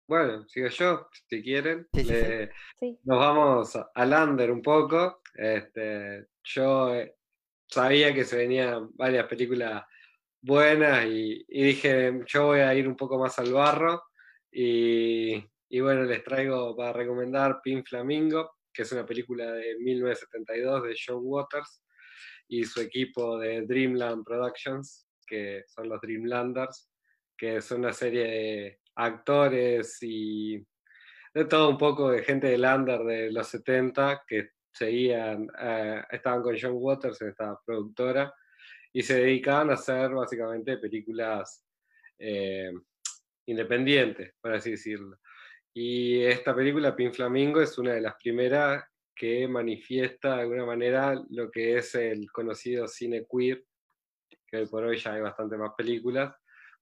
Bueno, 0.07 0.47
sigo 0.47 0.67
yo, 0.69 1.09
si 1.27 1.43
quieren. 1.43 1.87
Sí, 1.93 2.01
sí, 2.01 2.07
sí. 2.07 2.13
Le- 2.13 2.51
Sí. 2.79 2.99
Nos 3.03 3.19
vamos 3.19 3.75
a- 3.75 3.89
al 3.93 4.13
under 4.13 4.51
un 4.51 4.61
poco. 4.61 5.21
Este, 5.35 6.27
yo 6.47 6.95
eh, 6.95 7.15
sabía 7.67 8.13
que 8.13 8.25
se 8.25 8.37
venían 8.37 8.89
varias 8.93 9.27
películas 9.27 9.83
buenas 10.41 11.05
y, 11.05 11.45
dije, 11.49 12.21
yo 12.25 12.47
voy 12.47 12.59
a 12.59 12.73
ir 12.73 12.87
un 12.87 12.95
poco 12.95 13.17
más 13.17 13.37
al 13.39 13.51
barro. 13.53 14.03
Y, 14.51 15.35
y 15.69 15.79
bueno, 15.81 16.03
les 16.03 16.23
traigo 16.23 16.75
para 16.75 16.93
recomendar 16.93 17.59
Pin 17.61 17.83
Flamingo, 17.83 18.57
que 18.73 18.83
es 18.83 18.91
una 18.91 19.05
película 19.05 19.51
de 19.51 19.75
1972 19.79 20.83
de 20.83 20.95
John 21.05 21.21
Waters 21.21 21.83
y 22.47 22.63
su 22.63 22.79
equipo 22.81 23.37
de 23.37 23.63
Dreamland 23.63 24.23
Productions, 24.23 25.07
que 25.25 25.63
son 25.67 25.89
los 25.89 25.99
Dreamlanders, 25.99 26.89
que 27.37 27.61
son 27.61 27.79
una 27.79 27.93
serie 27.93 28.23
de 28.23 28.79
actores 28.95 29.97
y 30.01 30.65
de 31.33 31.45
todo 31.45 31.69
un 31.69 31.77
poco 31.77 32.09
de 32.09 32.23
gente 32.23 32.47
del 32.47 32.63
under 32.63 33.03
de 33.03 33.31
los 33.31 33.47
70 33.47 34.23
que 34.27 34.51
seguían, 34.77 35.49
eh, 35.59 36.03
estaban 36.11 36.41
con 36.41 36.55
John 36.59 36.73
Waters 36.75 37.21
en 37.21 37.29
esta 37.29 37.59
productora 37.65 38.33
y 38.93 39.03
se 39.03 39.15
dedicaban 39.15 39.69
a 39.69 39.73
hacer 39.73 40.11
básicamente 40.11 40.77
películas 40.77 41.65
eh, 42.19 42.71
independientes, 43.45 44.33
por 44.41 44.53
así 44.53 44.71
decirlo. 44.71 45.17
Y 45.73 46.23
esta 46.23 46.55
película, 46.55 46.95
Pin 46.95 47.13
Flamingo, 47.13 47.61
es 47.61 47.77
una 47.77 47.93
de 47.93 48.01
las 48.01 48.15
primeras 48.15 48.83
que 49.15 49.47
manifiesta 49.47 50.35
de 50.35 50.41
alguna 50.41 50.65
manera 50.65 51.21
lo 51.29 51.49
que 51.51 51.77
es 51.77 51.95
el 51.95 52.31
conocido 52.31 52.87
cine 52.87 53.25
queer, 53.29 53.63
que 54.47 54.57
hoy 54.57 54.67
por 54.67 54.83
hoy 54.83 54.97
ya 54.97 55.13
hay 55.13 55.21
bastante 55.21 55.57
más 55.57 55.71
películas, 55.75 56.33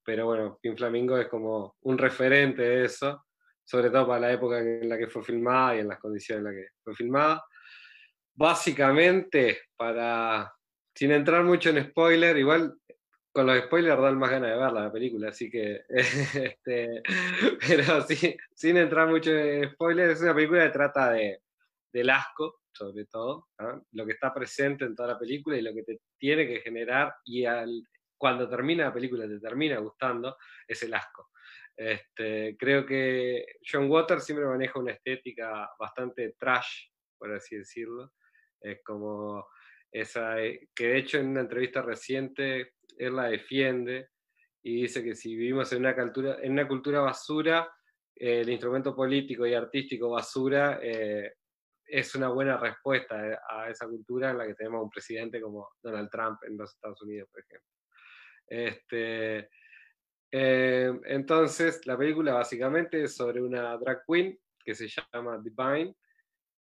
pero 0.04 0.26
bueno, 0.26 0.58
Pin 0.60 0.76
Flamingo 0.76 1.18
es 1.18 1.28
como 1.28 1.76
un 1.82 1.98
referente 1.98 2.62
de 2.62 2.84
eso, 2.84 3.26
sobre 3.64 3.90
todo 3.90 4.06
para 4.06 4.20
la 4.20 4.32
época 4.32 4.60
en 4.60 4.88
la 4.88 4.96
que 4.96 5.08
fue 5.08 5.24
filmada 5.24 5.76
y 5.76 5.80
en 5.80 5.88
las 5.88 5.98
condiciones 5.98 6.38
en 6.38 6.44
las 6.44 6.54
que 6.54 6.68
fue 6.84 6.94
filmada. 6.94 7.44
Básicamente, 8.36 9.62
para, 9.76 10.54
sin 10.94 11.10
entrar 11.10 11.42
mucho 11.42 11.70
en 11.70 11.84
spoiler, 11.84 12.36
igual 12.36 12.78
con 13.32 13.46
los 13.46 13.58
spoilers 13.64 14.00
dan 14.00 14.18
más 14.18 14.30
ganas 14.30 14.50
de 14.50 14.56
verla 14.56 14.84
la 14.84 14.92
película, 14.92 15.28
así 15.28 15.50
que, 15.50 15.84
este, 15.88 17.02
pero 17.66 18.06
sin 18.54 18.76
entrar 18.76 19.08
mucho 19.08 19.30
en 19.30 19.72
spoiler, 19.72 20.10
es 20.10 20.20
una 20.22 20.34
película 20.34 20.64
que 20.64 20.70
trata 20.70 21.10
de, 21.12 21.40
del 21.92 22.10
asco, 22.10 22.60
sobre 22.72 23.06
todo, 23.06 23.48
lo 23.92 24.06
que 24.06 24.12
está 24.12 24.32
presente 24.32 24.84
en 24.84 24.94
toda 24.94 25.14
la 25.14 25.18
película 25.18 25.56
y 25.56 25.62
lo 25.62 25.72
que 25.72 25.82
te 25.82 26.00
tiene 26.18 26.46
que 26.46 26.60
generar 26.60 27.14
y 27.24 27.46
al, 27.46 27.86
cuando 28.18 28.48
termina 28.48 28.84
la 28.84 28.92
película 28.92 29.26
te 29.26 29.40
termina 29.40 29.78
gustando, 29.78 30.36
es 30.66 30.82
el 30.82 30.92
asco. 30.94 31.30
Este, 31.76 32.56
creo 32.58 32.86
que 32.86 33.44
John 33.70 33.90
Waters 33.90 34.24
siempre 34.24 34.46
maneja 34.46 34.78
una 34.78 34.92
estética 34.92 35.68
bastante 35.78 36.34
trash, 36.38 36.88
por 37.18 37.32
así 37.32 37.56
decirlo, 37.56 38.12
es 38.60 38.82
como 38.82 39.46
esa, 39.90 40.42
eh, 40.42 40.68
que 40.74 40.88
de 40.88 40.98
hecho 40.98 41.18
en 41.18 41.28
una 41.28 41.40
entrevista 41.40 41.82
reciente 41.82 42.74
él 42.98 43.16
la 43.16 43.28
defiende 43.28 44.10
y 44.62 44.82
dice 44.82 45.02
que 45.02 45.14
si 45.14 45.36
vivimos 45.36 45.72
en 45.72 45.80
una 45.80 45.94
cultura, 45.94 46.38
en 46.42 46.52
una 46.52 46.66
cultura 46.66 47.00
basura, 47.00 47.70
eh, 48.14 48.40
el 48.40 48.50
instrumento 48.50 48.94
político 48.94 49.46
y 49.46 49.54
artístico 49.54 50.10
basura 50.10 50.80
eh, 50.82 51.34
es 51.84 52.14
una 52.14 52.28
buena 52.28 52.56
respuesta 52.56 53.40
a 53.48 53.70
esa 53.70 53.86
cultura 53.86 54.30
en 54.30 54.38
la 54.38 54.46
que 54.46 54.54
tenemos 54.54 54.82
un 54.82 54.90
presidente 54.90 55.40
como 55.40 55.68
Donald 55.80 56.10
Trump 56.10 56.38
en 56.42 56.56
los 56.56 56.74
Estados 56.74 57.00
Unidos, 57.02 57.28
por 57.30 57.42
ejemplo. 57.42 57.70
Este, 58.48 59.48
entonces, 60.32 61.86
la 61.86 61.96
película 61.96 62.34
básicamente 62.34 63.04
es 63.04 63.14
sobre 63.14 63.40
una 63.40 63.76
drag 63.78 64.02
queen 64.04 64.36
que 64.64 64.74
se 64.74 64.88
llama 64.88 65.40
Divine, 65.40 65.94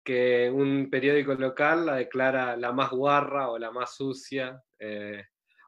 que 0.05 0.49
un 0.51 0.89
periódico 0.89 1.33
local 1.33 1.87
la 1.87 1.95
declara 1.95 2.55
la 2.55 2.71
más 2.71 2.91
guarra 2.91 3.49
o 3.49 3.57
la 3.57 3.71
más 3.71 3.95
sucia 3.95 4.61
eh, 4.79 5.23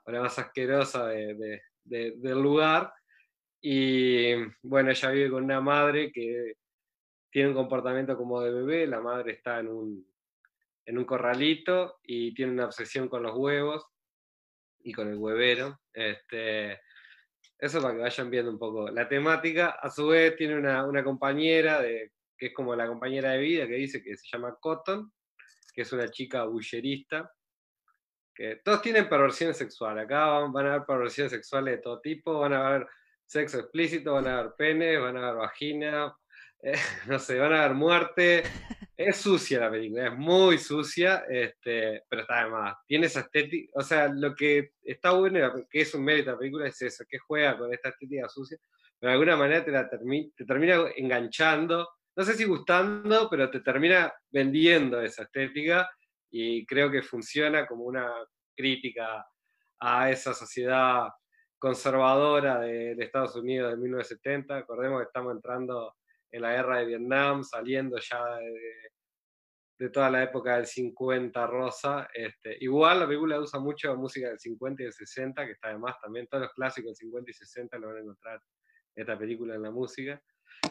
o 0.06 0.12
la 0.12 0.22
más 0.22 0.38
asquerosa 0.38 1.08
de, 1.08 1.62
del 1.84 2.42
lugar. 2.42 2.94
Y 3.60 4.36
bueno, 4.62 4.92
ella 4.92 5.10
vive 5.10 5.32
con 5.32 5.44
una 5.44 5.60
madre 5.60 6.12
que 6.12 6.54
tiene 7.32 7.50
un 7.50 7.56
comportamiento 7.56 8.16
como 8.16 8.42
de 8.42 8.52
bebé, 8.52 8.88
la 8.88 9.02
madre 9.02 9.34
está 9.34 9.60
en 9.60 9.70
un, 9.70 10.08
en 10.86 10.98
un 10.98 11.06
corralito 11.06 11.98
y 12.04 12.34
tiene 12.34 12.52
una 12.52 12.66
obsesión 12.66 13.10
con 13.10 13.24
los 13.24 13.36
huevos 13.36 13.86
y 14.84 14.94
con 14.94 15.10
el 15.10 15.18
huevero. 15.18 15.80
Este, 15.92 16.80
eso 17.58 17.82
para 17.82 17.96
que 17.96 18.02
vayan 18.02 18.30
viendo 18.30 18.52
un 18.52 18.60
poco 18.60 18.90
la 18.90 19.10
temática. 19.10 19.72
A 19.82 19.90
su 19.90 20.08
vez 20.08 20.36
tiene 20.36 20.56
una, 20.56 20.86
una 20.86 21.04
compañera 21.04 21.82
de 21.82 22.12
que 22.38 22.48
es 22.48 22.54
como 22.54 22.76
la 22.76 22.88
compañera 22.88 23.32
de 23.32 23.40
vida 23.40 23.68
que 23.68 23.76
dice 23.76 24.04
que 24.04 24.16
se 24.16 24.28
llama 24.32 24.58
Cotton, 24.60 25.12
que 25.74 25.82
es 25.82 25.92
una 25.92 26.10
chica 26.10 26.44
bullerista, 26.46 27.32
que 28.38 28.58
todos 28.64 28.82
tienen 28.82 29.10
perversiones 29.10 29.58
sexuales. 29.58 30.06
Acá 30.06 30.28
van, 30.28 30.66
a 30.66 30.74
haber 30.74 30.86
perversiones 30.86 31.32
sexuales 31.32 31.76
de 31.76 31.82
todo 31.82 32.00
tipo, 32.00 32.40
van 32.40 32.54
a 32.54 32.68
haber 32.68 32.88
sexo 33.26 33.60
explícito, 33.60 34.14
van 34.14 34.28
a 34.28 34.40
haber 34.40 34.54
pene, 34.56 34.98
van 34.98 35.18
a 35.18 35.28
haber 35.28 35.40
vagina, 35.40 36.16
eh, 36.62 36.74
no 37.08 37.20
sé, 37.20 37.40
van 37.40 37.54
a 37.54 37.66
haber 37.66 37.76
muerte. 37.76 38.44
Es 38.98 39.18
sucia 39.18 39.60
la 39.60 39.70
película, 39.70 40.08
es 40.08 40.18
muy 40.18 40.58
sucia, 40.58 41.24
este, 41.30 42.02
pero 42.10 42.24
está 42.24 42.44
de 42.44 42.50
más. 42.50 42.78
Tiene 42.88 43.06
esa 43.06 43.20
estética, 43.20 43.72
o 43.76 43.84
sea, 43.84 44.08
lo 44.08 44.34
que 44.34 44.72
está 44.82 45.12
bueno, 45.12 45.54
que 45.70 45.82
es 45.82 45.94
un 45.94 46.04
mérito 46.04 46.32
de 46.32 46.34
la 46.34 46.40
película, 46.40 46.68
es 46.68 46.82
eso, 46.82 47.06
que 47.08 47.20
juega 47.20 47.60
con 47.60 47.72
esta 47.72 47.90
estética 47.90 48.28
sucia, 48.28 48.58
pero 49.00 49.12
de 49.12 49.14
alguna 49.14 49.38
manera 49.38 49.64
te, 49.64 49.70
la 49.70 49.88
te 49.88 50.46
termina 50.46 50.86
enganchando 50.96 51.88
no 52.18 52.24
sé 52.24 52.34
si 52.34 52.46
gustando, 52.46 53.30
pero 53.30 53.48
te 53.52 53.60
termina 53.60 54.12
vendiendo 54.32 55.00
esa 55.00 55.22
estética 55.22 55.88
y 56.32 56.66
creo 56.66 56.90
que 56.90 57.04
funciona 57.04 57.68
como 57.68 57.84
una 57.84 58.12
crítica 58.56 59.24
a 59.80 60.10
esa 60.10 60.34
sociedad 60.34 61.10
conservadora 61.60 62.60
de, 62.62 62.94
Estados 62.94 63.36
Unidos 63.36 63.70
de 63.70 63.78
1970. 63.78 64.58
Acordemos 64.58 65.00
que 65.00 65.06
estamos 65.06 65.36
entrando 65.36 65.96
en 66.32 66.42
la 66.42 66.54
guerra 66.54 66.80
de 66.80 66.86
Vietnam, 66.88 67.44
saliendo 67.44 68.00
ya 68.00 68.26
de, 69.78 69.90
toda 69.92 70.10
la 70.10 70.24
época 70.24 70.56
del 70.56 70.66
50 70.66 71.46
rosa. 71.46 72.10
Este, 72.12 72.58
igual 72.62 73.02
la 73.02 73.06
película 73.06 73.40
usa 73.40 73.60
mucho 73.60 73.96
música 73.96 74.30
del 74.30 74.40
50 74.40 74.82
y 74.82 74.86
del 74.86 74.94
60, 74.94 75.46
que 75.46 75.52
está 75.52 75.68
además 75.68 75.96
también 76.02 76.26
todos 76.26 76.46
los 76.46 76.54
clásicos 76.54 76.98
del 76.98 77.10
50 77.10 77.30
y 77.30 77.34
60 77.36 77.78
lo 77.78 77.88
van 77.90 77.98
a 77.98 78.00
encontrar 78.00 78.42
esta 78.96 79.16
película 79.20 79.54
en 79.54 79.62
la 79.62 79.70
música. 79.70 80.20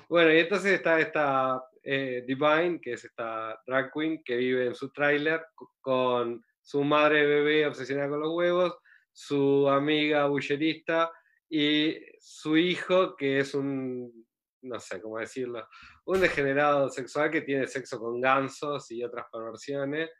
Bueno, 0.08 0.32
y 0.32 0.38
entonces 0.38 0.72
está 0.72 1.00
esta 1.00 1.62
eh, 1.82 2.24
Divine, 2.26 2.80
que 2.80 2.94
es 2.94 3.04
esta 3.04 3.60
drag 3.66 3.92
queen 3.92 4.22
que 4.24 4.36
vive 4.36 4.66
en 4.66 4.74
su 4.74 4.90
tráiler 4.90 5.44
con 5.80 6.44
su 6.60 6.82
madre 6.82 7.24
bebé 7.24 7.66
obsesionada 7.66 8.10
con 8.10 8.20
los 8.20 8.32
huevos, 8.32 8.76
su 9.12 9.68
amiga 9.68 10.26
bullerista 10.26 11.12
y 11.48 11.96
su 12.18 12.56
hijo, 12.56 13.14
que 13.14 13.38
es 13.38 13.54
un, 13.54 14.26
no 14.62 14.80
sé 14.80 15.00
cómo 15.00 15.18
decirlo, 15.18 15.66
un 16.06 16.20
degenerado 16.20 16.88
sexual 16.88 17.30
que 17.30 17.42
tiene 17.42 17.66
sexo 17.68 18.00
con 18.00 18.20
gansos 18.20 18.90
y 18.90 19.04
otras 19.04 19.26
perversiones. 19.32 20.10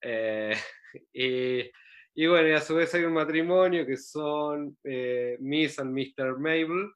Eh, 0.00 0.56
y, 2.14 2.26
bueno, 2.26 2.48
y 2.48 2.52
a 2.52 2.60
su 2.60 2.76
vez 2.76 2.94
hay 2.94 3.04
un 3.04 3.14
matrimonio 3.14 3.84
que 3.84 3.96
son 3.96 4.76
eh, 4.84 5.36
Miss 5.40 5.78
and 5.78 5.92
Mr. 5.92 6.38
Mabel, 6.38 6.92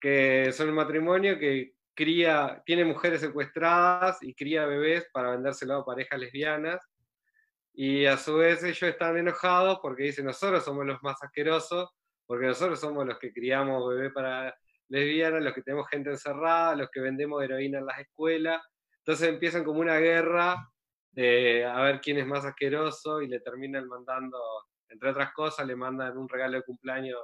que 0.00 0.52
son 0.52 0.68
un 0.68 0.74
matrimonio 0.74 1.38
que 1.38 1.74
cría, 1.94 2.62
tiene 2.66 2.84
mujeres 2.84 3.20
secuestradas 3.22 4.22
y 4.22 4.34
cría 4.34 4.66
bebés 4.66 5.06
para 5.12 5.30
vendérselo 5.30 5.76
a 5.76 5.84
parejas 5.84 6.20
lesbianas. 6.20 6.80
Y 7.72 8.06
a 8.06 8.16
su 8.16 8.36
vez 8.36 8.62
ellos 8.62 8.82
están 8.82 9.18
enojados 9.18 9.78
porque 9.82 10.04
dicen, 10.04 10.26
nosotros 10.26 10.64
somos 10.64 10.86
los 10.86 11.02
más 11.02 11.22
asquerosos, 11.22 11.90
porque 12.26 12.46
nosotros 12.46 12.80
somos 12.80 13.06
los 13.06 13.18
que 13.18 13.32
criamos 13.32 13.88
bebés 13.88 14.12
para 14.12 14.54
lesbianas, 14.88 15.42
los 15.42 15.54
que 15.54 15.62
tenemos 15.62 15.88
gente 15.88 16.10
encerrada, 16.10 16.76
los 16.76 16.90
que 16.90 17.00
vendemos 17.00 17.42
heroína 17.42 17.78
en 17.78 17.86
las 17.86 17.98
escuelas. 17.98 18.62
Entonces 18.98 19.28
empiezan 19.28 19.64
como 19.64 19.80
una 19.80 19.98
guerra 19.98 20.56
de 21.12 21.64
a 21.64 21.80
ver 21.80 22.00
quién 22.00 22.18
es 22.18 22.26
más 22.26 22.44
asqueroso 22.44 23.22
y 23.22 23.28
le 23.28 23.40
terminan 23.40 23.88
mandando, 23.88 24.38
entre 24.88 25.10
otras 25.10 25.32
cosas, 25.32 25.66
le 25.66 25.76
mandan 25.76 26.16
un 26.16 26.28
regalo 26.28 26.58
de 26.58 26.62
cumpleaños, 26.62 27.18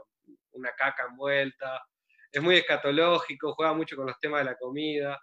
una 0.53 0.73
caca 0.73 1.07
envuelta, 1.11 1.83
es 2.33 2.43
muy 2.43 2.57
escatológico, 2.57 3.55
juega 3.55 3.74
mucho 3.74 3.97
con 3.97 4.07
los 4.07 4.18
temas 4.18 4.41
de 4.41 4.51
la 4.51 4.57
comida. 4.57 5.20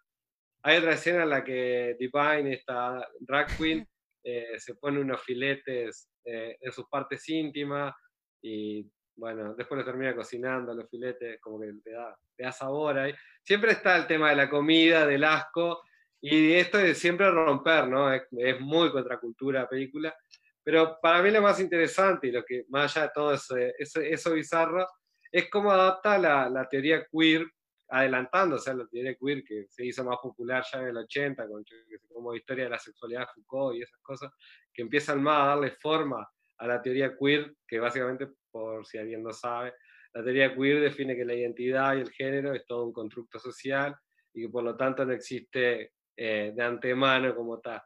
Hay 0.62 0.78
otra 0.78 0.94
escena 0.94 1.24
en 1.24 1.30
la 1.30 1.44
que 1.44 1.96
Divine, 2.00 2.54
esta 2.54 3.08
drag 3.20 3.58
queen, 3.58 3.88
eh, 4.24 4.60
se 4.60 4.76
pone 4.76 5.00
unos 5.00 5.22
filetes 5.24 6.10
eh, 6.24 6.58
en 6.60 6.72
sus 6.72 6.86
partes 6.88 7.28
íntimas 7.30 7.96
y 8.42 8.86
bueno, 9.16 9.54
después 9.56 9.80
lo 9.80 9.86
termina 9.86 10.16
cocinando 10.16 10.74
los 10.74 10.90
filetes, 10.90 11.42
como 11.42 11.60
que 11.60 11.68
le 11.68 11.92
da, 11.92 12.18
le 12.38 12.46
da 12.46 12.52
sabor 12.52 13.00
ahí. 13.00 13.14
Siempre 13.44 13.72
está 13.72 13.98
el 13.98 14.08
tema 14.08 14.30
de 14.30 14.38
la 14.38 14.50
comida, 14.50 15.06
del 15.06 15.26
asco, 15.26 15.82
y 16.22 16.54
esto 16.54 16.78
de 16.78 16.96
siempre 16.96 17.30
romper, 17.30 17.88
¿no? 17.88 18.14
Es, 18.14 18.24
es 18.32 18.60
muy 18.62 18.92
contracultura 18.92 19.62
la 19.62 19.68
película. 19.68 20.16
Pero 20.64 21.00
para 21.02 21.22
mí 21.22 21.32
lo 21.32 21.42
más 21.42 21.60
interesante 21.60 22.28
y 22.28 22.32
lo 22.32 22.44
que, 22.46 22.64
más 22.70 22.96
allá 22.96 23.08
de 23.08 23.12
todo 23.14 23.34
eso, 23.34 23.56
eso 23.58 24.34
bizarro, 24.34 24.88
es 25.32 25.50
como 25.50 25.72
adapta 25.72 26.18
la, 26.18 26.50
la 26.50 26.68
teoría 26.68 27.06
queer, 27.12 27.46
adelantándose 27.90 28.70
a 28.70 28.76
la 28.76 28.88
teoría 28.88 29.16
queer 29.16 29.44
que 29.44 29.66
se 29.70 29.86
hizo 29.86 30.04
más 30.04 30.18
popular 30.22 30.64
ya 30.72 30.80
en 30.82 30.88
el 30.88 30.98
80, 30.98 31.48
con, 31.48 31.64
como 32.08 32.36
historia 32.36 32.66
de 32.66 32.70
la 32.72 32.80
sexualidad 32.80 33.28
Foucault 33.34 33.78
y 33.78 33.82
esas 33.82 34.00
cosas, 34.02 34.32
que 34.74 34.82
empiezan 34.82 35.22
más 35.22 35.42
a 35.42 35.48
darle 35.48 35.72
forma 35.72 36.28
a 36.58 36.68
la 36.68 36.82
teoría 36.82 37.16
queer, 37.18 37.54
que 37.68 37.80
básicamente, 37.80 38.28
por 38.52 38.86
si 38.86 38.98
alguien 38.98 39.24
no 39.24 39.32
sabe, 39.32 39.74
la 40.14 40.24
teoría 40.24 40.56
queer 40.56 40.82
define 40.82 41.16
que 41.16 41.26
la 41.26 41.36
identidad 41.36 41.96
y 41.96 42.02
el 42.02 42.12
género 42.12 42.54
es 42.54 42.66
todo 42.66 42.86
un 42.86 42.94
constructo 42.94 43.40
social 43.40 43.96
y 44.34 44.44
que 44.44 44.50
por 44.50 44.64
lo 44.64 44.76
tanto 44.76 45.06
no 45.06 45.14
existe 45.14 45.94
eh, 46.16 46.52
de 46.56 46.64
antemano 46.64 47.36
como 47.36 47.60
tal. 47.60 47.82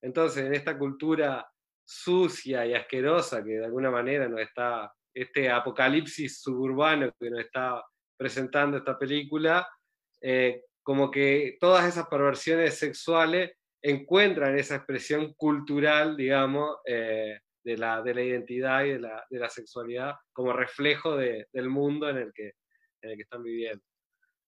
Entonces, 0.00 0.44
en 0.44 0.54
esta 0.54 0.78
cultura 0.78 1.46
sucia 1.84 2.64
y 2.66 2.74
asquerosa 2.74 3.44
que 3.44 3.58
de 3.58 3.64
alguna 3.64 3.90
manera 3.90 4.28
nos 4.28 4.40
está 4.40 4.92
este 5.14 5.48
apocalipsis 5.50 6.42
suburbano 6.42 7.12
que 7.18 7.30
nos 7.30 7.40
está 7.40 7.82
presentando 8.16 8.76
esta 8.76 8.98
película, 8.98 9.66
eh, 10.20 10.62
como 10.82 11.10
que 11.10 11.56
todas 11.60 11.86
esas 11.86 12.08
perversiones 12.08 12.78
sexuales 12.78 13.52
encuentran 13.82 14.58
esa 14.58 14.76
expresión 14.76 15.34
cultural, 15.34 16.16
digamos, 16.16 16.78
eh, 16.86 17.38
de, 17.62 17.76
la, 17.76 18.02
de 18.02 18.14
la 18.14 18.22
identidad 18.22 18.84
y 18.84 18.90
de 18.90 19.00
la, 19.00 19.24
de 19.28 19.38
la 19.38 19.48
sexualidad 19.48 20.14
como 20.32 20.52
reflejo 20.52 21.16
de, 21.16 21.46
del 21.52 21.68
mundo 21.68 22.08
en 22.08 22.18
el, 22.18 22.32
que, 22.32 22.52
en 23.02 23.10
el 23.10 23.16
que 23.16 23.22
están 23.22 23.42
viviendo. 23.42 23.82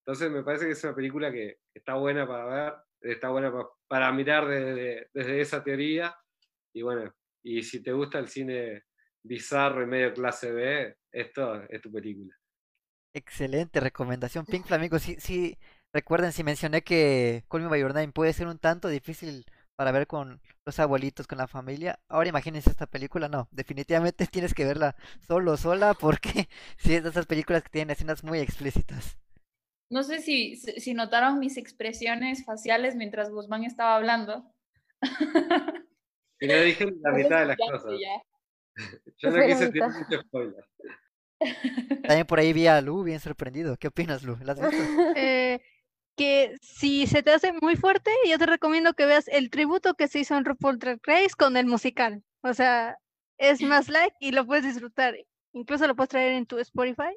Entonces 0.00 0.30
me 0.30 0.42
parece 0.42 0.66
que 0.66 0.72
es 0.72 0.84
una 0.84 0.94
película 0.94 1.32
que 1.32 1.58
está 1.74 1.94
buena 1.94 2.26
para 2.26 2.44
ver, 2.46 2.74
está 3.12 3.28
buena 3.28 3.52
para, 3.52 3.66
para 3.88 4.12
mirar 4.12 4.46
desde, 4.46 5.08
desde 5.12 5.40
esa 5.40 5.62
teoría 5.62 6.14
y 6.72 6.82
bueno, 6.82 7.12
y 7.42 7.62
si 7.62 7.82
te 7.82 7.92
gusta 7.92 8.18
el 8.18 8.28
cine 8.28 8.84
bizarro 9.26 9.82
y 9.82 9.86
medio 9.86 10.12
clase 10.12 10.50
B, 10.52 10.96
esto 11.12 11.62
es 11.68 11.80
tu 11.80 11.92
película. 11.92 12.34
Excelente 13.14 13.80
recomendación, 13.80 14.44
Pink 14.44 14.66
Flamingo. 14.66 14.98
Sí, 14.98 15.16
sí, 15.18 15.56
Recuerden 15.96 16.32
si 16.32 16.44
mencioné 16.44 16.82
que 16.82 17.44
Call 17.48 17.62
Me 17.62 17.68
By 17.68 17.80
Your 17.80 17.94
Name 17.94 18.12
puede 18.12 18.34
ser 18.34 18.48
un 18.48 18.58
tanto 18.58 18.88
difícil 18.88 19.46
para 19.76 19.92
ver 19.92 20.06
con 20.06 20.42
los 20.66 20.78
abuelitos, 20.78 21.26
con 21.26 21.38
la 21.38 21.46
familia. 21.46 21.98
Ahora 22.08 22.28
imagínense 22.28 22.68
esta 22.68 22.86
película, 22.86 23.28
no, 23.30 23.48
definitivamente 23.50 24.26
tienes 24.30 24.52
que 24.52 24.66
verla 24.66 24.94
solo 25.26 25.56
sola 25.56 25.94
porque 25.94 26.48
si 26.76 26.92
es 26.92 27.02
de 27.02 27.08
esas 27.08 27.24
películas 27.24 27.62
que 27.62 27.70
tienen 27.70 27.92
escenas 27.92 28.22
muy 28.22 28.40
explícitas. 28.40 29.18
No 29.90 30.02
sé 30.02 30.20
si, 30.20 30.56
si 30.56 30.92
notaron 30.92 31.38
mis 31.38 31.56
expresiones 31.56 32.44
faciales 32.44 32.94
mientras 32.94 33.30
Guzmán 33.30 33.64
estaba 33.64 33.96
hablando. 33.96 34.52
Y 36.40 36.46
no 36.46 36.60
dije 36.60 36.92
la 37.00 37.10
mitad 37.12 37.38
de 37.40 37.46
las 37.46 37.56
cosas. 37.56 37.92
Yo 39.18 39.30
no 39.30 39.46
quise 39.46 39.70
tirar 39.70 39.90
mucho 39.90 40.20
spoiler. 40.22 40.64
También 42.02 42.26
por 42.26 42.38
ahí 42.38 42.52
vi 42.52 42.66
a 42.66 42.80
Lu 42.80 43.02
bien 43.02 43.20
sorprendido. 43.20 43.76
¿Qué 43.76 43.88
opinas, 43.88 44.22
Lu? 44.22 44.36
¿La 44.42 44.52
has 44.52 44.60
visto? 44.60 44.76
Eh, 45.16 45.60
que 46.16 46.56
si 46.62 47.06
se 47.06 47.22
te 47.22 47.32
hace 47.32 47.52
muy 47.60 47.76
fuerte, 47.76 48.10
yo 48.26 48.38
te 48.38 48.46
recomiendo 48.46 48.94
que 48.94 49.06
veas 49.06 49.28
el 49.28 49.50
tributo 49.50 49.94
que 49.94 50.08
se 50.08 50.20
hizo 50.20 50.36
en 50.36 50.44
RuPaul 50.44 50.78
Drag 50.78 51.00
Race 51.02 51.34
con 51.36 51.56
el 51.56 51.66
musical. 51.66 52.22
O 52.42 52.54
sea, 52.54 52.96
es 53.38 53.60
más 53.62 53.88
like 53.88 54.16
y 54.20 54.32
lo 54.32 54.46
puedes 54.46 54.64
disfrutar. 54.64 55.14
Incluso 55.52 55.86
lo 55.86 55.94
puedes 55.94 56.10
traer 56.10 56.32
en 56.32 56.46
tu 56.46 56.58
Spotify 56.58 57.16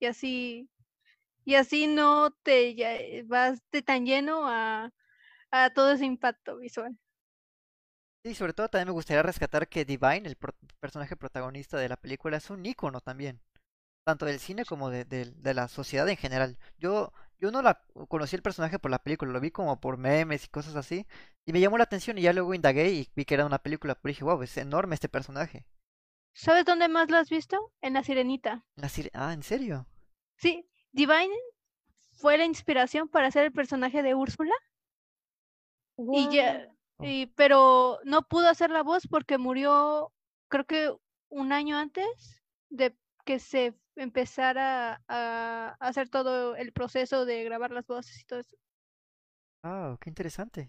y 0.00 0.06
así 0.06 0.68
y 1.44 1.54
así 1.54 1.86
no 1.86 2.30
te 2.42 2.70
eh, 2.70 3.22
vas 3.26 3.62
de 3.72 3.80
tan 3.80 4.04
lleno 4.04 4.46
a, 4.46 4.92
a 5.50 5.70
todo 5.70 5.92
ese 5.92 6.04
impacto 6.04 6.58
visual. 6.58 6.98
Sí, 8.28 8.34
sobre 8.34 8.52
todo 8.52 8.68
también 8.68 8.88
me 8.88 8.92
gustaría 8.92 9.22
rescatar 9.22 9.68
que 9.68 9.86
Divine, 9.86 10.28
el 10.28 10.36
personaje 10.80 11.16
protagonista 11.16 11.78
de 11.78 11.88
la 11.88 11.96
película, 11.96 12.36
es 12.36 12.50
un 12.50 12.66
ícono 12.66 13.00
también, 13.00 13.40
tanto 14.04 14.26
del 14.26 14.38
cine 14.38 14.66
como 14.66 14.90
de, 14.90 15.06
de, 15.06 15.54
la 15.54 15.66
sociedad 15.66 16.06
en 16.10 16.18
general. 16.18 16.58
Yo, 16.76 17.14
yo 17.38 17.50
no 17.50 17.62
la 17.62 17.82
conocí 18.08 18.36
el 18.36 18.42
personaje 18.42 18.78
por 18.78 18.90
la 18.90 19.02
película, 19.02 19.32
lo 19.32 19.40
vi 19.40 19.50
como 19.50 19.80
por 19.80 19.96
memes 19.96 20.44
y 20.44 20.48
cosas 20.48 20.76
así, 20.76 21.06
y 21.46 21.54
me 21.54 21.60
llamó 21.60 21.78
la 21.78 21.84
atención 21.84 22.18
y 22.18 22.20
ya 22.20 22.34
luego 22.34 22.52
indagué 22.52 22.90
y 22.90 23.08
vi 23.16 23.24
que 23.24 23.32
era 23.32 23.46
una 23.46 23.60
película, 23.60 23.94
pero 23.94 24.10
dije, 24.10 24.24
wow, 24.24 24.42
es 24.42 24.58
enorme 24.58 24.94
este 24.94 25.08
personaje. 25.08 25.64
¿Sabes 26.34 26.66
dónde 26.66 26.88
más 26.88 27.10
lo 27.10 27.16
has 27.16 27.30
visto? 27.30 27.72
En 27.80 27.94
La 27.94 28.04
Sirenita. 28.04 28.62
La 28.76 28.90
ah, 29.14 29.32
¿en 29.32 29.42
serio? 29.42 29.86
Sí, 30.36 30.68
Divine 30.92 31.34
fue 32.12 32.36
la 32.36 32.44
inspiración 32.44 33.08
para 33.08 33.28
hacer 33.28 33.44
el 33.44 33.52
personaje 33.52 34.02
de 34.02 34.14
Úrsula. 34.14 34.54
Y 35.96 36.28
ya. 36.28 36.68
Y, 37.00 37.26
pero 37.36 38.00
no 38.04 38.22
pudo 38.22 38.48
hacer 38.48 38.70
la 38.70 38.82
voz 38.82 39.06
porque 39.06 39.38
murió, 39.38 40.12
creo 40.48 40.64
que 40.64 40.92
un 41.28 41.52
año 41.52 41.76
antes 41.76 42.42
de 42.70 42.96
que 43.24 43.38
se 43.38 43.74
empezara 43.94 45.02
a, 45.08 45.76
hacer 45.80 46.08
todo 46.08 46.56
el 46.56 46.72
proceso 46.72 47.24
de 47.24 47.44
grabar 47.44 47.70
las 47.70 47.86
voces 47.86 48.20
y 48.20 48.24
todo 48.24 48.40
eso. 48.40 48.56
Ah, 49.62 49.96
qué 50.00 50.10
interesante. 50.10 50.68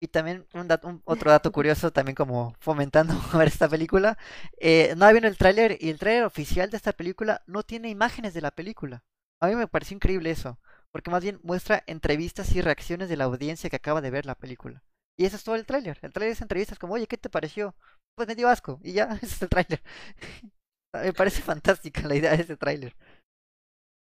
Y 0.00 0.08
también 0.08 0.46
un, 0.52 0.68
dato, 0.68 1.00
otro 1.04 1.30
dato 1.30 1.52
curioso, 1.52 1.92
también 1.92 2.14
como 2.14 2.54
fomentando 2.58 3.14
ver 3.38 3.48
esta 3.48 3.68
película, 3.68 4.18
eh, 4.58 4.94
no 4.96 5.06
había 5.06 5.26
el 5.26 5.38
tráiler 5.38 5.78
y 5.80 5.90
el 5.90 5.98
tráiler 5.98 6.24
oficial 6.24 6.70
de 6.70 6.76
esta 6.76 6.92
película 6.92 7.42
no 7.46 7.62
tiene 7.62 7.88
imágenes 7.88 8.34
de 8.34 8.40
la 8.40 8.50
película. 8.50 9.04
A 9.40 9.48
mí 9.48 9.54
me 9.54 9.68
pareció 9.68 9.94
increíble 9.94 10.30
eso, 10.30 10.58
porque 10.90 11.10
más 11.10 11.22
bien 11.22 11.40
muestra 11.42 11.82
entrevistas 11.86 12.54
y 12.54 12.62
reacciones 12.62 13.08
de 13.08 13.16
la 13.16 13.24
audiencia 13.24 13.70
que 13.70 13.76
acaba 13.76 14.00
de 14.00 14.10
ver 14.10 14.26
la 14.26 14.34
película. 14.34 14.82
Y 15.18 15.24
eso 15.24 15.36
es 15.36 15.44
todo 15.44 15.54
el 15.54 15.66
tráiler. 15.66 15.98
El 16.02 16.12
tráiler 16.12 16.32
es 16.32 16.42
entrevistas 16.42 16.78
como, 16.78 16.94
oye, 16.94 17.06
¿qué 17.06 17.16
te 17.16 17.30
pareció? 17.30 17.74
Pues 18.14 18.28
me 18.28 18.34
dio 18.34 18.48
asco. 18.48 18.80
Y 18.82 18.92
ya, 18.92 19.04
ese 19.22 19.26
es 19.26 19.42
el 19.42 19.48
tráiler. 19.48 19.80
me 20.92 21.12
parece 21.12 21.42
fantástica 21.42 22.02
la 22.02 22.16
idea 22.16 22.36
de 22.36 22.42
ese 22.42 22.56
tráiler. 22.56 22.94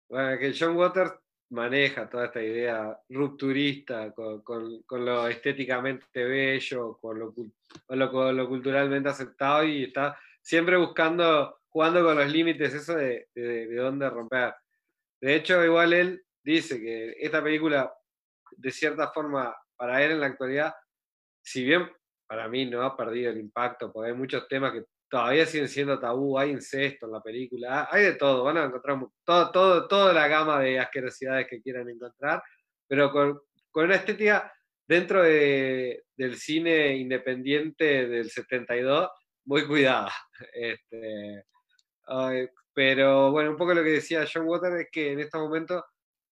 Bueno, 0.10 0.38
que 0.38 0.54
John 0.58 0.76
Waters 0.76 1.14
maneja 1.52 2.10
toda 2.10 2.26
esta 2.26 2.42
idea 2.42 2.98
rupturista 3.10 4.14
con, 4.14 4.84
lo 4.90 5.28
estéticamente 5.28 6.24
bello, 6.24 6.98
con 6.98 7.20
lo, 7.20 7.34
con 7.34 8.36
lo, 8.38 8.48
culturalmente 8.48 9.10
aceptado 9.10 9.64
y 9.66 9.84
está 9.84 10.18
siempre 10.42 10.78
buscando, 10.78 11.60
jugando 11.70 12.04
con 12.04 12.18
los 12.18 12.32
límites, 12.32 12.74
eso 12.74 12.96
de, 12.96 13.28
de, 13.36 13.68
de 13.68 13.76
dónde 13.76 14.10
romper. 14.10 14.54
De 15.22 15.36
hecho, 15.36 15.64
igual 15.64 15.94
él 15.94 16.24
dice 16.44 16.80
que 16.80 17.16
esta 17.20 17.44
película, 17.44 17.94
de 18.58 18.72
cierta 18.72 19.12
forma, 19.12 19.56
para 19.76 20.04
él 20.04 20.12
en 20.12 20.20
la 20.22 20.28
actualidad, 20.28 20.74
si 21.52 21.66
bien 21.66 21.90
para 22.28 22.48
mí 22.48 22.66
no 22.66 22.82
ha 22.82 22.96
perdido 22.96 23.32
el 23.32 23.40
impacto, 23.40 23.92
porque 23.92 24.12
hay 24.12 24.18
muchos 24.18 24.48
temas 24.48 24.72
que 24.72 24.86
todavía 25.10 25.46
siguen 25.46 25.68
siendo 25.68 26.00
tabú, 26.00 26.40
hay 26.40 26.52
incesto 26.52 27.06
en 27.06 27.12
la 27.12 27.22
película, 27.22 27.90
hay 27.92 28.04
de 28.06 28.14
todo, 28.14 28.46
van 28.46 28.58
a 28.58 28.66
encontrar 28.66 29.00
todo, 29.26 29.52
todo, 29.52 29.88
toda 29.88 30.14
la 30.14 30.30
gama 30.30 30.62
de 30.62 30.80
asquerosidades 30.80 31.48
que 31.50 31.62
quieran 31.62 31.90
encontrar, 31.90 32.42
pero 32.88 33.12
con, 33.12 33.42
con 33.70 33.86
una 33.86 33.96
estética 33.96 34.54
dentro 34.88 35.24
de, 35.24 36.04
del 36.16 36.38
cine 36.38 36.96
independiente 36.96 38.08
del 38.08 38.30
72 38.30 39.10
muy 39.46 39.68
cuidada. 39.68 40.12
Este, 40.54 41.46
pero 42.74 43.32
bueno, 43.32 43.52
un 43.52 43.58
poco 43.58 43.74
lo 43.74 43.84
que 43.84 43.92
decía 43.92 44.26
John 44.32 44.48
Water 44.48 44.74
es 44.80 44.88
que 44.92 45.12
en 45.12 45.20
estos 45.20 45.40
momentos 45.42 45.84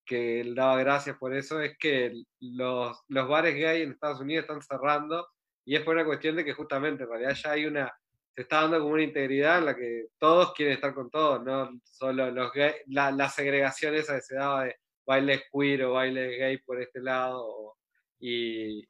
que 0.09 0.41
él 0.41 0.55
daba 0.55 0.79
gracias 0.79 1.15
por 1.17 1.35
eso, 1.35 1.61
es 1.61 1.77
que 1.77 2.23
los, 2.39 2.99
los 3.09 3.29
bares 3.29 3.53
gay 3.53 3.83
en 3.83 3.91
Estados 3.91 4.19
Unidos 4.19 4.45
están 4.45 4.63
cerrando 4.63 5.27
y 5.63 5.75
es 5.75 5.83
por 5.83 5.93
una 5.95 6.03
cuestión 6.03 6.35
de 6.35 6.43
que 6.43 6.53
justamente 6.53 7.03
en 7.03 7.09
realidad 7.09 7.35
ya 7.35 7.51
hay 7.51 7.67
una, 7.67 7.93
se 8.33 8.41
está 8.41 8.61
dando 8.61 8.79
como 8.79 8.93
una 8.93 9.03
integridad 9.03 9.59
en 9.59 9.65
la 9.65 9.75
que 9.75 10.07
todos 10.17 10.53
quieren 10.53 10.73
estar 10.73 10.95
con 10.95 11.11
todos, 11.11 11.43
no 11.43 11.79
solo 11.83 12.31
los 12.31 12.51
gay, 12.53 12.73
la, 12.87 13.11
la 13.11 13.29
segregación 13.29 13.93
esa 13.93 14.15
que 14.15 14.21
se 14.21 14.35
daba 14.35 14.63
de 14.63 14.77
bailes 15.05 15.43
queer 15.53 15.83
o 15.83 15.93
bailes 15.93 16.39
gay 16.39 16.57
por 16.57 16.81
este 16.81 17.01
lado 17.01 17.75
y, 18.19 18.83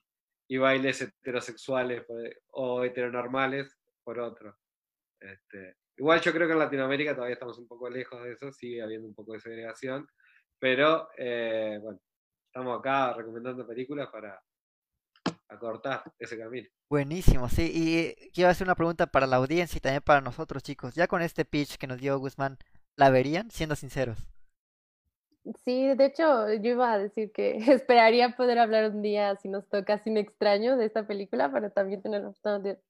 y, 0.47 0.57
bailes 0.57 1.01
heterosexuales 1.01 2.05
o 2.51 2.85
heteronormales 2.85 3.77
por 4.05 4.19
otro. 4.19 4.57
Este, 5.19 5.75
igual 5.97 6.21
yo 6.21 6.31
creo 6.31 6.47
que 6.47 6.53
en 6.53 6.59
Latinoamérica 6.59 7.13
todavía 7.13 7.33
estamos 7.33 7.59
un 7.59 7.67
poco 7.67 7.89
lejos 7.89 8.23
de 8.23 8.31
eso, 8.31 8.53
sigue 8.53 8.81
habiendo 8.81 9.05
un 9.05 9.13
poco 9.13 9.33
de 9.33 9.41
segregación, 9.41 10.07
pero 10.59 11.09
eh, 11.17 11.79
bueno, 11.81 11.99
estamos 12.47 12.79
acá 12.79 13.13
recomendando 13.13 13.65
películas 13.65 14.09
para 14.09 14.41
acortar 15.47 16.03
ese 16.19 16.37
camino. 16.37 16.67
Buenísimo, 16.89 17.49
sí. 17.49 17.71
Y 17.73 18.29
quiero 18.31 18.49
hacer 18.49 18.67
una 18.67 18.75
pregunta 18.75 19.07
para 19.07 19.27
la 19.27 19.37
audiencia 19.37 19.77
y 19.77 19.81
también 19.81 20.03
para 20.03 20.21
nosotros, 20.21 20.63
chicos. 20.63 20.95
Ya 20.95 21.07
con 21.07 21.21
este 21.21 21.45
pitch 21.45 21.77
que 21.77 21.87
nos 21.87 21.99
dio 21.99 22.19
Guzmán, 22.19 22.57
¿la 22.95 23.09
verían? 23.09 23.49
Siendo 23.49 23.75
sinceros. 23.75 24.17
Sí, 25.63 25.95
de 25.95 26.05
hecho, 26.05 26.51
yo 26.53 26.71
iba 26.71 26.93
a 26.93 26.99
decir 26.99 27.31
que 27.31 27.57
esperaría 27.73 28.35
poder 28.35 28.59
hablar 28.59 28.91
un 28.91 29.01
día, 29.01 29.35
si 29.37 29.47
nos 29.47 29.67
toca, 29.67 29.97
sin 29.99 30.17
extraño 30.17 30.77
de 30.77 30.85
esta 30.85 31.07
película, 31.07 31.51
para 31.51 31.69
también 31.69 32.01
tener 32.01 32.23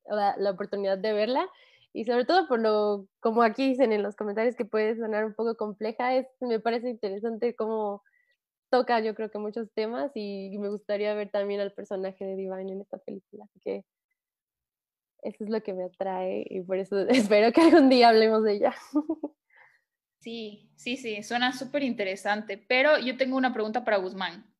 la 0.05 0.51
oportunidad 0.51 0.97
de 0.97 1.13
verla 1.13 1.47
y 1.93 2.05
sobre 2.05 2.25
todo 2.25 2.47
por 2.47 2.59
lo, 2.59 3.07
como 3.19 3.41
aquí 3.41 3.69
dicen 3.69 3.91
en 3.91 4.03
los 4.03 4.15
comentarios, 4.15 4.55
que 4.55 4.65
puede 4.65 4.95
sonar 4.95 5.25
un 5.25 5.33
poco 5.33 5.55
compleja, 5.55 6.15
es, 6.15 6.27
me 6.39 6.59
parece 6.59 6.89
interesante 6.89 7.55
cómo 7.55 8.03
toca 8.69 8.99
yo 8.99 9.15
creo 9.15 9.31
que 9.31 9.39
muchos 9.39 9.71
temas 9.73 10.11
y, 10.15 10.55
me 10.59 10.69
gustaría 10.69 11.13
ver 11.15 11.31
también 11.31 11.59
al 11.59 11.73
personaje 11.73 12.23
de 12.25 12.35
Divine 12.35 12.71
en 12.73 12.81
esta 12.81 12.99
película, 12.99 13.45
así 13.45 13.59
que 13.59 13.85
eso 15.23 15.43
es 15.43 15.49
lo 15.49 15.61
que 15.61 15.73
me 15.73 15.85
atrae 15.85 16.45
y 16.49 16.61
por 16.61 16.77
eso 16.77 16.99
espero 17.09 17.51
que 17.51 17.61
algún 17.61 17.89
día 17.89 18.09
hablemos 18.09 18.43
de 18.43 18.53
ella. 18.53 18.75
Sí, 20.21 20.69
sí, 20.75 20.97
sí, 20.97 21.23
suena 21.23 21.53
súper 21.53 21.81
interesante, 21.81 22.57
pero 22.57 22.99
yo 22.99 23.15
tengo 23.15 23.37
una 23.37 23.53
pregunta 23.53 23.85
para 23.85 23.99
Guzmán, 23.99 24.53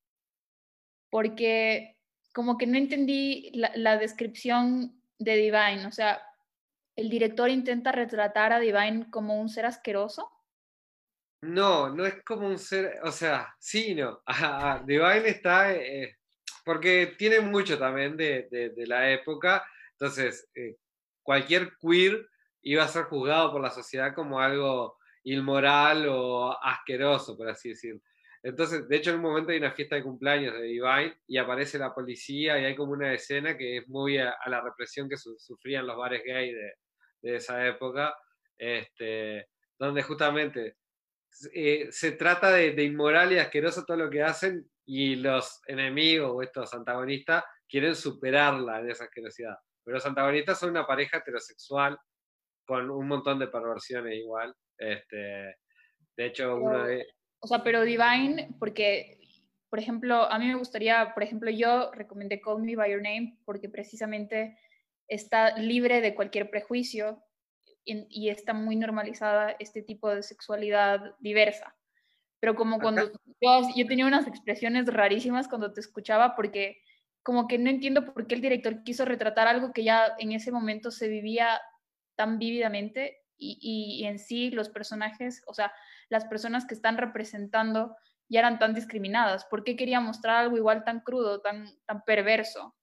porque 1.09 1.97
como 2.34 2.57
que 2.57 2.65
no 2.65 2.77
entendí 2.77 3.51
la, 3.53 3.69
la 3.75 3.97
descripción 3.97 5.03
de 5.17 5.36
Divine, 5.36 5.86
o 5.86 5.91
sea, 5.91 6.21
el 7.00 7.10
director 7.10 7.50
intenta 7.50 7.91
retratar 7.91 8.54
a 8.54 8.60
Divine 8.60 9.10
como 9.10 9.39
un 9.39 9.50
ser 9.50 9.66
asqueroso? 9.66 10.30
No, 11.41 11.89
no 11.89 12.06
es 12.06 12.22
como 12.24 12.47
un 12.47 12.60
ser, 12.60 13.00
o 13.04 13.12
sea, 13.12 13.56
sí, 13.60 13.95
no. 13.95 14.22
Divine 14.86 15.30
está, 15.30 15.74
eh, 15.74 16.18
porque 16.66 17.16
tiene 17.18 17.39
mucho 17.39 17.80
también 17.80 18.18
de, 18.18 18.74
la 18.88 19.12
época, 19.12 19.66
entonces 19.93 20.50
eh, 20.54 20.76
cualquier 21.24 21.78
queer 21.78 22.28
iba 22.62 22.84
a 22.84 22.89
ser 22.89 23.06
juzgado 23.06 23.52
por 23.54 23.62
la 23.62 23.70
sociedad 23.70 24.14
como 24.14 24.39
algo 24.39 24.97
inmoral 25.24 26.08
o 26.10 26.58
asqueroso, 26.62 27.38
por 27.38 27.50
así 27.50 27.70
decirlo. 27.70 28.02
Entonces, 28.43 28.88
de 28.88 28.95
hecho, 28.95 29.12
en 29.12 29.18
un 29.18 29.24
momento 29.24 29.52
hay 29.52 29.58
una 29.58 29.72
fiesta 29.72 29.95
de 29.95 30.04
cumpleaños 30.04 30.54
de 30.54 30.64
Divine 30.64 31.18
y 31.28 31.38
aparece 31.38 31.78
la 31.78 31.93
policía 31.93 32.60
y 32.60 32.66
hay 32.66 32.76
como 32.76 32.93
una 32.93 33.14
escena 33.14 33.58
que 33.58 33.78
es 33.78 33.88
muy 33.88 34.18
a, 34.18 34.36
la 34.47 34.62
represión 34.62 35.10
que 35.10 35.18
sufrían 35.18 35.86
los 35.86 35.97
bares 35.97 36.22
gay 36.26 36.54
de, 36.54 36.74
de 37.22 37.36
esa 37.36 37.65
época, 37.67 38.15
este, 38.57 39.47
donde 39.78 40.03
justamente 40.03 40.78
eh, 41.53 41.88
se 41.91 42.13
trata 42.13 42.51
de, 42.51 42.84
inmoral 42.84 43.32
y 43.32 43.39
asqueroso 43.39 43.86
todo 43.86 43.97
lo 43.97 44.09
que 44.09 44.24
hacen 44.24 44.70
y 44.86 45.15
los 45.15 45.61
enemigos 45.67 46.32
o 46.34 46.41
estos 46.41 46.74
antagonistas 46.74 47.43
quieren 47.67 47.95
superarla 47.95 48.80
en 48.80 48.89
esa 48.89 49.05
asquerosidad. 49.05 49.55
Pero 49.84 49.95
los 49.95 50.05
antagonistas 50.05 50.59
son 50.59 50.72
una 50.72 50.86
pareja 50.86 51.17
heterosexual 51.17 51.97
con 52.65 52.89
un 52.89 53.07
montón 53.07 53.39
de 53.39 53.47
perversiones 53.47 54.15
igual. 54.15 54.53
Este, 54.78 55.55
de 56.17 56.26
hecho, 56.26 56.55
uno 56.55 56.84
de... 56.84 57.05
O 57.39 57.47
sea, 57.47 57.63
pero 57.63 57.84
Divine, 57.84 58.55
porque 58.59 59.17
Por 59.70 59.80
ejemplo, 59.80 60.24
a 60.24 60.39
mí 60.39 60.47
me 60.47 60.55
gustaría, 60.55 61.13
por 61.13 61.24
ejemplo, 61.24 61.51
yo 61.51 61.91
recomendé 61.91 62.41
Call 62.41 62.63
Me 62.63 62.76
By 62.76 62.91
Your 62.91 63.03
Name 63.03 63.38
porque 63.45 63.70
precisamente 63.70 64.57
está 65.10 65.57
libre 65.57 66.01
de 66.01 66.16
cualquier 66.16 66.49
prejuicio 66.49 67.22
y, 67.84 68.05
y 68.10 68.30
está 68.30 68.53
muy 68.53 68.76
normalizada 68.76 69.55
este 69.60 69.82
tipo 69.82 70.14
de 70.14 70.24
sexualidad 70.24 71.16
diversa. 71.20 71.76
Pero 72.39 72.55
como 72.55 72.80
cuando 72.80 73.12
yo, 73.41 73.62
yo 73.76 73.86
tenía 73.88 74.05
unas 74.05 74.28
expresiones 74.28 74.86
rarísimas 74.88 75.47
cuando 75.47 75.74
te 75.74 75.82
escuchaba 75.82 76.36
porque 76.36 76.82
como 77.24 77.47
que 77.47 77.57
no 77.57 77.70
entiendo 77.70 78.14
por 78.14 78.28
qué 78.28 78.36
el 78.36 78.41
director 78.41 78.84
quiso 78.84 79.03
retratar 79.05 79.47
algo 79.47 79.74
que 79.74 79.84
ya 79.84 80.14
en 80.20 80.32
ese 80.32 80.51
momento 80.51 80.89
se 80.89 81.10
vivía 81.10 81.60
tan 82.16 82.39
vívidamente 82.39 83.18
y, 83.38 83.57
y, 83.62 84.05
en 84.05 84.20
sí 84.20 84.51
los 84.51 84.68
personajes, 84.70 85.43
o 85.47 85.53
sea, 85.53 85.72
las 86.10 86.26
personas 86.26 86.66
que 86.66 86.74
están 86.74 86.97
representando 86.97 87.95
ya 88.28 88.39
eran 88.39 88.60
tan 88.60 88.74
discriminadas. 88.74 89.45
¿Por 89.45 89.64
qué 89.64 89.76
quería 89.78 90.01
mostrar 90.01 90.38
algo 90.38 90.57
igual 90.57 90.84
tan 90.84 90.99
crudo, 90.99 91.39
tan, 91.39 91.68
tan 91.86 92.03
perverso? 92.03 92.76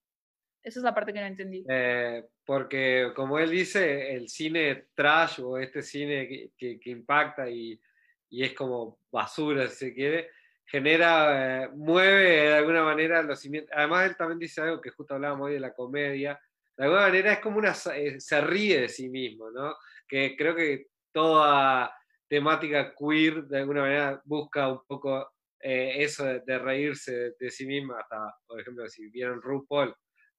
Esa 0.67 0.81
es 0.81 0.83
la 0.83 0.93
parte 0.93 1.13
que 1.13 1.21
no 1.21 1.27
entendí. 1.27 1.65
Eh, 1.69 2.25
porque, 2.45 3.13
como 3.15 3.39
él 3.39 3.51
dice, 3.51 4.13
el 4.13 4.29
cine 4.29 4.89
trash 4.97 5.41
o 5.41 5.59
este 5.59 5.81
cine 5.81 6.51
que, 6.59 6.81
que, 6.81 6.91
impacta 6.91 7.49
y, 7.49 7.81
y, 8.29 8.43
es 8.43 8.53
como 8.53 8.99
basura, 9.13 9.69
si 9.69 9.77
se 9.77 9.95
quiere, 9.95 10.31
genera, 10.65 11.67
eh, 11.67 11.69
mueve 11.69 12.49
de 12.49 12.55
alguna 12.55 12.83
manera 12.83 13.23
los 13.23 13.39
cimientos. 13.39 13.71
Además, 13.77 14.11
él 14.11 14.17
también 14.17 14.41
dice 14.41 14.61
algo 14.61 14.81
que 14.81 14.91
justo 14.91 15.15
hablábamos 15.15 15.47
hoy 15.47 15.53
de 15.55 15.61
la 15.61 15.73
comedia. 15.73 16.37
De 16.77 16.85
alguna 16.85 17.03
manera 17.03 17.35
es 17.35 17.39
como 17.39 17.59
una. 17.59 17.73
Eh, 17.95 18.19
se 18.19 18.41
ríe 18.41 18.81
de 18.81 18.89
sí 18.89 19.09
mismo, 19.09 19.53
¿no? 19.53 19.77
Que 20.09 20.35
creo 20.37 20.57
que 20.57 20.87
toda 21.13 21.97
temática 22.29 22.93
queer 22.93 23.45
de 23.45 23.59
alguna 23.61 23.83
manera 23.83 24.21
busca 24.25 24.69
un 24.69 24.81
poco 24.85 25.31
eso 25.61 26.25
de, 26.25 26.41
de 26.41 26.59
reírse 26.59 27.15
de, 27.15 27.35
de, 27.39 27.51
sí 27.53 27.67
misma. 27.67 28.01
Hasta, 28.01 28.35
por 28.49 28.61
ejemplo, 28.61 28.89
si 28.89 29.09
vieron 29.11 29.41
RuPaul. 29.41 29.95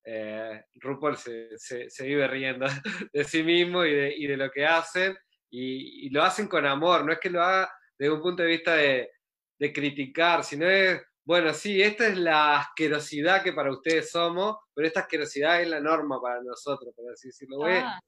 Eh, 0.10 0.64
RuPaul 0.76 1.18
se, 1.18 1.50
se, 1.58 1.90
se, 1.90 2.08
vive 2.08 2.26
riendo 2.30 2.66
de 3.14 3.24
sí 3.26 3.44
mismo 3.44 3.84
y 3.84 3.94
de, 3.94 4.16
y 4.16 4.26
de 4.26 4.38
lo 4.38 4.50
que 4.50 4.66
hacen, 4.66 5.18
y, 5.50 6.08
y, 6.08 6.10
lo 6.12 6.24
hacen 6.24 6.48
con 6.48 6.66
amor, 6.66 7.04
no 7.04 7.12
es 7.12 7.20
que 7.20 7.30
lo 7.30 7.44
haga 7.44 7.70
desde 8.00 8.14
un 8.14 8.22
punto 8.22 8.42
de 8.42 8.50
vista 8.50 8.76
de, 8.76 9.12
de 9.60 9.74
criticar, 9.74 10.46
sino 10.46 10.66
es, 10.66 11.02
bueno, 11.26 11.54
sí, 11.54 11.82
esta 11.82 12.08
es 12.08 12.18
la 12.18 12.60
asquerosidad 12.60 13.44
que 13.44 13.52
para 13.52 13.70
ustedes 13.70 14.10
somos, 14.10 14.56
pero 14.74 14.88
esta 14.88 15.02
asquerosidad 15.02 15.62
es 15.62 15.68
la 15.68 15.82
norma 15.82 16.22
para 16.22 16.42
nosotros, 16.42 16.94
por 16.96 17.12
así 17.12 17.28
decirlo. 17.28 17.66
Ah. 17.66 18.00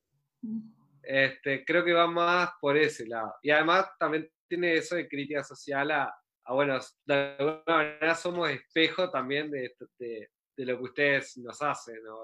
Este, 1.03 1.65
creo 1.65 1.83
que 1.83 1.91
va 1.91 2.07
más 2.07 2.51
por 2.61 2.77
ese 2.77 3.05
lado. 3.07 3.33
Y 3.41 3.49
además 3.49 3.87
también 3.99 4.29
tiene 4.47 4.75
eso 4.75 4.95
de 4.95 5.09
crítica 5.09 5.43
social 5.43 5.91
a, 5.91 6.13
a 6.45 6.53
bueno, 6.53 6.79
de 7.05 7.35
alguna 7.37 7.61
manera 7.67 8.15
somos 8.15 8.49
espejo 8.49 9.09
también 9.11 9.51
de, 9.51 9.75
de, 9.97 10.29
de 10.59 10.65
lo 10.65 10.77
que 10.77 10.83
ustedes 10.83 11.37
nos 11.37 11.61
hacen 11.61 12.03
¿no? 12.03 12.17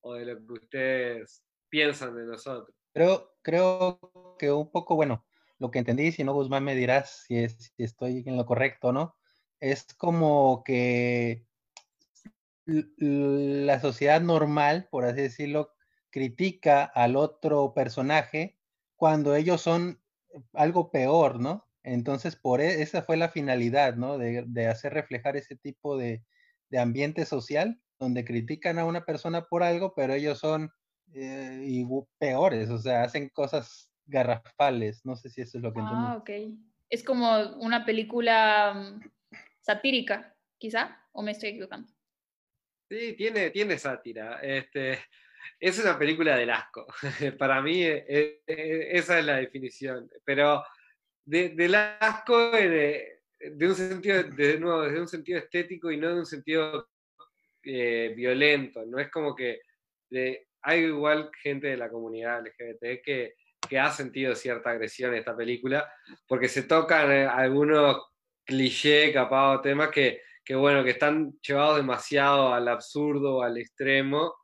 o 0.00 0.14
de 0.14 0.24
lo 0.24 0.36
que 0.44 0.52
ustedes 0.52 1.44
piensan 1.68 2.16
de 2.16 2.26
nosotros. 2.26 2.76
Creo, 2.92 3.36
creo 3.40 4.00
que 4.36 4.50
un 4.50 4.68
poco, 4.72 4.96
bueno, 4.96 5.24
lo 5.60 5.70
que 5.70 5.78
entendí, 5.78 6.10
si 6.10 6.24
no, 6.24 6.34
Guzmán 6.34 6.64
me 6.64 6.74
dirás 6.74 7.24
si, 7.26 7.38
es, 7.38 7.72
si 7.76 7.84
estoy 7.84 8.24
en 8.26 8.36
lo 8.36 8.46
correcto, 8.46 8.92
¿no? 8.92 9.14
Es 9.60 9.94
como 9.94 10.64
que 10.64 11.46
la 12.66 13.80
sociedad 13.80 14.20
normal, 14.20 14.88
por 14.90 15.04
así 15.04 15.22
decirlo, 15.22 15.72
critica 16.10 16.82
al 16.82 17.14
otro 17.14 17.74
personaje 17.74 18.58
cuando 18.96 19.36
ellos 19.36 19.60
son 19.60 20.02
algo 20.52 20.90
peor, 20.90 21.38
¿no? 21.38 21.68
Entonces, 21.84 22.34
por 22.34 22.60
e, 22.60 22.82
esa 22.82 23.02
fue 23.02 23.16
la 23.16 23.28
finalidad, 23.28 23.94
¿no? 23.94 24.18
De 24.18 24.66
hacer 24.66 24.94
reflejar 24.94 25.36
ese 25.36 25.54
tipo 25.54 25.96
de, 25.96 26.24
de, 26.70 26.78
ambiente 26.78 27.24
social, 27.24 27.80
donde 27.98 28.24
critican 28.24 28.78
a 28.78 28.84
una 28.84 29.04
persona 29.04 29.46
por 29.46 29.62
algo, 29.62 29.94
pero 29.94 30.14
ellos 30.14 30.38
son 30.38 30.70
eh, 31.14 31.62
y 31.66 31.86
peores, 32.18 32.70
o 32.70 32.78
sea, 32.78 33.02
hacen 33.02 33.28
cosas 33.30 33.92
garrafales. 34.06 35.04
No 35.04 35.16
sé 35.16 35.30
si 35.30 35.42
eso 35.42 35.58
es 35.58 35.64
lo 35.64 35.72
que 35.72 35.80
Ah, 35.82 36.16
ok. 36.18 36.30
Es 36.90 37.04
como 37.04 37.56
una 37.56 37.84
película 37.84 38.74
mm, 38.74 39.10
satírica, 39.60 40.34
quizá, 40.58 40.98
o 41.12 41.22
me 41.22 41.32
estoy 41.32 41.50
equivocando. 41.50 41.88
Sí, 42.90 43.14
tiene, 43.16 43.50
tiene 43.50 43.78
sátira. 43.78 44.40
Este, 44.40 44.98
es 45.60 45.78
una 45.78 45.98
película 45.98 46.36
del 46.36 46.50
asco. 46.50 46.86
Para 47.38 47.60
mí, 47.60 47.82
e, 47.82 48.42
e, 48.46 48.88
esa 48.92 49.18
es 49.18 49.24
la 49.24 49.36
definición. 49.36 50.10
Pero 50.24 50.64
de, 51.24 51.50
del 51.50 51.74
asco 51.74 52.52
de, 52.52 53.17
de, 53.40 53.68
un 53.68 53.74
sentido, 53.74 54.22
de 54.22 54.58
nuevo, 54.58 54.82
desde 54.82 55.00
un 55.00 55.08
sentido 55.08 55.38
estético 55.38 55.90
y 55.90 55.96
no 55.96 56.08
de 56.08 56.20
un 56.20 56.26
sentido 56.26 56.88
eh, 57.62 58.12
violento. 58.16 58.84
No 58.86 58.98
es 58.98 59.10
como 59.10 59.34
que 59.34 59.60
hay 60.62 60.80
igual 60.80 61.30
gente 61.42 61.68
de 61.68 61.76
la 61.76 61.90
comunidad 61.90 62.42
LGBT 62.44 63.02
que 63.04 63.34
que 63.68 63.78
ha 63.78 63.90
sentido 63.90 64.34
cierta 64.34 64.70
agresión 64.70 65.12
en 65.12 65.18
esta 65.18 65.36
película, 65.36 65.90
porque 66.26 66.48
se 66.48 66.62
tocan 66.62 67.10
eh, 67.12 67.26
algunos 67.26 68.06
clichés, 68.44 69.12
capados, 69.12 69.62
temas 69.62 69.90
que, 69.90 70.22
que, 70.44 70.54
bueno, 70.54 70.82
que 70.82 70.90
están 70.90 71.38
llevados 71.40 71.76
demasiado 71.76 72.52
al 72.52 72.66
absurdo, 72.68 73.42
al 73.42 73.58
extremo, 73.58 74.34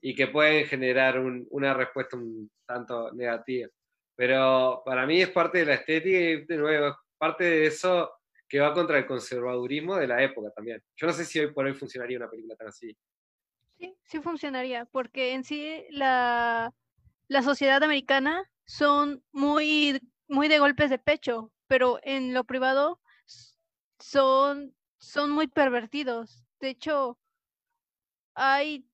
y 0.00 0.14
que 0.14 0.26
pueden 0.26 0.66
generar 0.66 1.18
un, 1.18 1.46
una 1.50 1.72
respuesta 1.72 2.16
un 2.16 2.50
tanto 2.66 3.10
negativa. 3.12 3.68
Pero 4.14 4.82
para 4.84 5.06
mí 5.06 5.22
es 5.22 5.30
parte 5.30 5.58
de 5.58 5.66
la 5.66 5.74
estética 5.74 6.18
y 6.18 6.44
de 6.44 6.56
nuevo, 6.56 6.96
parte 7.16 7.44
de 7.44 7.66
eso 7.66 8.12
que 8.48 8.60
va 8.60 8.74
contra 8.74 8.98
el 8.98 9.06
conservadurismo 9.06 9.96
de 9.96 10.06
la 10.06 10.22
época 10.22 10.50
también. 10.50 10.82
Yo 10.96 11.06
no 11.06 11.12
sé 11.12 11.24
si 11.24 11.40
hoy 11.40 11.52
por 11.52 11.66
hoy 11.66 11.74
funcionaría 11.74 12.18
una 12.18 12.30
película 12.30 12.56
tan 12.56 12.68
así. 12.68 12.96
Sí, 13.78 13.96
sí 14.04 14.20
funcionaría, 14.20 14.84
porque 14.86 15.32
en 15.32 15.44
sí 15.44 15.84
la, 15.90 16.72
la 17.28 17.42
sociedad 17.42 17.82
americana 17.82 18.50
son 18.64 19.22
muy, 19.32 20.00
muy 20.28 20.48
de 20.48 20.58
golpes 20.58 20.90
de 20.90 20.98
pecho, 20.98 21.52
pero 21.66 21.98
en 22.02 22.34
lo 22.34 22.44
privado 22.44 23.00
son, 23.98 24.74
son 24.98 25.30
muy 25.30 25.48
pervertidos. 25.48 26.44
De 26.60 26.68
hecho, 26.68 27.18
hay 28.34 28.86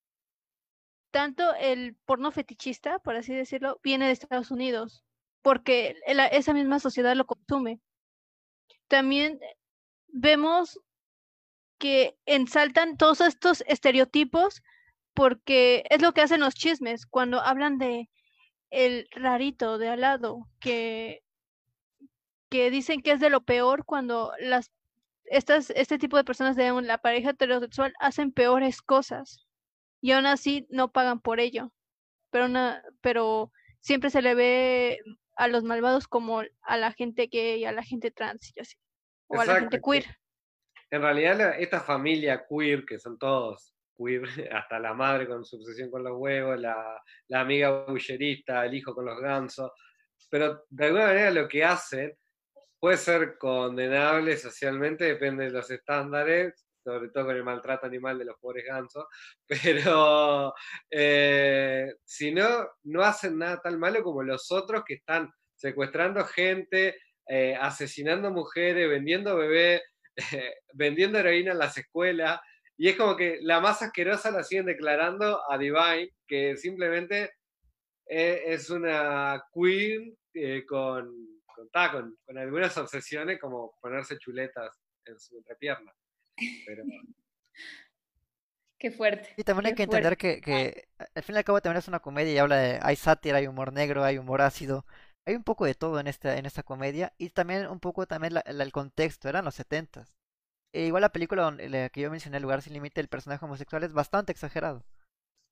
tanto 1.11 1.55
el 1.55 1.97
porno 2.05 2.31
fetichista, 2.31 2.99
por 3.01 3.17
así 3.17 3.35
decirlo, 3.35 3.81
viene 3.83 4.07
de 4.07 4.13
Estados 4.13 4.51
Unidos, 4.51 5.05
porque 5.43 5.97
esa 6.07 6.55
misma 6.55 6.79
sociedad 6.79 7.17
lo 7.17 7.27
consume. 7.27 7.81
También 8.91 9.39
vemos 10.09 10.81
que 11.79 12.19
ensaltan 12.27 12.97
todos 12.97 13.21
estos 13.21 13.63
estereotipos 13.69 14.63
porque 15.15 15.85
es 15.91 16.03
lo 16.03 16.13
que 16.13 16.23
hacen 16.23 16.41
los 16.41 16.55
chismes 16.55 17.07
cuando 17.07 17.41
hablan 17.41 17.79
de 17.79 18.11
el 18.71 19.07
rarito 19.13 19.79
de 19.79 19.91
al 19.91 20.01
lado, 20.01 20.49
que, 20.59 21.23
que 22.51 22.73
dicen 22.73 23.01
que 23.01 23.13
es 23.13 23.21
de 23.21 23.31
lo 23.31 23.43
peor 23.43 23.85
cuando 23.85 24.33
las 24.41 24.73
estas, 25.27 25.71
este 25.71 25.97
tipo 25.97 26.17
de 26.17 26.25
personas 26.25 26.57
de 26.57 26.73
la 26.83 26.99
pareja 26.99 27.31
heterosexual 27.31 27.93
hacen 28.01 28.33
peores 28.33 28.83
cosas 28.83 29.47
y 30.01 30.11
aún 30.11 30.27
así 30.27 30.67
no 30.69 30.91
pagan 30.91 31.21
por 31.21 31.39
ello. 31.39 31.73
Pero, 32.31 32.47
una, 32.47 32.83
pero 33.01 33.53
siempre 33.79 34.11
se 34.11 34.21
le 34.21 34.35
ve 34.35 34.99
a 35.41 35.49
los 35.49 35.65
malvados 35.65 36.07
como 36.07 36.43
a 36.61 36.77
la 36.77 36.93
gente 36.93 37.29
gay, 37.33 37.65
a 37.65 37.73
la 37.73 37.83
gente 37.83 38.11
trans 38.11 38.53
y 38.55 38.61
así, 38.61 38.77
o 39.27 39.37
Exacto. 39.37 39.51
a 39.51 39.55
la 39.55 39.61
gente 39.61 39.81
queer. 39.81 40.05
En 40.91 41.01
realidad, 41.01 41.59
esta 41.59 41.81
familia 41.81 42.45
queer, 42.47 42.85
que 42.85 42.99
son 42.99 43.19
todos 43.19 43.75
queer, 43.97 44.23
hasta 44.53 44.79
la 44.79 44.93
madre 44.93 45.27
con 45.27 45.43
su 45.43 45.57
obsesión 45.57 45.91
con 45.91 46.05
los 46.05 46.13
huevos, 46.15 46.61
la, 46.61 47.03
la 47.29 47.41
amiga 47.41 47.87
bullerista, 47.87 48.67
el 48.67 48.75
hijo 48.75 48.95
con 48.95 49.07
los 49.07 49.19
gansos, 49.19 49.71
pero 50.31 50.67
de 50.69 50.85
alguna 50.85 51.07
manera 51.07 51.31
lo 51.31 51.49
que 51.49 51.65
hacen 51.65 52.15
puede 52.79 52.99
ser 52.99 53.39
condenable 53.39 54.37
socialmente, 54.37 55.05
depende 55.05 55.45
de 55.45 55.53
los 55.53 55.71
estándares, 55.71 56.67
sobre 56.95 57.11
todo 57.11 57.27
con 57.27 57.37
el 57.37 57.45
maltrato 57.45 57.87
animal 57.87 58.19
de 58.19 58.25
los 58.25 58.39
pobres 58.39 58.65
gansos, 58.67 59.07
pero 59.47 60.55
eh, 60.91 61.95
si 62.05 62.33
no, 62.33 62.69
no 62.85 63.03
hacen 63.03 63.39
nada 63.39 63.61
tan 63.61 63.79
malo 63.79 64.03
como 64.03 64.23
los 64.23 64.51
otros 64.53 64.83
que 64.87 64.95
están 64.95 65.31
secuestrando 65.55 66.25
gente, 66.25 66.97
eh, 67.27 67.57
asesinando 67.61 68.31
mujeres, 68.31 68.89
vendiendo 68.89 69.37
bebés, 69.37 69.83
eh, 70.33 70.55
vendiendo 70.73 71.19
heroína 71.19 71.53
en 71.53 71.59
las 71.59 71.77
escuelas, 71.79 72.41
y 72.77 72.89
es 72.89 72.97
como 72.97 73.15
que 73.17 73.39
la 73.43 73.61
más 73.61 73.83
asquerosa 73.83 74.31
la 74.31 74.43
siguen 74.43 74.67
declarando 74.67 75.41
a 75.51 75.59
Divine, 75.59 76.11
que 76.27 76.57
simplemente 76.57 77.33
es 78.07 78.71
una 78.71 79.45
queen 79.55 80.17
eh, 80.35 80.65
con, 80.65 81.13
con, 81.45 81.69
con, 81.69 82.19
con, 82.25 82.39
algunas 82.39 82.77
obsesiones 82.79 83.41
como 83.41 83.75
ponerse 83.81 84.17
chuletas 84.17 84.81
en 85.05 85.19
su 85.19 85.37
entrepierna. 85.37 85.93
Pero... 86.67 86.85
Qué 88.79 88.91
fuerte. 88.91 89.35
Y 89.37 89.45
también 89.45 89.67
hay 89.67 89.75
que 89.75 89.83
entender 89.83 90.17
que, 90.17 90.41
que, 90.41 90.89
al 91.15 91.23
fin 91.23 91.35
y 91.35 91.39
al 91.39 91.45
cabo 91.45 91.61
también 91.61 91.79
es 91.79 91.89
una 91.89 92.01
comedia 92.01 92.33
y 92.33 92.39
habla 92.39 92.57
de, 92.57 92.79
hay 92.83 92.97
sátira, 92.97 93.37
hay 93.37 93.47
humor 93.47 93.75
negro, 93.75 94.05
hay 94.05 94.17
humor 94.17 94.41
ácido, 94.41 94.87
hay 95.27 95.35
un 95.35 95.45
poco 95.45 95.67
de 95.67 95.75
todo 95.75 96.01
en 96.01 96.07
esta, 96.07 96.39
en 96.39 96.47
esta 96.47 96.63
comedia 96.63 97.13
y 97.19 97.29
también 97.29 97.67
un 97.67 97.79
poco 97.79 98.07
también 98.07 98.33
la, 98.35 98.43
la, 98.47 98.65
el 98.65 98.73
contexto, 98.73 99.29
eran 99.29 99.45
los 99.45 99.55
setentas. 99.55 100.15
E 100.73 100.87
igual 100.87 101.03
la 101.03 101.13
película 101.13 101.43
donde, 101.43 101.69
la 101.69 101.89
que 101.91 102.01
yo 102.01 102.11
mencioné, 102.11 102.39
El 102.39 102.45
lugar 102.45 102.63
sin 102.63 102.73
límite, 102.73 103.01
el 103.01 103.09
personaje 103.09 103.45
homosexual 103.45 103.83
es 103.85 103.93
bastante 103.93 104.33
exagerado. 104.33 104.85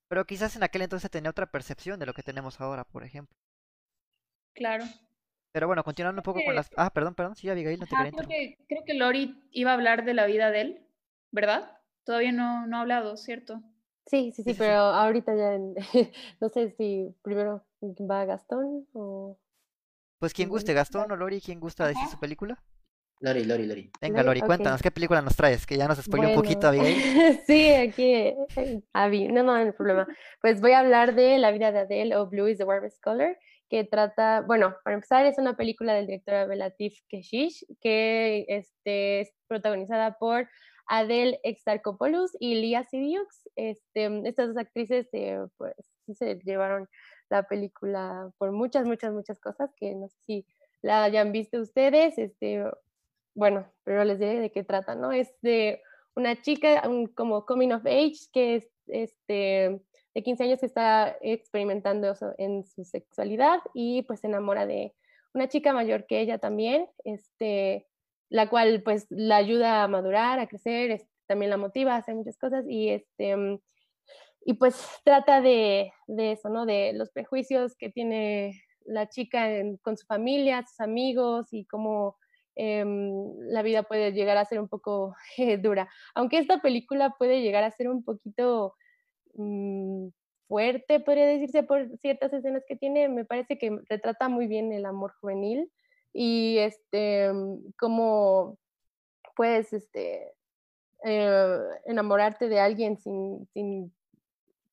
Pero 0.07 0.25
quizás 0.25 0.55
en 0.55 0.63
aquel 0.63 0.81
entonces 0.81 1.11
tenía 1.11 1.29
otra 1.29 1.51
percepción 1.51 1.99
de 1.99 2.05
lo 2.07 2.13
que 2.13 2.23
tenemos 2.23 2.59
ahora, 2.59 2.83
por 2.83 3.03
ejemplo. 3.03 3.35
Claro. 4.53 4.85
Pero 5.51 5.67
bueno, 5.67 5.83
continuando 5.83 6.19
un 6.19 6.23
poco 6.23 6.43
con 6.43 6.55
las... 6.55 6.71
Ah, 6.75 6.91
perdón, 6.91 7.15
perdón, 7.15 7.35
sí, 7.35 7.49
Abigail, 7.49 7.79
no 7.79 7.87
te 7.87 7.95
Ajá, 7.95 7.97
quería 7.97 8.11
creo, 8.11 8.27
que, 8.27 8.57
creo 8.67 8.83
que 8.85 8.93
Lori 8.93 9.35
iba 9.51 9.71
a 9.71 9.73
hablar 9.73 10.05
de 10.05 10.13
la 10.13 10.25
vida 10.25 10.51
de 10.51 10.61
él, 10.61 10.85
¿verdad? 11.31 11.71
Todavía 12.03 12.31
no, 12.31 12.67
no 12.67 12.77
ha 12.77 12.81
hablado, 12.81 13.17
¿cierto? 13.17 13.61
Sí, 14.05 14.31
sí, 14.35 14.43
sí, 14.43 14.53
pero 14.53 14.73
ahorita 14.75 15.35
ya 15.35 15.53
en- 15.55 15.75
no 16.41 16.49
sé 16.49 16.71
si 16.77 17.15
primero 17.21 17.63
va 17.81 18.25
Gastón 18.25 18.87
o 18.93 19.37
Pues 20.17 20.33
quien 20.33 20.47
guste, 20.47 20.73
Gastón 20.73 21.11
o 21.11 21.17
Lori, 21.17 21.41
¿quién 21.41 21.59
gusta 21.59 21.85
decir 21.85 22.07
Ajá. 22.07 22.09
su 22.09 22.17
película? 22.17 22.63
Lori, 23.21 23.43
Lori, 23.45 23.65
Lori. 23.65 23.91
Venga, 24.01 24.23
Lori, 24.23 24.23
Lori, 24.23 24.41
ok. 24.41 24.47
cuéntanos, 24.47 24.81
¿qué 24.81 24.91
película 24.91 25.21
nos 25.21 25.35
traes? 25.37 25.65
Que 25.65 25.77
ya 25.77 25.87
nos 25.87 25.99
spoiló 25.99 26.27
un 26.27 26.33
poquito, 26.33 26.67
Bueno, 26.67 26.67
Abigail. 26.67 27.03
sí, 27.45 27.73
aquí 27.73 28.13
eh, 28.13 28.37
Abby, 28.93 29.27
no, 29.27 29.43
no, 29.43 29.53
no 29.53 29.65
hay 29.65 29.71
problema. 29.71 30.07
Pues 30.41 30.61
voy 30.61 30.71
a 30.71 30.79
hablar 30.79 31.15
de 31.15 31.37
La 31.37 31.51
vida 31.51 31.71
de 31.71 31.79
Adele 31.79 32.15
o 32.15 32.27
Blue 32.27 32.47
is 32.47 32.57
the 32.57 32.63
Warmest 32.63 33.01
Color, 33.01 33.37
que 33.69 33.83
trata, 33.83 34.41
bueno, 34.41 34.75
para 34.83 34.95
empezar 34.95 35.25
es 35.25 35.37
una 35.37 35.55
película 35.55 35.93
del 35.93 36.07
director 36.07 36.35
Abelatif 36.35 36.99
Keshish, 37.07 37.65
que 37.81 38.45
este, 38.47 39.21
es 39.21 39.31
protagonizada 39.47 40.17
por 40.17 40.49
Adele 40.87 41.39
Exarchopoulos 41.43 42.31
y 42.39 42.55
Lia 42.55 42.83
Sidiux. 42.83 43.49
Este, 43.55 44.27
estas 44.27 44.49
dos 44.49 44.57
actrices 44.57 45.07
eh, 45.13 45.39
pues 45.57 45.75
se 46.13 46.39
llevaron 46.43 46.89
la 47.29 47.43
película 47.43 48.31
por 48.39 48.51
muchas, 48.51 48.85
muchas, 48.85 49.13
muchas 49.13 49.39
cosas 49.39 49.71
que 49.77 49.93
no 49.93 50.07
sé 50.09 50.17
si 50.25 50.45
la 50.81 51.03
hayan 51.03 51.31
visto 51.31 51.59
ustedes, 51.59 52.17
este, 52.17 52.63
bueno, 53.35 53.71
pero 53.83 54.03
les 54.03 54.17
diré 54.17 54.39
de 54.39 54.51
qué 54.51 54.63
trata, 54.63 54.95
¿no? 54.95 55.11
Es 55.11 55.31
de 55.41 55.81
una 56.15 56.41
chica 56.41 56.87
un, 56.87 57.07
como 57.07 57.45
coming 57.45 57.71
of 57.71 57.85
age 57.85 58.17
que 58.33 58.55
es 58.55 58.67
este, 58.87 59.81
de 60.15 60.23
15 60.23 60.43
años 60.43 60.59
que 60.59 60.65
está 60.65 61.17
experimentando 61.21 62.11
eso 62.11 62.33
en 62.37 62.65
su 62.65 62.83
sexualidad 62.83 63.59
y 63.73 64.03
pues 64.03 64.21
se 64.21 64.27
enamora 64.27 64.65
de 64.65 64.93
una 65.33 65.47
chica 65.47 65.73
mayor 65.73 66.05
que 66.07 66.19
ella 66.19 66.39
también, 66.39 66.87
este, 67.03 67.87
la 68.29 68.49
cual 68.49 68.81
pues 68.83 69.05
la 69.09 69.37
ayuda 69.37 69.83
a 69.83 69.87
madurar, 69.87 70.39
a 70.39 70.47
crecer, 70.47 71.05
también 71.27 71.51
la 71.51 71.57
motiva 71.57 71.93
a 71.93 71.97
hacer 71.97 72.15
muchas 72.15 72.37
cosas 72.37 72.65
y 72.67 72.89
este 72.89 73.35
mm, 73.35 73.59
y 74.45 74.53
pues 74.53 74.75
trata 75.03 75.41
de, 75.41 75.91
de 76.07 76.31
eso, 76.31 76.49
¿no? 76.49 76.65
De 76.65 76.93
los 76.93 77.11
prejuicios 77.11 77.75
que 77.75 77.89
tiene 77.89 78.59
la 78.85 79.07
chica 79.09 79.47
con 79.81 79.97
su 79.97 80.05
familia, 80.05 80.65
sus 80.65 80.79
amigos 80.79 81.47
y 81.51 81.65
cómo 81.65 82.17
em, 82.55 83.37
la 83.41 83.61
vida 83.61 83.83
puede 83.83 84.11
llegar 84.11 84.37
a 84.37 84.45
ser 84.45 84.59
un 84.59 84.67
poco 84.67 85.15
dura. 85.61 85.89
Aunque 86.15 86.39
esta 86.39 86.61
película 86.61 87.15
puede 87.17 87.41
llegar 87.41 87.63
a 87.63 87.71
ser 87.71 87.89
un 87.89 88.03
poquito 88.03 88.75
mm, 89.39 90.09
fuerte, 90.47 90.99
podría 90.99 91.27
decirse, 91.27 91.63
por 91.63 91.97
ciertas 91.99 92.33
escenas 92.33 92.63
que 92.67 92.75
tiene, 92.75 93.07
me 93.09 93.25
parece 93.25 93.57
que 93.57 93.79
retrata 93.89 94.29
muy 94.29 94.47
bien 94.47 94.71
el 94.71 94.85
amor 94.85 95.13
juvenil 95.21 95.71
y 96.13 96.57
este, 96.57 97.31
mm, 97.31 97.73
cómo 97.77 98.57
puedes 99.35 99.71
este, 99.73 100.33
eh, 101.05 101.59
enamorarte 101.85 102.49
de 102.49 102.59
alguien 102.59 102.97
sin, 102.97 103.47
sin 103.53 103.93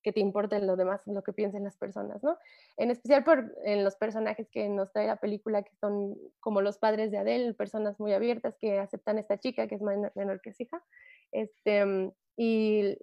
que 0.03 0.13
te 0.13 0.19
importen 0.19 0.65
lo 0.65 0.77
demás, 0.77 1.01
lo 1.05 1.21
que 1.21 1.33
piensen 1.33 1.65
las 1.65 1.77
personas, 1.77 2.23
¿no? 2.23 2.37
En 2.77 2.91
especial 2.91 3.23
por 3.23 3.53
en 3.65 3.83
los 3.83 3.97
personajes 3.97 4.49
que 4.49 4.69
nos 4.69 4.91
trae 4.93 5.07
la 5.07 5.17
película, 5.17 5.63
que 5.63 5.75
son 5.75 6.17
como 6.39 6.61
los 6.61 6.77
padres 6.77 7.11
de 7.11 7.17
Adele, 7.17 7.53
personas 7.53 7.99
muy 7.99 8.13
abiertas 8.13 8.57
que 8.57 8.79
aceptan 8.79 9.17
a 9.17 9.19
esta 9.19 9.37
chica 9.37 9.67
que 9.67 9.75
es 9.75 9.81
menor, 9.81 10.11
menor 10.15 10.39
que 10.41 10.53
su 10.53 10.63
hija, 10.63 10.81
este, 11.31 11.85
mm, 11.85 12.11
y 12.37 12.97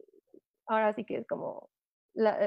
ahora 0.67 0.95
sí 0.95 1.05
que 1.05 1.17
es 1.19 1.27
como, 1.27 1.71
la, 2.15 2.39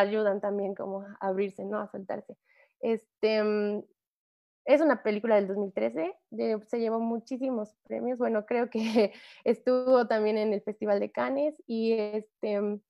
ayudan 0.00 0.40
también 0.40 0.74
como 0.74 1.02
a 1.02 1.16
abrirse, 1.20 1.64
¿no? 1.64 1.78
A 1.80 1.88
soltarse. 1.88 2.36
Este, 2.80 3.42
mm, 3.42 3.82
es 4.64 4.80
una 4.80 5.02
película 5.02 5.36
del 5.36 5.48
2013, 5.48 6.14
de- 6.30 6.60
se 6.68 6.80
llevó 6.80 7.00
muchísimos 7.00 7.74
premios. 7.84 8.18
Bueno, 8.18 8.46
creo 8.46 8.70
que 8.70 8.80
estuvo 9.44 10.06
también 10.08 10.38
en 10.38 10.52
el 10.52 10.62
Festival 10.62 11.00
de 11.00 11.10
Cannes 11.12 11.62
y 11.66 11.92
este, 11.94 12.60
mm, 12.60 12.80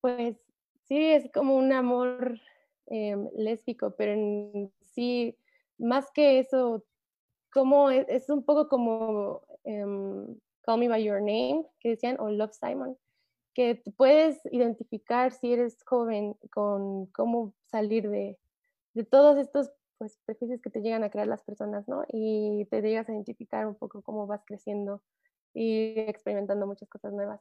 pues 0.00 0.36
sí, 0.84 0.98
es 1.12 1.30
como 1.32 1.56
un 1.56 1.72
amor 1.72 2.38
em, 2.86 3.28
lésbico, 3.36 3.94
pero 3.96 4.12
en 4.12 4.72
sí, 4.82 5.38
más 5.78 6.10
que 6.12 6.38
eso, 6.38 6.84
como 7.52 7.90
es, 7.90 8.06
es 8.08 8.28
un 8.30 8.44
poco 8.44 8.68
como 8.68 9.42
em, 9.64 10.36
Call 10.62 10.80
Me 10.80 10.88
By 10.88 11.04
Your 11.04 11.20
Name, 11.20 11.66
que 11.80 11.90
decían, 11.90 12.18
o 12.20 12.30
Love 12.30 12.52
Simon, 12.54 12.98
que 13.54 13.82
puedes 13.96 14.40
identificar 14.50 15.32
si 15.32 15.52
eres 15.52 15.82
joven 15.84 16.34
con 16.50 17.06
cómo 17.06 17.54
salir 17.66 18.08
de, 18.08 18.38
de 18.94 19.04
todos 19.04 19.38
estos 19.38 19.70
pues, 19.98 20.18
prejuicios 20.24 20.60
que 20.60 20.70
te 20.70 20.80
llegan 20.80 21.04
a 21.04 21.10
crear 21.10 21.26
las 21.26 21.42
personas, 21.42 21.86
¿no? 21.88 22.04
Y 22.08 22.66
te 22.70 22.82
llegas 22.82 23.08
a 23.08 23.12
identificar 23.12 23.66
un 23.66 23.74
poco 23.74 24.02
cómo 24.02 24.26
vas 24.26 24.42
creciendo 24.44 25.02
y 25.54 25.94
experimentando 26.00 26.66
muchas 26.66 26.88
cosas 26.88 27.12
nuevas. 27.12 27.40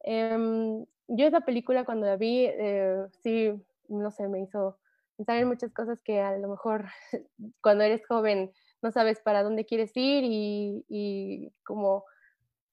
Em, 0.00 0.86
yo 1.08 1.26
esa 1.26 1.40
película 1.40 1.84
cuando 1.84 2.06
la 2.06 2.16
vi, 2.16 2.46
eh, 2.46 3.06
sí, 3.22 3.52
no 3.88 4.10
sé, 4.10 4.28
me 4.28 4.40
hizo 4.40 4.78
pensar 5.16 5.36
en 5.36 5.48
muchas 5.48 5.72
cosas 5.72 6.00
que 6.02 6.20
a 6.20 6.36
lo 6.38 6.48
mejor 6.48 6.86
cuando 7.62 7.84
eres 7.84 8.06
joven 8.06 8.52
no 8.80 8.92
sabes 8.92 9.20
para 9.20 9.42
dónde 9.42 9.66
quieres 9.66 9.90
ir 9.96 10.24
y, 10.24 10.84
y 10.88 11.52
como 11.64 12.04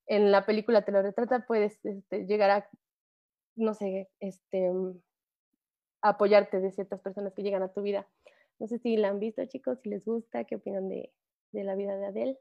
en 0.08 0.32
la 0.32 0.46
película 0.46 0.84
te 0.84 0.92
lo 0.92 1.02
retrata, 1.02 1.46
puedes 1.46 1.84
este, 1.86 2.26
llegar 2.26 2.50
a, 2.52 2.70
no 3.56 3.74
sé, 3.74 4.10
este, 4.20 4.72
mm, 4.72 5.02
apoyarte 6.02 6.60
de 6.60 6.72
ciertas 6.72 7.02
personas 7.02 7.34
que 7.34 7.44
llegan 7.44 7.64
a 7.64 7.74
tu 7.74 7.82
vida. 7.82 8.08
No 8.60 8.68
sé 8.68 8.80
si 8.80 8.96
la 8.98 9.10
han 9.10 9.20
visto, 9.20 9.46
chicos, 9.46 9.80
si 9.82 9.90
les 9.90 10.06
gusta, 10.06 10.46
qué 10.46 10.56
opinan 10.56 10.88
de, 10.88 11.14
de 11.52 11.64
la 11.64 11.76
vida 11.76 11.98
de 11.98 12.06
Adele. 12.06 12.40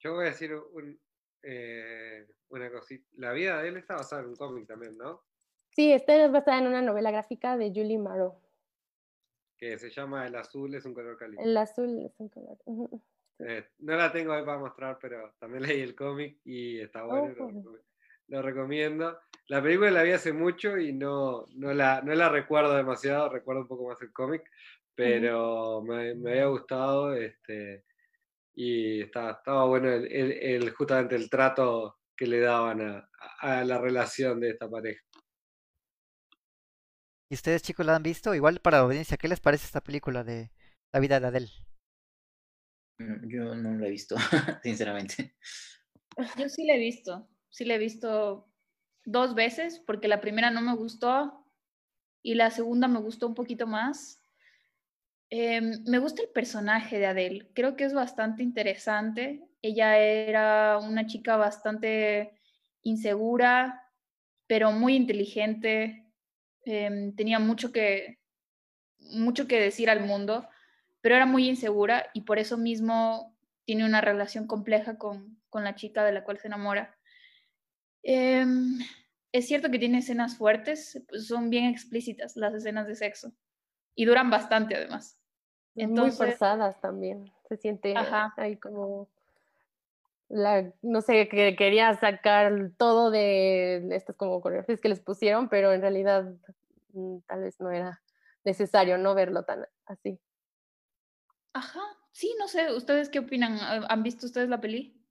Yo 0.00 0.14
voy 0.14 0.26
a 0.26 0.28
decir 0.30 0.54
un, 0.54 1.00
eh, 1.42 2.26
una 2.50 2.70
cosita. 2.70 3.08
La 3.12 3.32
vida 3.32 3.60
de 3.60 3.68
él 3.68 3.76
está 3.78 3.96
basada 3.96 4.22
en 4.22 4.28
un 4.28 4.36
cómic 4.36 4.66
también, 4.66 4.96
¿no? 4.96 5.22
Sí, 5.70 5.92
esta 5.92 6.24
es 6.24 6.30
basada 6.30 6.58
en 6.58 6.66
una 6.66 6.82
novela 6.82 7.10
gráfica 7.10 7.56
de 7.56 7.70
Julie 7.74 7.98
Marrow. 7.98 8.40
Que 9.56 9.78
se 9.78 9.90
llama 9.90 10.26
El 10.26 10.36
azul 10.36 10.74
es 10.74 10.84
un 10.84 10.94
color 10.94 11.16
cálido. 11.16 11.42
El 11.42 11.56
azul 11.56 12.04
es 12.04 12.18
un 12.18 12.28
color. 12.28 12.58
ujú. 12.64 13.02
Eh, 13.40 13.68
no 13.80 13.96
la 13.96 14.12
tengo 14.12 14.32
ahí 14.32 14.44
para 14.44 14.58
mostrar, 14.58 14.98
pero 15.00 15.34
también 15.38 15.62
leí 15.78 15.80
el 15.82 15.94
cómic 15.94 16.38
y 16.44 16.80
está 16.80 17.04
bueno. 17.04 17.34
lo, 17.36 17.46
Oh. 17.46 17.78
lo 18.28 18.42
recomiendo. 18.42 19.18
La 19.48 19.62
película 19.62 19.90
la 19.90 20.02
vi 20.02 20.12
hace 20.12 20.32
mucho 20.32 20.76
y 20.78 20.92
no, 20.92 21.46
no, 21.56 21.72
la, 21.72 22.02
no 22.02 22.14
la 22.14 22.28
recuerdo 22.28 22.74
demasiado, 22.76 23.28
recuerdo 23.30 23.62
un 23.62 23.68
poco 23.68 23.88
más 23.88 24.00
el 24.02 24.12
cómic, 24.12 24.42
pero 24.94 25.82
me, 25.82 26.14
me 26.14 26.32
había 26.32 26.46
gustado 26.46 27.14
este, 27.14 27.84
y 28.54 29.02
estaba, 29.02 29.32
estaba 29.32 29.64
bueno 29.66 29.90
el, 29.92 30.10
el- 30.12 30.32
el- 30.32 30.70
justamente 30.72 31.16
el 31.16 31.30
trato 31.30 31.98
que 32.16 32.26
le 32.26 32.40
daban 32.40 32.80
a, 32.82 33.08
a 33.40 33.64
la 33.64 33.78
relación 33.78 34.40
de 34.40 34.50
esta 34.50 34.68
pareja. 34.70 35.02
¿Y 37.30 37.34
ustedes, 37.36 37.62
chicos, 37.62 37.86
la 37.86 37.96
han 37.96 38.02
visto? 38.02 38.34
Igual 38.34 38.60
para 38.60 38.78
la 38.78 38.84
audiencia, 38.84 39.16
¿qué 39.16 39.28
les 39.28 39.40
parece 39.40 39.64
esta 39.66 39.80
película 39.82 40.24
de 40.24 40.50
La 40.92 41.00
vida 41.00 41.20
de 41.20 41.26
Adele? 41.26 41.50
Mm, 42.98 43.28
Yo 43.28 43.54
no 43.54 43.74
lo 43.74 43.86
he 43.86 43.90
visto, 43.90 44.16
sinceramente. 44.62 45.36
Yo 46.36 46.48
sí 46.48 46.64
la 46.66 46.74
he 46.74 46.78
visto, 46.78 47.28
sí 47.50 47.64
la 47.64 47.74
he 47.74 47.78
visto 47.78 48.52
dos 49.04 49.34
veces, 49.34 49.80
porque 49.86 50.08
la 50.08 50.20
primera 50.20 50.50
no 50.50 50.60
me 50.60 50.74
gustó 50.74 51.44
y 52.22 52.34
la 52.34 52.50
segunda 52.50 52.88
me 52.88 53.00
gustó 53.00 53.28
un 53.28 53.34
poquito 53.34 53.66
más. 53.66 54.20
Em, 55.30 55.84
me 55.86 55.98
gusta 55.98 56.22
el 56.22 56.30
personaje 56.30 56.98
de 56.98 57.06
Adele, 57.06 57.50
creo 57.54 57.76
que 57.76 57.84
es 57.84 57.94
bastante 57.94 58.42
interesante. 58.42 59.44
Ella 59.62 59.98
era 59.98 60.78
una 60.78 61.06
chica 61.06 61.36
bastante 61.36 62.40
insegura, 62.82 63.82
pero 64.46 64.72
muy 64.72 64.96
inteligente. 64.96 66.06
Em, 66.64 67.14
tenía 67.14 67.38
mucho 67.38 67.72
que, 67.72 68.18
mucho 68.98 69.46
que 69.46 69.60
decir 69.60 69.90
al 69.90 70.04
mundo, 70.04 70.48
pero 71.08 71.16
era 71.16 71.24
muy 71.24 71.48
insegura 71.48 72.10
y 72.12 72.20
por 72.20 72.38
eso 72.38 72.58
mismo 72.58 73.34
tiene 73.64 73.86
una 73.86 74.02
relación 74.02 74.46
compleja 74.46 74.98
con, 74.98 75.40
con 75.48 75.64
la 75.64 75.74
chica 75.74 76.04
de 76.04 76.12
la 76.12 76.22
cual 76.22 76.36
se 76.36 76.48
enamora. 76.48 76.98
Em, 78.02 78.78
es 79.32 79.46
cierto 79.46 79.70
que 79.70 79.78
tiene 79.78 80.00
escenas 80.00 80.36
fuertes, 80.36 81.02
pues 81.08 81.26
son 81.26 81.48
bien 81.48 81.64
explícitas 81.64 82.36
las 82.36 82.52
escenas 82.52 82.86
de 82.86 82.94
sexo 82.94 83.32
y 83.94 84.04
duran 84.04 84.28
bastante 84.28 84.76
además. 84.76 85.18
Muy 85.76 86.10
forzadas 86.10 86.78
también. 86.82 87.32
Se 87.48 87.56
siente 87.56 87.96
Ajá. 87.96 88.34
ahí 88.36 88.58
como 88.58 89.08
la, 90.28 90.74
no 90.82 91.00
sé, 91.00 91.26
que 91.30 91.56
quería 91.56 91.94
sacar 91.94 92.72
todo 92.76 93.10
de 93.10 93.82
estas 93.92 94.14
como 94.14 94.42
coreografías 94.42 94.82
que 94.82 94.90
les 94.90 95.00
pusieron, 95.00 95.48
pero 95.48 95.72
en 95.72 95.80
realidad 95.80 96.34
mm, 96.92 97.20
tal 97.20 97.44
vez 97.44 97.58
no 97.60 97.70
era 97.70 98.02
necesario 98.44 98.98
no 98.98 99.14
verlo 99.14 99.44
tan 99.44 99.64
así. 99.86 100.20
Ajá, 101.58 101.80
sí, 102.12 102.34
no 102.38 102.46
sé, 102.46 102.72
¿ustedes 102.72 103.08
qué 103.08 103.18
opinan? 103.18 103.58
¿Han 103.60 104.02
visto 104.04 104.26
ustedes 104.26 104.48
la 104.48 104.60
peli? 104.60 105.04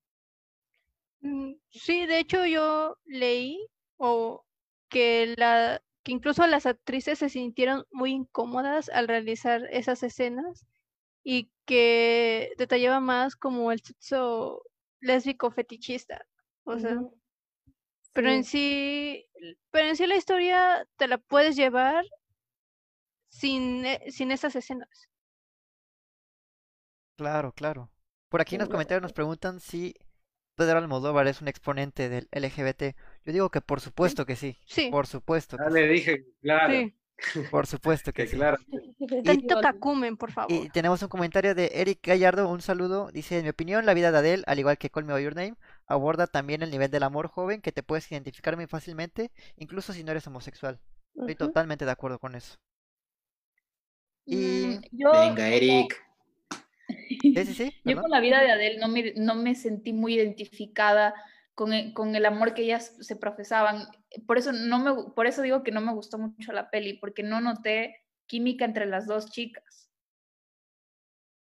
Mm, 1.22 1.56
Sí, 1.70 2.06
de 2.06 2.20
hecho 2.20 2.46
yo 2.46 2.98
leí 3.06 3.68
o 3.98 4.46
que 4.90 5.34
la 5.38 5.82
que 6.04 6.14
incluso 6.14 6.48
las 6.48 6.66
actrices 6.66 7.20
se 7.20 7.28
sintieron 7.28 7.84
muy 7.92 8.12
incómodas 8.12 8.88
al 8.88 9.10
realizar 9.10 9.64
esas 9.72 10.04
escenas 10.04 10.66
y 11.24 11.52
que 11.66 12.54
detallaba 12.58 13.02
más 13.02 13.36
como 13.36 13.74
el 13.74 13.82
sexo 13.82 14.64
lésbico 15.02 15.52
fetichista. 15.52 16.26
O 16.64 16.80
sea, 16.80 16.98
pero 18.14 18.30
en 18.32 18.44
Sí. 18.44 19.26
pero 19.72 19.88
en 19.90 19.96
sí 19.98 20.08
la 20.08 20.16
historia 20.16 20.88
te 20.98 21.08
la 21.08 21.18
puedes 21.18 21.56
llevar 21.58 22.06
sin, 23.30 23.86
e- 23.86 24.12
sin 24.12 24.32
esas 24.32 24.56
escenas. 24.56 25.08
Claro, 27.18 27.52
claro. 27.54 27.92
Por 28.30 28.42
aquí 28.42 28.56
en 28.56 28.62
los 28.62 28.70
comentarios 28.70 29.02
nos 29.02 29.14
preguntan 29.14 29.60
si 29.60 29.96
Pedro 30.56 30.78
Almodóvar 30.80 31.28
es 31.28 31.42
un 31.42 31.48
exponente 31.50 32.10
del 32.10 32.30
LGBT. 32.32 32.96
Yo 33.26 33.34
digo 33.34 33.52
que 33.52 33.62
por 33.62 33.82
supuesto 33.82 34.26
que 34.26 34.36
sí. 34.36 34.58
Sí, 34.66 34.90
Por 34.90 35.08
supuesto 35.08 35.60
Ya 35.60 35.66
que 35.66 35.72
le 35.72 35.88
sí. 35.88 35.94
dije, 35.94 36.26
claro, 36.42 36.74
sí. 36.74 36.96
Por 37.50 37.68
supuesto 37.68 38.14
que 38.14 38.26
que 38.26 38.28
sí. 38.28 38.38
claro. 38.38 38.58
Tanto 39.24 39.56
Igual. 39.56 39.62
cacumen, 39.62 40.18
por 40.18 40.32
Y 40.48 40.70
favor. 40.70 40.70
tenemos 40.70 41.02
un 41.04 41.10
comentario 41.10 41.56
de 41.56 41.72
Eric 41.76 42.00
Gallardo, 42.08 42.50
un 42.50 42.62
saludo. 42.62 43.12
Dice, 43.12 43.38
en 43.38 43.44
mi 43.44 43.50
opinión, 43.50 43.86
la 43.86 43.94
vida 43.94 44.12
de 44.12 44.18
Adele, 44.20 44.44
al 44.48 44.60
igual 44.60 44.78
que 44.78 44.90
Call 44.90 45.06
Me 45.06 45.14
By 45.14 45.24
Your 45.24 45.36
Name, 45.36 45.56
aborda 45.88 46.28
también 46.28 46.62
el 46.64 46.72
nivel 46.72 46.92
del 46.92 47.04
amor 47.04 47.28
joven 47.28 47.62
que 47.62 47.72
te 47.72 47.84
puedes 47.84 48.12
identificar 48.12 48.56
muy 48.56 48.68
fácilmente, 48.68 49.32
incluso 49.58 49.94
si 49.94 50.04
no 50.04 50.12
eres 50.12 50.28
homosexual. 50.28 50.80
Estoy 51.16 51.36
totalmente 51.36 51.86
de 51.86 51.92
acuerdo 51.92 52.20
con 52.20 52.36
eso. 52.36 52.58
Y... 54.26 54.36
Mm, 54.36 54.82
yo, 54.92 55.12
Venga, 55.12 55.48
Eric. 55.50 55.96
Sí, 57.08 57.34
sí, 57.36 57.54
sí, 57.54 57.74
yo 57.84 58.02
con 58.02 58.12
la 58.12 58.20
vida 58.20 58.42
de 58.42 58.52
Adele 58.52 58.80
no 58.80 58.88
me, 58.88 59.14
no 59.16 59.36
me 59.36 59.56
sentí 59.56 59.94
muy 59.94 60.16
identificada 60.16 61.14
con 61.56 61.74
el, 61.74 61.94
con 61.94 62.16
el 62.16 62.26
amor 62.26 62.54
que 62.54 62.64
ellas 62.64 62.96
se 63.00 63.16
profesaban. 63.16 63.88
Por 64.28 64.38
eso, 64.38 64.52
no 64.52 64.80
me, 64.80 65.12
por 65.14 65.26
eso 65.26 65.42
digo 65.42 65.64
que 65.64 65.72
no 65.72 65.82
me 65.82 65.94
gustó 65.94 66.18
mucho 66.18 66.52
la 66.52 66.70
peli, 66.70 66.94
porque 66.94 67.24
no 67.24 67.42
noté 67.42 68.04
química 68.28 68.66
entre 68.66 68.86
las 68.86 69.08
dos 69.08 69.32
chicas. 69.32 69.90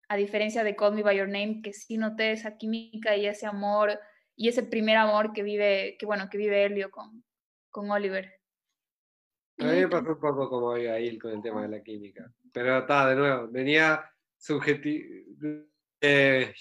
A 0.08 0.16
diferencia 0.16 0.64
de 0.64 0.74
Call 0.74 0.94
Me 0.94 1.02
By 1.02 1.16
Your 1.16 1.28
Name, 1.28 1.60
que 1.62 1.72
sí 1.72 1.96
noté 1.96 2.32
esa 2.32 2.56
química 2.56 3.16
y 3.16 3.26
ese 3.26 3.46
amor 3.46 3.98
y 4.34 4.48
ese 4.48 4.62
primer 4.62 4.96
amor 4.96 5.32
que 5.32 5.42
vive, 5.42 5.96
que 5.98 6.06
bueno, 6.06 6.28
que 6.28 6.38
vive 6.38 6.64
Helio 6.64 6.90
con, 6.90 7.24
con 7.70 7.90
Oliver. 7.90 8.40
A 9.58 9.64
mí 9.64 9.80
me 9.80 9.88
pasó 9.88 10.10
un 10.10 10.20
poco 10.20 10.48
como 10.48 10.72
Abigail 10.72 11.20
con 11.20 11.30
el 11.30 11.42
tema 11.42 11.62
de 11.62 11.68
la 11.68 11.82
química. 11.82 12.28
Pero 12.52 12.78
está, 12.78 13.08
de 13.08 13.16
nuevo, 13.16 13.48
venía 13.48 14.11
subjetivo, 14.42 15.06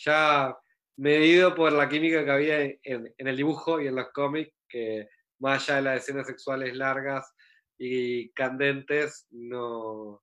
ya 0.06 0.56
medido 0.98 1.56
por 1.56 1.72
la 1.72 1.90
química 1.90 2.24
que 2.24 2.32
había 2.32 2.62
en, 2.62 2.80
en 3.18 3.28
el 3.28 3.36
dibujo 3.38 3.82
y 3.82 3.88
en 3.88 3.96
los 3.96 4.10
cómics, 4.12 4.54
que 4.70 5.08
más 5.40 5.68
allá 5.70 5.76
de 5.78 5.82
las 5.82 6.02
escenas 6.04 6.28
sexuales 6.28 6.76
largas 6.76 7.34
y 7.78 8.32
candentes, 8.34 9.26
no, 9.32 10.22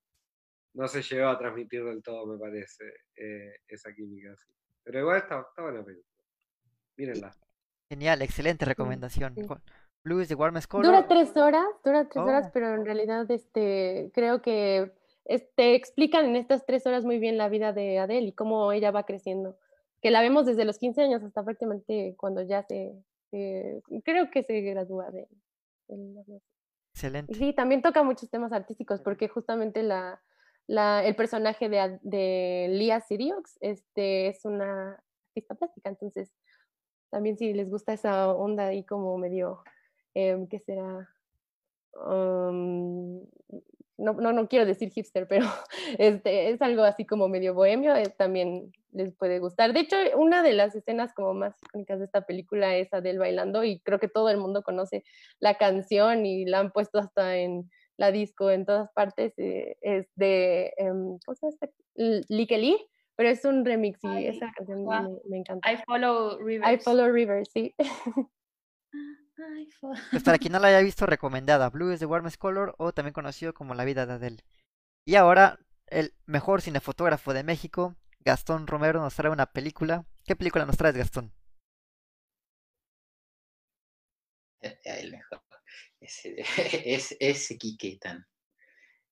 no 0.75 0.89
se 0.89 1.03
llegó 1.03 1.29
a 1.29 1.39
transmitir 1.39 1.85
del 1.85 2.03
todo, 2.03 2.27
me 2.27 2.39
parece, 2.39 2.85
eh, 3.17 3.57
esa 3.67 3.93
química. 3.93 4.35
sí. 4.37 4.53
Pero 4.85 5.01
igual 5.01 5.19
está, 5.19 5.41
está 5.41 5.63
buena 5.63 5.85
película. 5.85 6.07
Mírenla. 6.97 7.37
Genial, 7.91 8.23
excelente 8.23 8.65
recomendación. 8.65 9.35
sí. 9.35 9.43
Blue 10.05 10.21
is 10.21 10.29
the 10.29 10.35
warmest 10.37 10.71
color. 10.71 10.87
Dura 10.87 11.09
tres 11.09 11.37
horas, 11.37 11.67
dura 11.85 12.09
tres 12.09 12.23
horas, 12.23 12.47
Oh. 12.47 12.51
pero 12.55 12.73
en 12.75 12.85
realidad 12.87 13.29
este, 13.31 14.11
creo 14.15 14.41
que 14.41 14.93
este, 15.29 15.75
explican 15.77 16.27
en 16.27 16.35
estas 16.37 16.67
tres 16.67 16.85
horas 16.87 17.05
muy 17.05 17.19
bien 17.21 17.39
la 17.39 17.49
vida 17.49 17.73
de 17.73 17.99
Adele 18.01 18.29
y 18.29 18.33
cómo 18.33 18.73
ella 18.73 18.91
va 18.91 19.05
creciendo. 19.07 19.57
Que 20.03 20.11
la 20.11 20.21
vemos 20.21 20.47
desde 20.47 20.65
los 20.65 20.79
15 20.79 21.03
años 21.03 21.23
hasta 21.23 21.45
prácticamente 21.45 22.15
cuando 22.19 22.43
ya 22.43 22.63
se, 22.65 22.95
creo 23.31 24.31
que 24.31 24.43
se 24.43 24.61
gradúa 24.63 25.11
de, 25.11 25.29
de 25.89 26.41
Excelente. 26.93 27.35
sí, 27.35 27.53
también 27.53 27.83
toca 27.83 28.03
muchos 28.03 28.31
temas 28.31 28.53
artísticos, 28.53 29.01
porque 29.01 29.29
justamente 29.29 29.83
la, 29.83 30.21
la- 30.67 31.05
el 31.05 31.15
personaje 31.15 31.69
de, 31.69 31.99
de 32.03 32.69
Lia 32.71 33.01
Siriox 33.01 33.59
este, 33.61 34.29
es 34.29 34.45
una 34.45 35.03
artista 35.29 35.55
plástica, 35.55 35.89
entonces 35.91 36.33
también 37.11 37.37
si 37.39 37.53
les 37.53 37.69
gusta 37.71 37.93
esa 37.93 38.33
onda 38.35 38.67
ahí 38.67 38.85
como 38.85 39.17
medio, 39.19 39.63
em, 40.15 40.47
¿qué 40.49 40.59
será? 40.59 41.09
Um, 41.95 43.25
no, 43.99 44.13
no, 44.15 44.33
no 44.33 44.49
quiero 44.49 44.65
decir 44.65 44.91
hipster, 44.91 45.27
pero 45.29 45.47
este, 45.99 46.51
es 46.51 46.63
algo 46.63 46.83
así 46.83 47.05
como 47.05 47.29
medio 47.29 47.53
bohemio, 47.55 47.95
eh, 47.97 48.15
también 48.17 48.73
les 48.93 49.13
puede 49.15 49.41
gustar. 49.41 49.73
De 49.73 49.81
hecho, 49.81 49.97
una 50.17 50.43
de 50.43 50.53
las 50.53 50.75
escenas 50.75 51.13
como 51.13 51.35
más 51.35 51.55
icónicas 51.65 51.99
de 51.99 52.05
esta 52.07 52.23
película 52.23 52.77
es 52.77 52.93
Adele 52.95 53.19
bailando 53.19 53.65
y 53.65 53.81
creo 53.81 53.99
que 53.99 54.09
todo 54.09 54.31
el 54.31 54.39
mundo 54.39 54.63
conoce 54.63 55.05
la 55.41 55.59
canción 55.59 56.25
y 56.25 56.45
la 56.47 56.61
han 56.61 56.71
puesto 56.71 56.99
hasta 56.99 57.37
en 57.37 57.71
la 57.97 58.13
disco 58.13 58.51
en 58.51 58.65
todas 58.65 58.91
partes. 58.93 59.35
eh, 59.39 59.77
es 59.81 60.07
de, 60.15 60.73
em, 60.77 61.19
¿cómo 61.25 61.35
se 61.35 61.47
llama? 61.47 61.57
este? 62.31 62.77
Pero 63.17 63.31
es 63.31 63.45
un 63.45 63.65
remix 63.65 63.99
y 64.05 64.07
Ay, 64.07 64.27
esa 64.29 64.53
canción 64.57 64.87
me, 64.87 65.19
me 65.29 65.39
encanta. 65.39 65.73
I 65.73 65.77
Follow 65.85 66.39
Rivers. 66.39 66.73
I 66.73 66.79
Follow 66.79 67.11
River, 67.11 67.45
sí. 67.49 67.75
Pues 70.11 70.23
para 70.23 70.37
quien 70.39 70.53
no 70.53 70.59
la 70.59 70.69
haya 70.69 70.81
visto, 70.81 71.07
recomendada. 71.07 71.71
Blue 71.71 71.91
is 71.93 72.01
the 72.01 72.05
warmest 72.07 72.37
color 72.37 72.75
o 72.79 72.93
también 72.93 73.15
conocido 73.15 73.55
como 73.55 73.75
La 73.75 73.85
vida 73.87 74.05
de 74.05 74.13
Adele. 74.15 74.45
Y 75.07 75.17
ahora, 75.17 75.59
el 75.89 76.15
mejor 76.27 76.63
cinefotógrafo 76.63 77.35
de 77.35 77.45
México, 77.45 77.97
Gastón 78.21 78.67
Romero, 78.69 79.01
nos 79.01 79.15
trae 79.17 79.33
una 79.33 79.47
película. 79.53 80.07
¿Qué 80.25 80.37
película 80.37 80.67
nos 80.67 80.77
traes, 80.79 80.97
Gastón? 80.97 81.33
El 84.85 85.13
mejor. 85.13 85.41
Ese, 86.01 86.37
es, 86.85 87.17
ese 87.21 87.59
Quique 87.59 87.99
tan. 88.01 88.27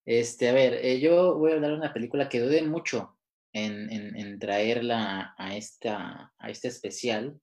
Este, 0.05 0.49
a 0.49 0.53
ver, 0.53 0.73
eh, 0.75 0.99
yo 1.01 1.37
voy 1.37 1.51
a 1.51 1.55
hablar 1.55 1.71
de 1.71 1.77
una 1.77 1.93
película 1.93 2.29
que 2.29 2.39
dudé 2.41 2.63
mucho 2.63 3.17
en, 3.53 3.91
en- 3.91 4.17
en 4.17 4.39
traerla 4.39 5.35
a, 5.37 5.55
esta, 5.57 6.33
a 6.37 6.49
este 6.49 6.69
especial. 6.69 7.39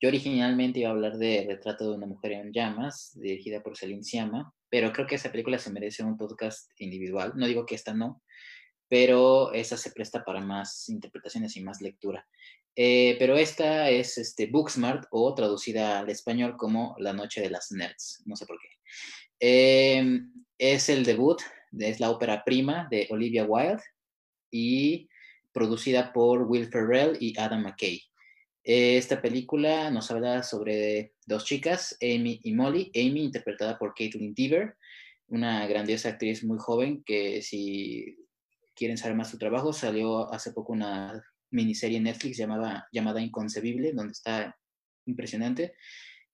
Yo 0.00 0.08
originalmente 0.08 0.80
iba 0.80 0.88
a 0.88 0.92
hablar 0.92 1.18
de 1.18 1.44
Retrato 1.46 1.90
de 1.90 1.96
una 1.96 2.06
mujer 2.06 2.32
en 2.32 2.52
llamas, 2.52 3.10
dirigida 3.20 3.62
por 3.62 3.76
Celine 3.76 4.02
Sciamma, 4.02 4.54
pero 4.70 4.92
creo 4.92 5.06
que 5.06 5.16
esa 5.16 5.30
película 5.30 5.58
se 5.58 5.70
merece 5.70 6.02
un 6.02 6.16
podcast 6.16 6.70
individual. 6.78 7.32
No 7.36 7.46
digo 7.46 7.66
que 7.66 7.74
esta 7.74 7.92
no, 7.92 8.22
pero 8.88 9.52
esa 9.52 9.76
se 9.76 9.90
presta 9.90 10.24
para 10.24 10.40
más 10.40 10.88
interpretaciones 10.88 11.54
y 11.56 11.60
más 11.60 11.82
lectura. 11.82 12.26
Eh, 12.74 13.16
pero 13.18 13.36
esta 13.36 13.90
es 13.90 14.16
este, 14.16 14.46
Booksmart 14.46 15.04
o 15.10 15.34
traducida 15.34 15.98
al 15.98 16.08
español 16.08 16.56
como 16.56 16.96
La 16.98 17.12
Noche 17.12 17.42
de 17.42 17.50
las 17.50 17.70
Nerds, 17.70 18.22
no 18.24 18.36
sé 18.36 18.46
por 18.46 18.58
qué. 18.58 18.68
Eh, 19.38 20.20
es 20.56 20.88
el 20.88 21.04
debut, 21.04 21.42
es 21.78 22.00
la 22.00 22.10
ópera 22.10 22.42
prima 22.42 22.88
de 22.90 23.06
Olivia 23.10 23.44
Wilde 23.44 23.82
y 24.50 25.10
producida 25.52 26.10
por 26.12 26.44
Will 26.44 26.68
Ferrell 26.68 27.18
y 27.20 27.38
Adam 27.38 27.64
McKay. 27.64 28.09
Eh, 28.62 28.98
esta 28.98 29.22
película 29.22 29.90
nos 29.90 30.10
habla 30.10 30.42
sobre 30.42 31.14
dos 31.26 31.44
chicas, 31.44 31.96
Amy 32.02 32.40
y 32.42 32.52
Molly. 32.52 32.90
Amy 32.94 33.24
interpretada 33.24 33.78
por 33.78 33.94
Caitlin 33.94 34.34
Dever, 34.34 34.76
una 35.28 35.66
grandiosa 35.66 36.10
actriz 36.10 36.44
muy 36.44 36.58
joven 36.58 37.02
que 37.04 37.42
si 37.42 38.16
quieren 38.74 38.98
saber 38.98 39.16
más 39.16 39.30
su 39.30 39.38
trabajo, 39.38 39.72
salió 39.72 40.32
hace 40.32 40.52
poco 40.52 40.72
una 40.72 41.22
miniserie 41.50 41.98
en 41.98 42.04
Netflix 42.04 42.36
llamada, 42.36 42.88
llamada 42.92 43.20
Inconcebible, 43.20 43.92
donde 43.92 44.12
está 44.12 44.56
impresionante. 45.06 45.74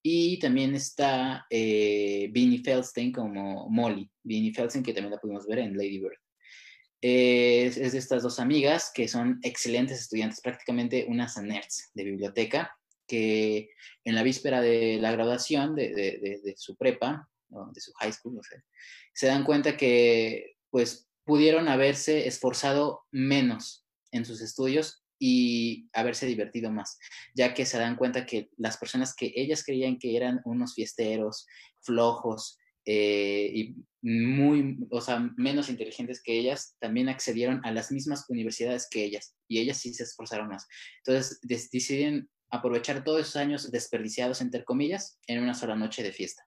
Y 0.03 0.39
también 0.39 0.75
está 0.75 1.47
eh, 1.51 2.31
Feldstein 2.65 3.13
como 3.13 3.69
Molly. 3.69 4.09
Beanie 4.23 4.53
Feldstein, 4.53 4.85
que 4.85 4.93
también 4.93 5.13
la 5.13 5.21
pudimos 5.21 5.47
ver 5.47 5.59
en 5.59 5.77
Lady 5.77 5.99
Bird. 5.99 6.19
Es, 7.01 7.77
de 7.77 7.99
estas 7.99 8.23
dos 8.23 8.41
amigas 8.41 8.91
que 8.95 9.07
son 9.07 9.39
excelentes 9.43 10.01
estudiantes, 10.01 10.41
prácticamente 10.41 11.07
unas 11.09 11.37
nerds 11.37 11.91
de 11.95 12.05
biblioteca, 12.05 12.77
que 13.07 13.71
en 14.05 14.15
la 14.15 14.23
víspera 14.23 14.61
de 14.61 14.99
la 15.01 15.13
graduación 15.13 15.75
de, 15.77 15.91
de, 15.93 16.55
su 16.57 16.77
prepa, 16.77 17.29
¿no? 17.51 17.71
de 17.73 17.81
su 17.81 17.93
high 17.95 18.13
school, 18.13 18.35
no 18.35 18.43
sé, 18.43 18.63
se 19.15 19.27
dan 19.29 19.45
cuenta 19.45 19.77
que 19.77 20.57
pues 20.71 21.09
pudieron 21.25 21.69
haberse 21.69 22.27
esforzado 22.27 23.05
menos 23.11 23.87
en 24.11 24.25
sus 24.25 24.41
estudios 24.41 25.05
y 25.19 25.89
haberse 25.93 26.27
divertido 26.27 26.71
más, 26.71 26.99
ya 27.35 27.55
que 27.55 27.65
se 27.67 27.79
dan 27.79 27.97
cuenta 27.97 28.27
que 28.27 28.51
las 28.57 28.77
personas 28.77 29.15
que 29.15 29.33
ellas 29.35 29.65
creían 29.65 29.99
que 29.99 30.17
eran 30.17 30.41
unos 30.45 30.75
fiesteros, 30.75 31.47
flojos 31.81 32.59
eh, 32.87 33.51
y 33.53 33.77
muy, 34.03 34.79
o 34.91 35.01
sea, 35.01 35.19
menos 35.37 35.69
inteligentes 35.69 36.23
que 36.23 36.39
ellas, 36.39 36.77
también 36.79 37.09
accedieron 37.09 37.61
a 37.65 37.73
las 37.73 37.91
mismas 37.91 38.25
universidades 38.29 38.87
que 38.89 39.05
ellas 39.05 39.35
y 39.49 39.59
ellas 39.59 39.79
sí 39.79 39.93
se 39.93 40.05
esforzaron 40.05 40.49
más. 40.49 40.67
Entonces 41.05 41.41
deciden 41.43 42.29
aprovechar 42.49 43.03
todos 43.03 43.23
esos 43.23 43.37
años 43.37 43.71
desperdiciados, 43.73 44.41
entre 44.41 44.65
comillas, 44.65 45.19
en 45.27 45.43
una 45.43 45.55
sola 45.55 45.75
noche 45.75 46.05
de 46.05 46.13
fiesta. 46.13 46.45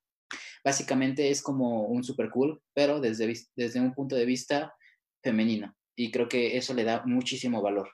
Básicamente 0.63 1.29
es 1.29 1.41
como 1.41 1.83
un 1.87 2.03
super 2.03 2.29
cool, 2.29 2.61
pero 2.73 3.01
desde, 3.01 3.33
desde 3.55 3.81
un 3.81 3.93
punto 3.93 4.15
de 4.15 4.25
vista 4.25 4.73
femenino. 5.21 5.75
Y 5.97 6.11
creo 6.11 6.29
que 6.29 6.55
eso 6.55 6.73
le 6.73 6.85
da 6.85 7.03
muchísimo 7.05 7.61
valor. 7.61 7.91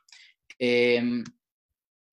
Eh, 0.59 1.23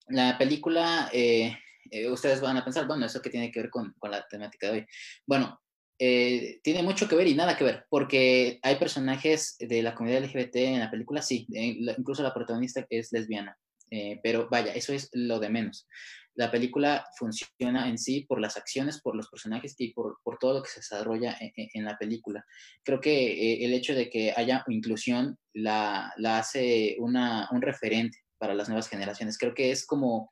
la 0.09 0.39
película 0.39 1.11
eh, 1.13 1.55
eh, 1.91 2.09
ustedes 2.09 2.41
van 2.41 2.57
a 2.57 2.65
pensar, 2.65 2.87
bueno, 2.87 3.05
¿eso 3.05 3.21
qué 3.21 3.29
tiene 3.29 3.51
que 3.51 3.61
ver 3.61 3.71
con, 3.71 3.95
con 3.99 4.11
la 4.11 4.27
temática 4.27 4.69
de 4.69 4.73
hoy? 4.73 4.87
Bueno, 5.27 5.61
eh, 6.05 6.59
tiene 6.65 6.83
mucho 6.83 7.07
que 7.07 7.15
ver 7.15 7.29
y 7.29 7.35
nada 7.37 7.57
que 7.57 7.63
ver, 7.63 7.87
porque 7.89 8.59
hay 8.63 8.75
personajes 8.75 9.55
de 9.61 9.85
la 9.85 9.95
comunidad 9.95 10.25
LGBT 10.25 10.57
en 10.57 10.81
la 10.81 10.91
película, 10.91 11.23
sí, 11.23 11.47
eh, 11.55 11.77
incluso 11.97 12.25
la 12.25 12.35
protagonista 12.35 12.85
es 12.91 13.13
lesbiana, 13.13 13.57
eh, 13.89 14.19
pero 14.21 14.49
vaya, 14.51 14.75
eso 14.75 14.93
es 14.93 15.09
lo 15.13 15.39
de 15.39 15.49
menos. 15.49 15.87
La 16.35 16.51
película 16.51 17.07
funciona 17.17 17.89
en 17.89 17.99
sí 17.99 18.23
por 18.23 18.41
las 18.41 18.57
acciones, 18.57 19.01
por 19.01 19.15
los 19.15 19.29
personajes 19.29 19.77
y 19.79 19.93
por, 19.93 20.19
por 20.25 20.39
todo 20.39 20.55
lo 20.55 20.63
que 20.65 20.71
se 20.71 20.81
desarrolla 20.81 21.37
en, 21.39 21.53
en 21.55 21.85
la 21.85 21.97
película. 21.97 22.45
Creo 22.83 23.01
que 23.01 23.65
el 23.65 23.73
hecho 23.73 23.95
de 23.95 24.11
que 24.11 24.35
haya 24.37 24.65
inclusión 24.67 25.39
la, 25.55 26.13
la 26.17 26.39
hace 26.39 26.97
una, 26.99 27.49
un 27.53 27.63
referente 27.63 28.19
para 28.39 28.55
las 28.55 28.69
nuevas 28.69 28.89
generaciones. 28.89 29.39
Creo 29.39 29.55
que 29.55 29.71
es 29.71 29.87
como 29.87 30.31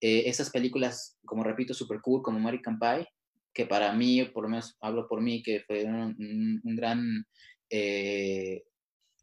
esas 0.00 0.50
películas, 0.50 1.16
como 1.24 1.44
repito, 1.44 1.74
super 1.74 2.00
cool, 2.00 2.22
como 2.22 2.38
American 2.38 2.76
Pie, 2.76 3.06
que 3.52 3.66
para 3.66 3.92
mí, 3.92 4.24
por 4.24 4.44
lo 4.44 4.50
menos 4.50 4.76
hablo 4.80 5.06
por 5.08 5.20
mí, 5.20 5.42
que 5.42 5.60
fue 5.60 5.84
un, 5.84 6.60
un, 6.64 6.76
gran, 6.76 7.26
eh, 7.70 8.62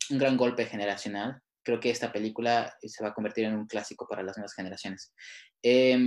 un 0.10 0.18
gran 0.18 0.38
golpe 0.38 0.66
generacional. 0.66 1.42
Creo 1.64 1.80
que 1.80 1.90
esta 1.90 2.12
película 2.12 2.74
se 2.82 3.04
va 3.04 3.10
a 3.10 3.14
convertir 3.14 3.46
en 3.46 3.56
un 3.56 3.68
clásico 3.68 4.08
para 4.08 4.24
las 4.24 4.38
nuevas 4.38 4.54
generaciones. 4.54 5.14
Eh, 5.62 5.98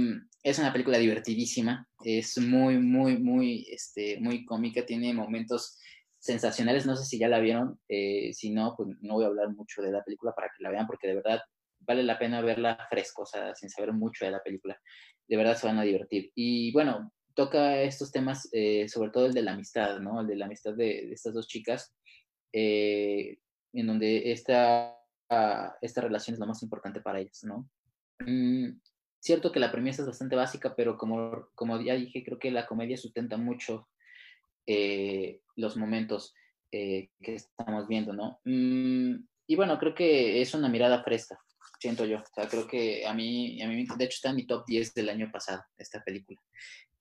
es 0.43 0.59
una 0.59 0.73
película 0.73 0.99
divertidísima, 0.99 1.87
es 2.05 2.39
muy, 2.39 2.79
muy, 2.79 3.19
muy, 3.19 3.67
este, 3.71 4.19
muy 4.21 4.45
cómica, 4.45 4.85
tiene 4.85 5.13
momentos 5.13 5.79
sensacionales, 6.19 6.87
no 6.87 6.97
sé 6.97 7.05
si 7.05 7.19
ya 7.19 7.29
la 7.29 7.41
vieron, 7.41 7.81
eh, 7.89 8.33
si 8.33 8.51
no, 8.51 8.75
pues 8.77 8.89
no 9.01 9.15
voy 9.15 9.25
a 9.25 9.29
hablar 9.29 9.51
mucho 9.51 9.83
de 9.83 9.91
la 9.91 10.03
película 10.03 10.33
para 10.33 10.49
que 10.49 10.63
la 10.63 10.71
vean, 10.71 10.87
porque 10.87 11.09
de 11.09 11.17
verdad 11.17 11.41
vale 11.81 12.03
la 12.03 12.19
pena 12.19 12.41
verla 12.41 12.79
fresco, 12.89 13.23
o 13.23 13.27
sea, 13.27 13.55
sin 13.55 13.69
saber 13.69 13.93
mucho 13.93 14.25
de 14.25 14.31
la 14.31 14.43
película. 14.43 14.79
De 15.27 15.37
verdad 15.37 15.57
se 15.57 15.67
van 15.67 15.79
a 15.79 15.83
divertir. 15.83 16.31
Y 16.35 16.73
bueno, 16.73 17.13
toca 17.35 17.83
estos 17.83 18.13
temas, 18.13 18.49
eh, 18.53 18.89
sobre 18.89 19.11
todo 19.11 19.27
el 19.27 19.35
de 19.35 19.43
la 19.43 19.53
amistad, 19.53 19.99
¿no? 20.01 20.21
El 20.21 20.27
de 20.27 20.37
la 20.37 20.47
amistad 20.47 20.75
de, 20.75 21.07
de 21.07 21.13
estas 21.13 21.35
dos 21.35 21.47
chicas, 21.47 21.95
eh, 22.53 23.39
en 23.73 23.87
donde 23.87 24.33
esta, 24.33 24.97
esta 25.81 26.01
relación 26.01 26.35
es 26.35 26.41
lo 26.41 26.47
más 26.47 26.63
importante 26.63 27.01
para 27.01 27.21
ellas, 27.21 27.43
¿no? 27.45 27.69
Mm, 28.21 28.79
cierto 29.21 29.51
que 29.51 29.61
la 29.61 29.73
premisa 29.73 30.03
es 30.03 30.09
bastante 30.09 30.37
básica, 30.37 30.75
pero 30.77 30.97
como, 30.97 31.49
como 31.55 31.81
ya 31.81 31.95
dije, 31.95 32.23
creo 32.25 32.39
que 32.39 32.51
la 32.51 32.67
comedia 32.67 32.97
sustenta 32.97 33.37
mucho 33.37 33.89
eh, 34.67 35.41
los 35.57 35.77
momentos 35.77 36.35
que 36.71 37.11
estamos 37.21 37.87
viendo, 37.87 38.15
¿no? 38.15 38.41
Mm, 38.45 39.27
y 39.47 39.57
bueno, 39.57 39.79
creo 39.79 39.95
que 39.95 40.41
es 40.41 40.55
una 40.55 40.71
mirada 40.71 41.03
fresca, 41.03 41.39
siento 41.79 42.05
yo. 42.07 42.19
O 42.19 42.35
sea, 42.35 42.49
creo 42.49 42.67
que 42.67 43.07
a 43.07 43.13
mí, 43.13 43.61
a 43.61 43.69
mí, 43.69 43.85
de 43.85 44.05
hecho, 44.05 44.15
está 44.15 44.31
en 44.31 44.37
mi 44.37 44.47
top 44.47 44.65
10 44.67 44.95
del 44.95 45.11
año 45.11 45.31
pasado, 45.31 45.63
esta 45.77 46.03
película. 46.03 46.41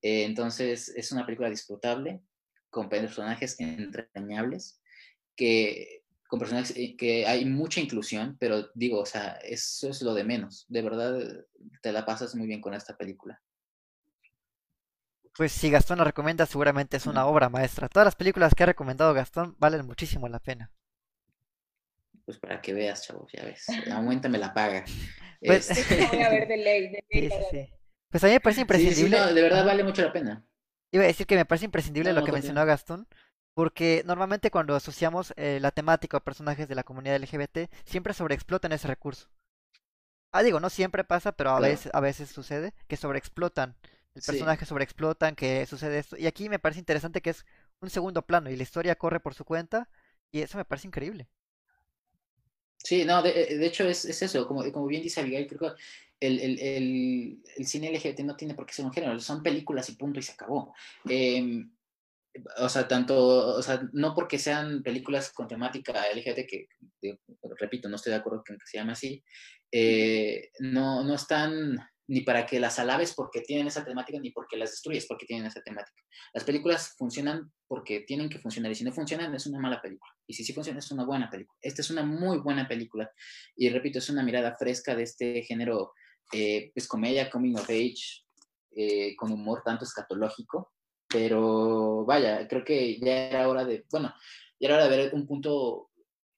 Eh, 0.01 0.23
entonces, 0.25 0.89
es 0.89 1.11
una 1.11 1.25
película 1.25 1.49
disfrutable, 1.49 2.21
con 2.69 2.89
personajes 2.89 3.59
entrañables, 3.59 4.81
que, 5.35 6.03
con 6.27 6.39
personajes 6.39 6.75
eh, 6.77 6.95
que 6.97 7.25
hay 7.27 7.45
mucha 7.45 7.81
inclusión, 7.81 8.37
pero 8.39 8.69
digo, 8.73 8.99
o 9.01 9.05
sea, 9.05 9.33
eso 9.43 9.89
es 9.89 10.01
lo 10.01 10.13
de 10.13 10.23
menos. 10.23 10.65
De 10.69 10.81
verdad, 10.81 11.19
te 11.81 11.91
la 11.91 12.05
pasas 12.05 12.35
muy 12.35 12.47
bien 12.47 12.61
con 12.61 12.73
esta 12.73 12.97
película. 12.97 13.41
Pues 15.35 15.51
si 15.51 15.69
Gastón 15.69 15.97
la 15.97 16.05
recomienda, 16.05 16.45
seguramente 16.45 16.95
es 16.95 17.05
una 17.05 17.25
obra 17.25 17.49
maestra. 17.49 17.89
Todas 17.89 18.05
las 18.05 18.15
películas 18.15 18.55
que 18.55 18.63
ha 18.63 18.67
recomendado 18.67 19.13
Gastón 19.13 19.55
valen 19.59 19.85
muchísimo 19.85 20.29
la 20.29 20.39
pena. 20.39 20.71
Pues 22.25 22.37
para 22.39 22.61
que 22.61 22.73
veas, 22.73 23.03
chavos, 23.05 23.31
ya 23.33 23.43
ves. 23.43 23.65
Aumentame 23.91 24.37
la 24.37 24.53
paga. 24.53 24.85
Pues, 25.43 25.69
Este, 25.71 26.05
Voy 26.11 26.21
a 26.21 26.29
ver 26.29 26.47
de 26.47 26.57
ley, 26.57 26.89
de 26.89 27.03
ley. 27.09 27.27
sí, 27.29 27.31
sí, 27.31 27.43
sí. 27.49 27.69
Pues 28.11 28.23
a 28.23 28.27
mí 28.27 28.33
me 28.33 28.39
parece 28.39 28.61
sí, 28.69 28.91
sí, 28.91 29.09
imprescindible. 29.09 29.09
no, 29.09 29.33
de 29.33 29.41
verdad 29.41 29.65
vale 29.65 29.83
mucho 29.83 30.01
la 30.01 30.13
pena. 30.13 30.45
Iba 30.93 31.03
a 31.03 31.07
decir 31.07 31.27
que 31.27 31.35
me 31.35 31.43
parece 31.45 31.65
imprescindible 31.65 32.13
No, 32.13 32.13
lo 32.13 32.23
que 32.23 32.31
mencionó 32.31 32.65
Gastón, 32.65 33.05
porque 33.53 34.03
normalmente 34.05 34.51
cuando 34.51 34.73
asociamos 34.75 35.33
eh, 35.35 35.59
la 35.61 35.71
temática 35.71 36.15
o 36.17 36.23
personajes 36.23 36.67
de 36.69 36.75
la 36.75 36.83
comunidad 36.83 37.17
LGBT, 37.17 37.69
siempre 37.85 38.13
sobreexplotan 38.13 38.71
ese 38.71 38.87
recurso. 38.87 39.27
Ah, 40.31 40.43
digo, 40.43 40.59
no 40.59 40.69
siempre 40.69 41.03
pasa, 41.03 41.31
pero 41.33 41.51
a 41.51 41.59
Claro. 41.59 41.61
veces, 41.61 41.91
a 41.93 41.99
veces 41.99 42.29
sucede 42.29 42.73
que 42.87 42.97
sobreexplotan. 42.97 43.75
El 44.15 44.23
Sí. 44.27 44.55
personaje 44.55 44.65
sobreexplotan, 44.65 45.35
que 45.35 45.65
sucede 45.65 45.99
esto. 45.99 46.17
Y 46.17 46.27
aquí 46.27 46.49
me 46.49 46.59
parece 46.59 46.79
interesante 46.79 47.21
que 47.21 47.31
es 47.31 47.45
un 47.81 47.89
segundo 47.89 48.21
plano 48.25 48.49
y 48.49 48.55
la 48.55 48.63
historia 48.63 48.95
corre 48.95 49.19
por 49.19 49.33
su 49.33 49.45
cuenta, 49.45 49.89
y 50.31 50.41
eso 50.41 50.57
me 50.57 50.65
parece 50.65 50.87
increíble. 50.87 51.27
Sí, 52.83 53.05
no, 53.05 53.21
de, 53.21 53.31
de 53.57 53.65
hecho 53.65 53.83
es, 53.87 54.05
es 54.05 54.21
eso, 54.23 54.47
como, 54.47 54.69
como 54.71 54.87
bien 54.87 55.03
dice 55.03 55.21
Abigail, 55.21 55.47
creo 55.47 55.75
que 55.75 55.81
el, 56.21 56.39
el, 56.39 56.59
el, 56.59 57.43
el 57.57 57.65
cine 57.65 57.91
LGBT 57.91 58.21
no 58.21 58.37
tiene 58.37 58.55
por 58.55 58.65
qué 58.65 58.73
ser 58.73 58.85
un 58.85 58.93
género, 58.93 59.19
son 59.19 59.43
películas 59.43 59.89
y 59.89 59.95
punto 59.95 60.19
y 60.19 60.23
se 60.23 60.31
acabó. 60.31 60.73
Eh, 61.09 61.65
o 62.59 62.69
sea, 62.69 62.87
tanto, 62.87 63.57
o 63.57 63.61
sea, 63.61 63.81
no 63.91 64.13
porque 64.13 64.39
sean 64.39 64.83
películas 64.83 65.33
con 65.33 65.47
temática 65.47 66.05
LGBT, 66.15 66.47
que 66.47 66.67
repito, 67.59 67.89
no 67.89 67.97
estoy 67.97 68.11
de 68.11 68.19
acuerdo 68.19 68.43
con 68.47 68.57
que 68.57 68.65
se 68.65 68.77
llame 68.77 68.93
así, 68.93 69.23
eh, 69.71 70.49
no, 70.59 71.03
no 71.03 71.15
están 71.15 71.77
ni 72.07 72.21
para 72.21 72.45
que 72.45 72.59
las 72.59 72.77
alabes 72.77 73.13
porque 73.13 73.41
tienen 73.41 73.67
esa 73.67 73.85
temática, 73.85 74.19
ni 74.19 74.31
porque 74.31 74.57
las 74.57 74.71
destruyes 74.71 75.05
porque 75.07 75.25
tienen 75.25 75.45
esa 75.45 75.61
temática. 75.61 76.01
Las 76.33 76.43
películas 76.43 76.93
funcionan 76.97 77.51
porque 77.67 78.01
tienen 78.01 78.27
que 78.27 78.39
funcionar, 78.39 78.71
y 78.71 78.75
si 78.75 78.83
no 78.83 78.91
funcionan 78.91 79.33
es 79.33 79.47
una 79.47 79.59
mala 79.59 79.81
película, 79.81 80.11
y 80.27 80.33
si 80.33 80.43
sí 80.43 80.51
funciona 80.51 80.79
es 80.79 80.91
una 80.91 81.05
buena 81.05 81.29
película. 81.29 81.57
Esta 81.61 81.81
es 81.81 81.89
una 81.89 82.03
muy 82.03 82.39
buena 82.39 82.67
película, 82.67 83.09
y 83.55 83.69
repito, 83.69 83.99
es 83.99 84.09
una 84.09 84.23
mirada 84.23 84.55
fresca 84.57 84.95
de 84.95 85.03
este 85.03 85.43
género, 85.43 85.93
eh, 86.31 86.71
pues 86.73 86.87
comedia, 86.87 87.29
coming 87.29 87.55
of 87.55 87.69
age, 87.69 88.23
eh, 88.71 89.15
con 89.15 89.31
humor 89.31 89.61
tanto 89.63 89.85
escatológico, 89.85 90.73
pero 91.07 92.05
vaya, 92.05 92.47
creo 92.47 92.63
que 92.63 92.99
ya 92.99 93.29
era 93.29 93.49
hora 93.49 93.65
de, 93.65 93.85
bueno, 93.91 94.13
ya 94.59 94.67
era 94.67 94.75
hora 94.75 94.87
de 94.87 94.97
ver 94.97 95.13
un 95.13 95.27
punto, 95.27 95.89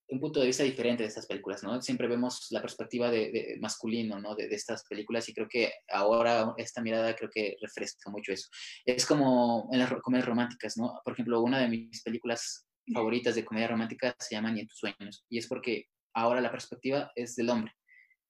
un 0.10 0.20
punto 0.20 0.39
de 0.39 0.48
vista 0.48 0.64
diferente 0.64 1.04
de 1.04 1.10
estas 1.10 1.28
películas, 1.28 1.64
¿no? 1.64 1.82
Siempre 1.82 2.08
vemos 2.08 2.48
la 2.50 2.62
perspectiva 2.62 3.12
de, 3.12 3.32
de 3.32 3.58
masculino, 3.60 4.20
¿no? 4.20 4.36
De, 4.36 4.48
de, 4.48 4.56
estas 4.56 4.84
películas 4.86 5.30
y 5.30 5.34
creo 5.34 5.48
que 5.48 5.72
ahora 5.89 6.54
esta 6.58 6.82
mirada 6.82 7.16
creo 7.16 7.30
que 7.30 7.56
refresca 7.62 8.10
mucho 8.10 8.32
eso. 8.32 8.50
Es 8.86 9.06
como 9.06 9.70
en 9.72 9.80
las 9.80 9.94
comedias 10.02 10.28
románticas, 10.28 10.78
¿no? 10.78 11.00
Por 11.04 11.14
ejemplo, 11.14 11.41
una 11.41 11.60
de 11.60 11.68
mis 11.68 12.02
películas 12.02 12.68
favoritas 12.91 13.36
de 13.36 13.46
comedia 13.46 13.68
romántica 13.68 14.16
se 14.20 14.36
llama 14.36 14.52
Ni 14.52 14.62
en 14.62 14.68
tus 14.68 14.80
sueños 14.80 15.26
y 15.30 15.38
es 15.38 15.48
porque 15.48 15.86
ahora 16.14 16.41
la 16.41 16.52
perspectiva 16.52 17.12
es 17.16 17.36
del 17.36 17.50
hombre. 17.50 17.74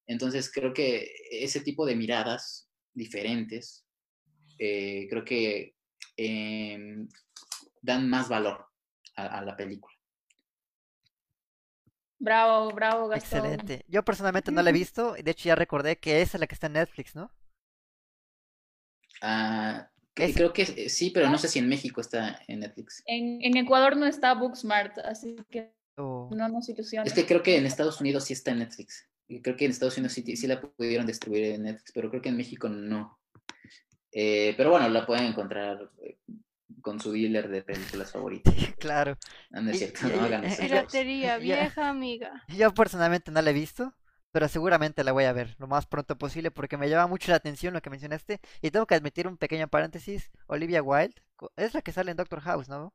Entonces 0.08 0.52
creo 0.52 0.74
que 0.74 1.14
ese 1.32 1.62
tipo 1.62 1.86
de 1.86 1.96
miradas 1.96 2.70
diferentes, 2.94 3.86
eh, 4.60 5.08
creo 5.10 5.24
que 5.24 5.76
eh, 6.18 7.08
dan 7.82 8.10
más 8.10 8.30
valor 8.30 8.66
a, 9.16 9.40
a, 9.40 9.42
la 9.44 9.56
película. 9.56 9.94
Bravo, 12.20 12.72
bravo, 12.72 13.08
Gastón. 13.08 13.40
Excelente. 13.40 13.86
Yo 13.88 14.04
personalmente 14.04 14.52
no 14.52 14.62
la 14.62 14.70
he 14.70 14.74
visto, 14.84 15.14
de 15.14 15.32
hecho 15.32 15.50
ya 15.50 15.56
recordé 15.56 15.98
que 15.98 16.22
esa 16.22 16.38
es 16.38 16.40
la 16.40 16.48
que 16.48 16.56
está 16.56 16.68
en 16.68 16.74
Netflix, 16.74 17.16
¿no? 17.16 17.32
Uh, 19.22 19.84
es... 20.16 20.36
creo 20.36 20.54
que 20.54 20.90
sí, 20.90 21.10
pero 21.10 21.30
no 21.30 21.38
sé 21.38 21.48
si 21.48 21.60
en 21.60 21.68
México 21.68 22.02
está 22.02 22.42
en 22.48 22.60
Netflix. 22.60 23.04
En, 23.06 23.42
en 23.42 23.58
Ecuador 23.58 23.98
no 23.98 24.06
está 24.06 24.34
Booksmart, 24.34 24.98
así 25.00 25.36
que 25.50 25.74
oh. 25.98 26.30
no 26.34 26.50
nos 26.50 26.70
ilusiones. 26.70 27.12
Es 27.12 27.18
que 27.18 27.26
creo 27.26 27.42
que 27.42 27.58
en 27.58 27.66
Estados 27.66 28.00
Unidos 28.00 28.26
sí 28.26 28.34
está 28.34 28.52
en 28.52 28.60
Netflix. 28.60 29.10
Y 29.28 29.42
creo 29.42 29.56
que 29.56 29.66
en 29.66 29.72
Estados 29.72 29.98
Unidos 29.98 30.14
sí, 30.14 30.36
sí 30.36 30.48
la 30.48 30.62
pudieron 30.62 31.08
distribuir 31.08 31.46
en 31.46 31.64
Netflix, 31.64 31.92
pero 31.94 32.10
creo 32.10 32.22
que 32.22 32.30
en 32.30 32.38
México 32.38 32.70
no. 32.70 33.20
Eh, 34.12 34.54
pero 34.58 34.70
bueno, 34.70 34.88
la 34.90 35.06
pueden 35.06 35.26
encontrar 35.26 35.90
eh, 36.02 36.18
con 36.82 37.00
su 37.00 37.12
dealer 37.12 37.50
de 37.50 37.64
películas 37.64 38.12
favoritas. 38.12 38.54
claro. 38.80 39.18
No, 39.50 39.62
no 39.62 39.72
es 39.72 39.80
cierto, 39.80 40.08
no 40.08 40.22
hagan 40.22 40.44
eso. 40.44 40.62
Piratería, 40.62 41.38
vieja 41.40 41.90
amiga. 41.90 42.44
Yo 42.50 42.74
personalmente 42.74 43.32
no 43.32 43.42
la 43.42 43.50
he 43.50 43.54
visto, 43.54 43.96
pero 44.32 44.48
seguramente 44.48 45.04
la 45.04 45.14
voy 45.14 45.24
a 45.24 45.34
ver 45.34 45.56
lo 45.58 45.68
más 45.68 45.88
pronto 45.88 46.18
posible 46.18 46.52
porque 46.52 46.78
me 46.78 46.90
llama 46.90 47.08
mucho 47.08 47.32
la 47.32 47.38
atención 47.38 47.74
lo 47.74 47.82
que 47.82 47.90
mencionaste. 47.90 48.40
Y 48.62 48.72
tengo 48.72 48.86
que 48.86 48.96
admitir 48.96 49.28
un 49.28 49.38
pequeño 49.38 49.68
paréntesis. 49.68 50.32
Olivia 50.48 50.84
Wilde 50.84 51.16
es 51.56 51.74
la 51.74 51.82
que 51.82 51.92
sale 51.92 52.12
en 52.12 52.18
Doctor 52.18 52.42
House, 52.42 52.70
¿no? 52.70 52.94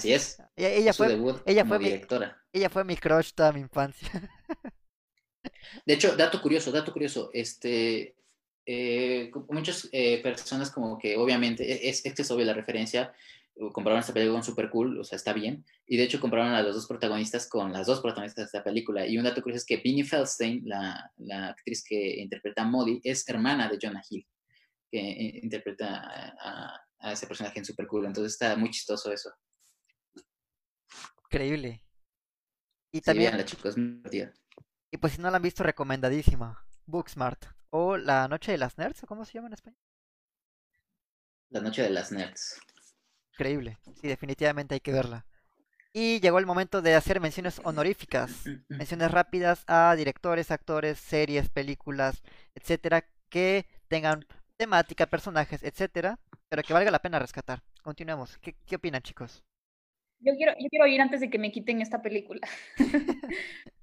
Sí, 0.00 0.12
Así 0.12 0.12
es. 0.12 0.42
Ella, 0.56 0.70
ella 0.70 0.92
fue, 0.92 1.08
debut 1.08 1.42
ella 1.46 1.64
fue 1.64 1.78
directora. 1.78 2.42
Mi, 2.52 2.60
ella 2.60 2.70
fue 2.70 2.84
mi 2.84 2.96
crush 2.96 3.32
toda 3.34 3.52
mi 3.52 3.60
infancia. 3.60 4.08
De 5.84 5.94
hecho, 5.94 6.16
dato 6.16 6.40
curioso, 6.40 6.70
dato 6.72 6.92
curioso, 6.92 7.30
este, 7.32 8.16
eh, 8.66 9.30
muchas 9.50 9.88
eh, 9.92 10.22
personas 10.22 10.70
como 10.70 10.98
que 10.98 11.16
obviamente, 11.16 11.88
es, 11.88 12.04
es 12.04 12.14
que 12.14 12.22
es 12.22 12.30
obvia 12.30 12.46
la 12.46 12.54
referencia, 12.54 13.12
compraron 13.72 14.00
esta 14.00 14.12
película 14.12 14.36
con 14.36 14.44
Super 14.44 14.70
Cool, 14.70 14.98
o 14.98 15.04
sea, 15.04 15.16
está 15.16 15.32
bien, 15.32 15.64
y 15.86 15.96
de 15.96 16.04
hecho 16.04 16.20
compraron 16.20 16.52
a 16.54 16.62
los 16.62 16.74
dos 16.74 16.86
protagonistas 16.86 17.48
con 17.48 17.72
las 17.72 17.86
dos 17.86 18.00
protagonistas 18.00 18.44
de 18.44 18.46
esta 18.46 18.64
película, 18.64 19.06
y 19.06 19.16
un 19.16 19.24
dato 19.24 19.42
curioso 19.42 19.58
es 19.58 19.66
que 19.66 19.76
Vinnie 19.76 20.04
Feldstein, 20.04 20.62
la, 20.64 21.12
la 21.18 21.48
actriz 21.48 21.84
que 21.84 22.20
interpreta 22.20 22.62
a 22.62 22.66
Modi, 22.66 23.00
es 23.04 23.28
hermana 23.28 23.68
de 23.68 23.78
Jonah 23.80 24.02
Hill, 24.08 24.26
que 24.90 24.98
eh, 24.98 25.40
interpreta 25.42 26.34
a, 26.40 26.80
a, 27.00 27.12
ese 27.12 27.26
personaje 27.26 27.58
en 27.58 27.64
Super 27.64 27.86
Cool, 27.86 28.06
entonces 28.06 28.32
está 28.32 28.56
muy 28.56 28.70
chistoso 28.70 29.12
eso. 29.12 29.30
Increíble. 31.34 31.82
Y 32.92 32.98
sí, 32.98 33.02
también... 33.02 33.44
Chicos. 33.44 33.74
Y 34.90 34.96
pues 34.98 35.14
si 35.14 35.20
no 35.20 35.30
la 35.30 35.36
han 35.38 35.42
visto, 35.42 35.64
recomendadísima. 35.64 36.64
Booksmart. 36.86 37.44
o 37.70 37.96
La 37.96 38.28
Noche 38.28 38.52
de 38.52 38.58
las 38.58 38.78
Nerds, 38.78 39.02
o 39.02 39.06
cómo 39.08 39.24
se 39.24 39.32
llama 39.32 39.48
en 39.48 39.54
español. 39.54 39.78
La 41.50 41.60
Noche 41.60 41.82
de 41.82 41.90
las 41.90 42.12
Nerds. 42.12 42.60
Increíble. 43.32 43.78
Sí, 44.00 44.06
definitivamente 44.06 44.74
hay 44.74 44.80
que 44.80 44.92
verla. 44.92 45.26
Y 45.92 46.20
llegó 46.20 46.38
el 46.38 46.46
momento 46.46 46.82
de 46.82 46.94
hacer 46.94 47.20
menciones 47.20 47.60
honoríficas, 47.64 48.30
menciones 48.68 49.10
rápidas 49.10 49.64
a 49.66 49.94
directores, 49.96 50.52
actores, 50.52 50.98
series, 51.00 51.48
películas, 51.48 52.22
etcétera, 52.54 53.08
que 53.28 53.66
tengan 53.88 54.24
temática, 54.56 55.06
personajes, 55.06 55.64
etcétera, 55.64 56.20
pero 56.48 56.62
que 56.62 56.74
valga 56.74 56.92
la 56.92 57.02
pena 57.02 57.18
rescatar. 57.18 57.62
Continuemos. 57.82 58.38
¿Qué, 58.38 58.56
qué 58.66 58.76
opinan, 58.76 59.02
chicos? 59.02 59.42
Yo 60.24 60.34
quiero, 60.36 60.54
yo 60.58 60.68
quiero 60.70 60.86
ir 60.86 61.00
antes 61.02 61.20
de 61.20 61.28
que 61.28 61.38
me 61.38 61.52
quiten 61.52 61.82
esta 61.82 62.00
película. 62.00 62.40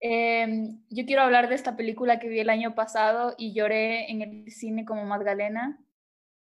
Em, 0.00 0.80
yo 0.90 1.04
quiero 1.06 1.22
hablar 1.22 1.48
de 1.48 1.56
esta 1.56 1.76
película 1.76 2.20
que 2.20 2.28
vi 2.28 2.38
el 2.38 2.50
año 2.50 2.76
pasado 2.76 3.34
y 3.36 3.52
lloré 3.52 4.08
en 4.12 4.22
el 4.22 4.52
cine 4.52 4.84
como 4.84 5.04
Magdalena, 5.04 5.84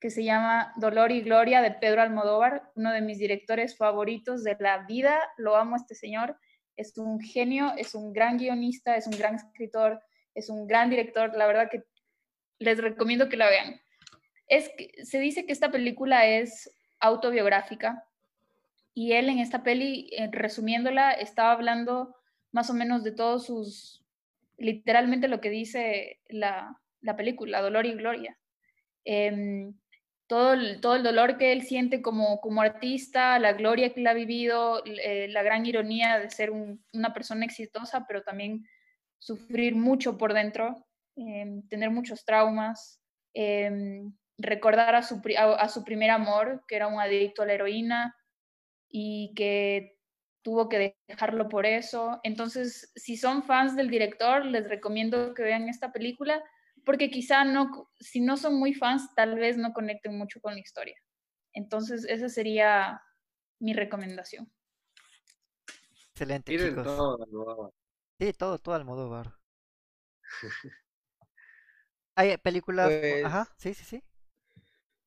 que 0.00 0.08
se 0.08 0.24
llama 0.24 0.72
Dolor 0.76 1.12
y 1.12 1.20
Gloria 1.20 1.60
de 1.60 1.70
Pedro 1.70 2.00
Almodóvar, 2.00 2.70
uno 2.76 2.92
de 2.92 3.02
mis 3.02 3.18
directores 3.18 3.76
favoritos 3.76 4.42
de 4.42 4.56
la 4.58 4.86
vida. 4.86 5.20
Lo 5.36 5.54
amo 5.56 5.76
este 5.76 5.94
señor. 5.94 6.38
Es 6.78 6.96
un 6.96 7.20
genio, 7.20 7.74
es 7.76 7.94
un 7.94 8.14
gran 8.14 8.38
guionista, 8.38 8.96
es 8.96 9.06
un 9.06 9.18
gran 9.18 9.34
escritor, 9.34 10.00
es 10.34 10.48
un 10.48 10.66
gran 10.66 10.88
director. 10.88 11.36
La 11.36 11.46
verdad 11.46 11.68
que 11.70 11.84
les 12.58 12.78
recomiendo 12.78 13.28
que 13.28 13.36
la 13.36 13.50
vean. 13.50 13.82
Es 14.48 14.70
que, 14.78 15.04
se 15.04 15.18
dice 15.18 15.44
que 15.44 15.52
esta 15.52 15.70
película 15.70 16.26
es 16.26 16.74
autobiográfica 17.00 18.08
y 18.94 19.12
él 19.12 19.28
en 19.28 19.38
esta 19.38 19.62
peli, 19.62 20.10
eh, 20.12 20.28
resumiéndola, 20.30 21.12
estaba 21.12 21.52
hablando 21.52 22.14
más 22.52 22.68
o 22.70 22.74
menos 22.74 23.02
de 23.02 23.12
todos 23.12 23.46
sus, 23.46 24.04
literalmente 24.58 25.28
lo 25.28 25.40
que 25.40 25.50
dice 25.50 26.20
la, 26.28 26.78
la 27.00 27.16
película, 27.16 27.62
Dolor 27.62 27.86
y 27.86 27.94
Gloria. 27.94 28.38
Em, 29.04 29.74
todo, 30.26 30.52
el, 30.52 30.80
todo 30.80 30.96
el 30.96 31.02
dolor 31.02 31.38
que 31.38 31.52
él 31.52 31.62
siente 31.62 32.02
como, 32.02 32.40
como 32.40 32.62
artista, 32.62 33.38
la 33.38 33.54
gloria 33.54 33.92
que 33.92 34.00
él 34.00 34.06
ha 34.06 34.14
vivido, 34.14 34.82
eh, 34.84 35.28
la 35.28 35.42
gran 35.42 35.66
ironía 35.66 36.18
de 36.18 36.30
ser 36.30 36.50
una 36.50 37.12
persona 37.12 37.44
exitosa, 37.44 38.06
pero 38.06 38.22
también 38.22 38.64
sufrir 39.18 39.74
mucho 39.74 40.18
por 40.18 40.34
dentro, 40.34 40.86
em, 41.16 41.66
tener 41.68 41.90
muchos 41.90 42.24
traumas, 42.24 43.00
em, 43.34 44.12
recordar 44.38 44.94
a 44.94 45.02
su, 45.02 45.20
a 45.36 45.68
su 45.68 45.84
primer 45.84 46.10
amor, 46.10 46.64
que 46.68 46.76
era 46.76 46.88
un 46.88 47.00
adicto 47.00 47.42
a 47.42 47.46
la 47.46 47.54
heroína, 47.54 48.16
y 48.92 49.32
que 49.34 49.98
tuvo 50.42 50.68
que 50.68 50.96
dejarlo 51.08 51.48
por 51.48 51.66
eso. 51.66 52.20
Entonces, 52.22 52.92
si 52.94 53.16
son 53.16 53.42
fans 53.42 53.74
del 53.74 53.88
director, 53.88 54.44
les 54.44 54.68
recomiendo 54.68 55.34
que 55.34 55.42
vean 55.42 55.68
esta 55.68 55.92
película, 55.92 56.44
porque 56.84 57.10
quizá 57.10 57.44
no, 57.44 57.90
si 57.98 58.20
no 58.20 58.36
son 58.36 58.54
muy 58.56 58.74
fans, 58.74 59.08
tal 59.16 59.36
vez 59.36 59.56
no 59.56 59.72
conecten 59.72 60.16
mucho 60.16 60.40
con 60.40 60.54
la 60.54 60.60
historia. 60.60 60.96
Entonces, 61.54 62.04
esa 62.04 62.28
sería 62.28 63.02
mi 63.60 63.72
recomendación. 63.72 64.52
Excelente, 66.10 66.56
chicos. 66.56 66.84
Todo, 66.84 67.74
sí, 68.20 68.32
todo, 68.34 68.58
todo 68.58 68.74
Almodóvar. 68.74 69.32
Hay 72.14 72.36
películas... 72.36 72.88
Pues 72.88 73.24
Ajá, 73.24 73.48
sí, 73.56 73.72
sí, 73.72 73.84
sí. 73.84 74.02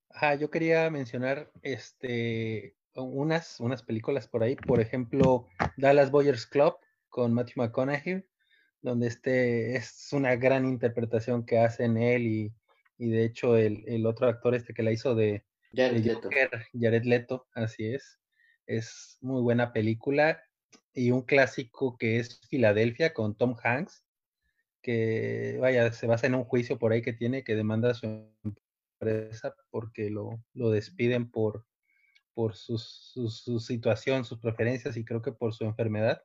Ajá, 0.09 0.35
yo 0.35 0.49
quería 0.49 0.89
mencionar 0.89 1.51
este 1.61 2.75
unas, 2.95 3.59
unas 3.59 3.83
películas 3.83 4.27
por 4.27 4.43
ahí, 4.43 4.55
por 4.55 4.79
ejemplo, 4.79 5.47
Dallas 5.77 6.11
Boyers 6.11 6.45
Club 6.45 6.75
con 7.09 7.33
Matthew 7.33 7.63
McConaughey, 7.63 8.25
donde 8.81 9.07
este 9.07 9.75
es 9.75 10.09
una 10.11 10.35
gran 10.35 10.65
interpretación 10.65 11.45
que 11.45 11.59
hacen 11.59 11.97
él 11.97 12.27
y, 12.27 12.53
y 12.97 13.09
de 13.09 13.25
hecho 13.25 13.57
el, 13.57 13.83
el, 13.87 14.05
otro 14.05 14.27
actor 14.27 14.55
este 14.55 14.73
que 14.73 14.83
la 14.83 14.91
hizo 14.91 15.15
de, 15.15 15.43
Jared, 15.73 16.01
de 16.01 16.13
Leto. 16.13 16.29
Jared 16.79 17.03
Leto, 17.03 17.47
así 17.53 17.85
es. 17.85 18.19
Es 18.67 19.17
muy 19.21 19.41
buena 19.41 19.73
película 19.73 20.41
y 20.93 21.11
un 21.11 21.21
clásico 21.21 21.97
que 21.97 22.17
es 22.17 22.39
Filadelfia 22.49 23.13
con 23.13 23.35
Tom 23.35 23.55
Hanks, 23.61 24.03
que 24.81 25.57
vaya, 25.59 25.91
se 25.91 26.07
basa 26.07 26.27
en 26.27 26.35
un 26.35 26.45
juicio 26.45 26.79
por 26.79 26.91
ahí 26.91 27.01
que 27.01 27.13
tiene 27.13 27.43
que 27.43 27.55
demanda 27.55 27.91
a 27.91 27.93
su 27.93 28.27
empresa 28.43 29.55
porque 29.69 30.09
lo, 30.09 30.43
lo 30.53 30.71
despiden 30.71 31.29
por, 31.29 31.65
por 32.35 32.55
su, 32.55 32.77
situación, 33.59 34.25
sus 34.25 34.39
preferencias 34.39 34.97
y 34.97 35.05
creo 35.05 35.21
que 35.21 35.31
por 35.31 35.53
su 35.53 35.63
enfermedad. 35.63 36.21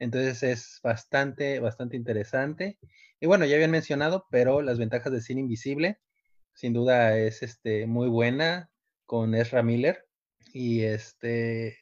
Entonces 0.00 0.42
es 0.42 0.80
bastante, 0.82 1.60
bastante 1.60 1.96
interesante. 1.96 2.78
Y 3.20 3.26
bueno, 3.26 3.44
ya 3.44 3.54
habían 3.54 3.70
mencionado, 3.70 4.26
pero 4.30 4.62
las 4.62 4.78
ventajas 4.78 5.12
de 5.12 5.20
Cine 5.20 5.42
Invisible, 5.42 6.00
sin 6.54 6.72
duda 6.72 7.16
es 7.18 7.42
este, 7.42 7.86
muy 7.86 8.08
buena 8.08 8.70
con 9.06 9.34
Ezra 9.34 9.62
Miller 9.62 10.06
y 10.52 10.82
este 10.82 11.78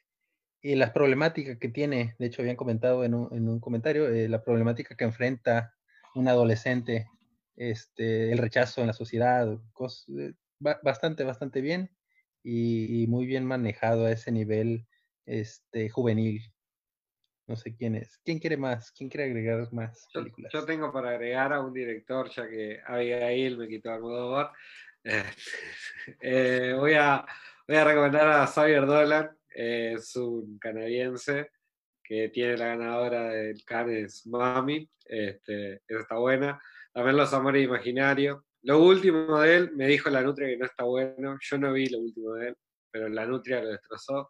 y 0.61 0.75
la 0.75 0.91
problemática 0.91 1.57
que 1.59 1.69
tiene, 1.69 2.15
de 2.19 2.25
hecho 2.25 2.41
habían 2.41 2.57
comentado 2.57 3.05
en 3.05 3.13
un, 3.13 3.29
en 3.31 3.47
un 3.47 3.59
comentario, 3.59 4.09
eh, 4.09 4.27
la 4.27 4.43
problemática 4.43 4.95
que 4.95 5.05
enfrenta 5.05 5.73
un 6.15 6.27
adolescente, 6.27 7.07
este, 7.55 8.31
el 8.31 8.39
rechazo 8.39 8.81
en 8.81 8.87
la 8.87 8.93
sociedad, 8.93 9.47
eh, 9.53 10.33
bastante, 10.59 11.23
bastante 11.23 11.61
bien 11.61 11.91
y, 12.49 13.03
y, 13.03 13.07
muy 13.07 13.25
bien 13.25 13.45
manejado 13.45 14.05
a 14.05 14.11
ese 14.11 14.31
nivel 14.31 14.87
este, 15.25 15.89
juvenil. 15.89 16.41
No 17.45 17.57
sé 17.57 17.75
quién 17.75 17.95
es. 17.95 18.21
¿Quién 18.23 18.39
quiere 18.39 18.55
más? 18.55 18.89
¿Quién 18.91 19.09
quiere 19.09 19.25
agregar 19.25 19.67
más 19.73 20.07
películas? 20.13 20.53
Yo, 20.53 20.61
yo 20.61 20.65
tengo 20.65 20.93
para 20.93 21.09
agregar 21.09 21.51
a 21.51 21.59
un 21.59 21.73
director, 21.73 22.29
ya 22.29 22.47
que 22.47 22.79
Abigail 22.85 23.57
me 23.57 23.67
quitó 23.67 23.91
Almodóvar. 23.91 24.51
Eh, 25.09 25.23
eh, 26.19 26.73
voy, 26.77 26.95
a, 26.95 27.25
voy 27.65 27.77
a 27.77 27.83
recomendar 27.85 28.27
a 28.27 28.47
Xavier 28.47 28.85
Dolan, 28.85 29.29
eh, 29.55 29.93
es 29.95 30.13
un 30.17 30.59
canadiense 30.59 31.51
que 32.03 32.27
tiene 32.27 32.57
la 32.57 32.67
ganadora 32.67 33.29
del 33.29 33.63
Cannes 33.63 34.27
Mami, 34.27 34.89
este, 35.05 35.81
esa 35.87 36.01
está 36.01 36.15
buena. 36.15 36.61
También 36.91 37.15
Los 37.15 37.33
Amores 37.33 37.63
Imaginarios, 37.63 38.43
lo 38.63 38.83
último 38.83 39.39
de 39.39 39.55
él, 39.55 39.71
me 39.73 39.87
dijo 39.87 40.09
la 40.09 40.21
Nutria 40.21 40.47
que 40.47 40.57
no 40.57 40.65
está 40.65 40.83
bueno. 40.83 41.37
Yo 41.39 41.57
no 41.57 41.73
vi 41.73 41.87
lo 41.87 41.99
último 41.99 42.33
de 42.33 42.49
él, 42.49 42.55
pero 42.91 43.09
la 43.09 43.25
Nutria 43.25 43.61
lo 43.61 43.69
destrozó. 43.69 44.29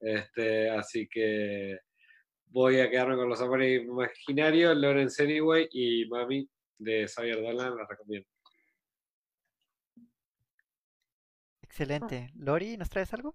Este, 0.00 0.70
así 0.70 1.08
que 1.08 1.78
voy 2.46 2.80
a 2.80 2.88
quedarme 2.88 3.16
con 3.16 3.28
los 3.28 3.40
amores 3.40 3.82
imaginarios, 3.82 4.76
Lawrence 4.76 5.22
Anyway 5.22 5.68
y 5.72 6.06
Mami 6.08 6.48
de 6.78 7.06
Xavier 7.08 7.42
Dolan, 7.42 7.76
la 7.76 7.86
recomiendo. 7.86 8.28
Excelente. 11.62 12.30
Lori, 12.34 12.76
¿nos 12.76 12.88
traes 12.88 13.12
algo? 13.12 13.34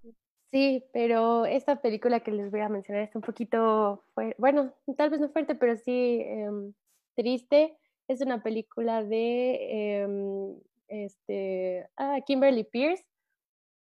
Sí, 0.52 0.84
pero 0.94 1.46
esta 1.46 1.82
película 1.82 2.20
que 2.22 2.32
les 2.32 2.52
voy 2.52 2.62
a 2.62 2.70
mencionar 2.70 3.04
está 3.04 3.18
un 3.18 3.24
poquito, 3.24 4.06
bueno, 4.38 4.74
tal 4.98 5.10
vez 5.10 5.20
no 5.20 5.30
fuerte, 5.30 5.56
pero 5.56 5.76
sí 5.78 6.22
eh, 6.22 6.50
triste 7.16 7.78
es 8.08 8.22
una 8.22 8.44
película 8.44 9.04
de 9.04 10.04
eh, 10.04 10.56
este, 10.88 11.90
ah, 11.98 12.20
Kimberly 12.26 12.64
Pierce 12.64 13.06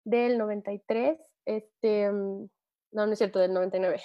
del 0.06 0.38
93. 0.38 1.19
Este, 1.45 2.11
no, 2.11 2.49
no 2.91 3.11
es 3.11 3.18
cierto, 3.18 3.39
del 3.39 3.53
99. 3.53 4.02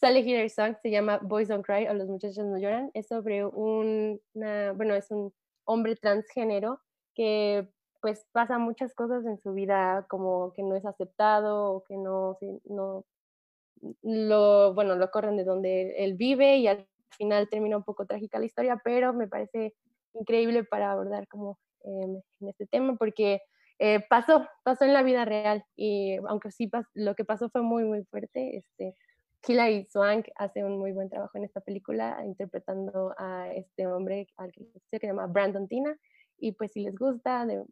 Sale 0.00 0.20
Hilary 0.20 0.50
Song, 0.50 0.76
se 0.82 0.90
llama 0.90 1.18
Boys 1.22 1.48
Don't 1.48 1.64
Cry 1.64 1.86
o 1.88 1.94
Los 1.94 2.08
Muchachos 2.08 2.44
No 2.44 2.58
Lloran. 2.58 2.90
Es 2.94 3.08
sobre 3.08 3.44
un, 3.44 4.20
una, 4.34 4.72
bueno, 4.72 4.94
es 4.94 5.10
un 5.10 5.32
hombre 5.64 5.96
transgénero 5.96 6.80
que 7.14 7.68
pues 8.00 8.26
pasa 8.32 8.58
muchas 8.58 8.94
cosas 8.94 9.26
en 9.26 9.38
su 9.38 9.52
vida 9.52 10.06
como 10.08 10.52
que 10.54 10.62
no 10.62 10.74
es 10.74 10.86
aceptado 10.86 11.72
o 11.72 11.84
que 11.84 11.96
no, 11.96 12.38
no 12.64 13.04
lo, 14.02 14.74
bueno, 14.74 14.96
lo 14.96 15.10
corren 15.10 15.36
de 15.36 15.44
donde 15.44 15.94
él 16.04 16.14
vive 16.14 16.56
y 16.56 16.66
al 16.66 16.86
final 17.16 17.48
termina 17.48 17.76
un 17.76 17.84
poco 17.84 18.06
trágica 18.06 18.38
la 18.38 18.46
historia, 18.46 18.80
pero 18.82 19.12
me 19.12 19.28
parece 19.28 19.74
increíble 20.14 20.64
para 20.64 20.92
abordar 20.92 21.28
como 21.28 21.58
eh, 21.84 22.22
en 22.40 22.48
este 22.48 22.66
tema 22.66 22.96
porque 22.96 23.40
eh, 23.78 24.04
pasó, 24.08 24.46
pasó 24.62 24.84
en 24.84 24.92
la 24.92 25.02
vida 25.02 25.24
real 25.24 25.64
y 25.76 26.16
aunque 26.28 26.50
sí 26.50 26.70
lo 26.94 27.14
que 27.14 27.24
pasó 27.24 27.48
fue 27.48 27.62
muy, 27.62 27.84
muy 27.84 28.04
fuerte, 28.04 28.58
este, 28.58 28.94
Hilary 29.46 29.86
Swank 29.86 30.26
hace 30.36 30.64
un 30.64 30.78
muy 30.78 30.92
buen 30.92 31.08
trabajo 31.08 31.38
en 31.38 31.44
esta 31.44 31.60
película 31.60 32.20
interpretando 32.24 33.14
a 33.16 33.50
este 33.54 33.86
hombre 33.86 34.26
al 34.36 34.52
que 34.52 34.66
se 34.90 35.06
llama 35.06 35.26
Brandon 35.26 35.66
Tina 35.66 35.96
y 36.38 36.52
pues 36.52 36.72
si 36.72 36.80
les 36.82 36.94
gusta, 36.94 37.46
de, 37.46 37.64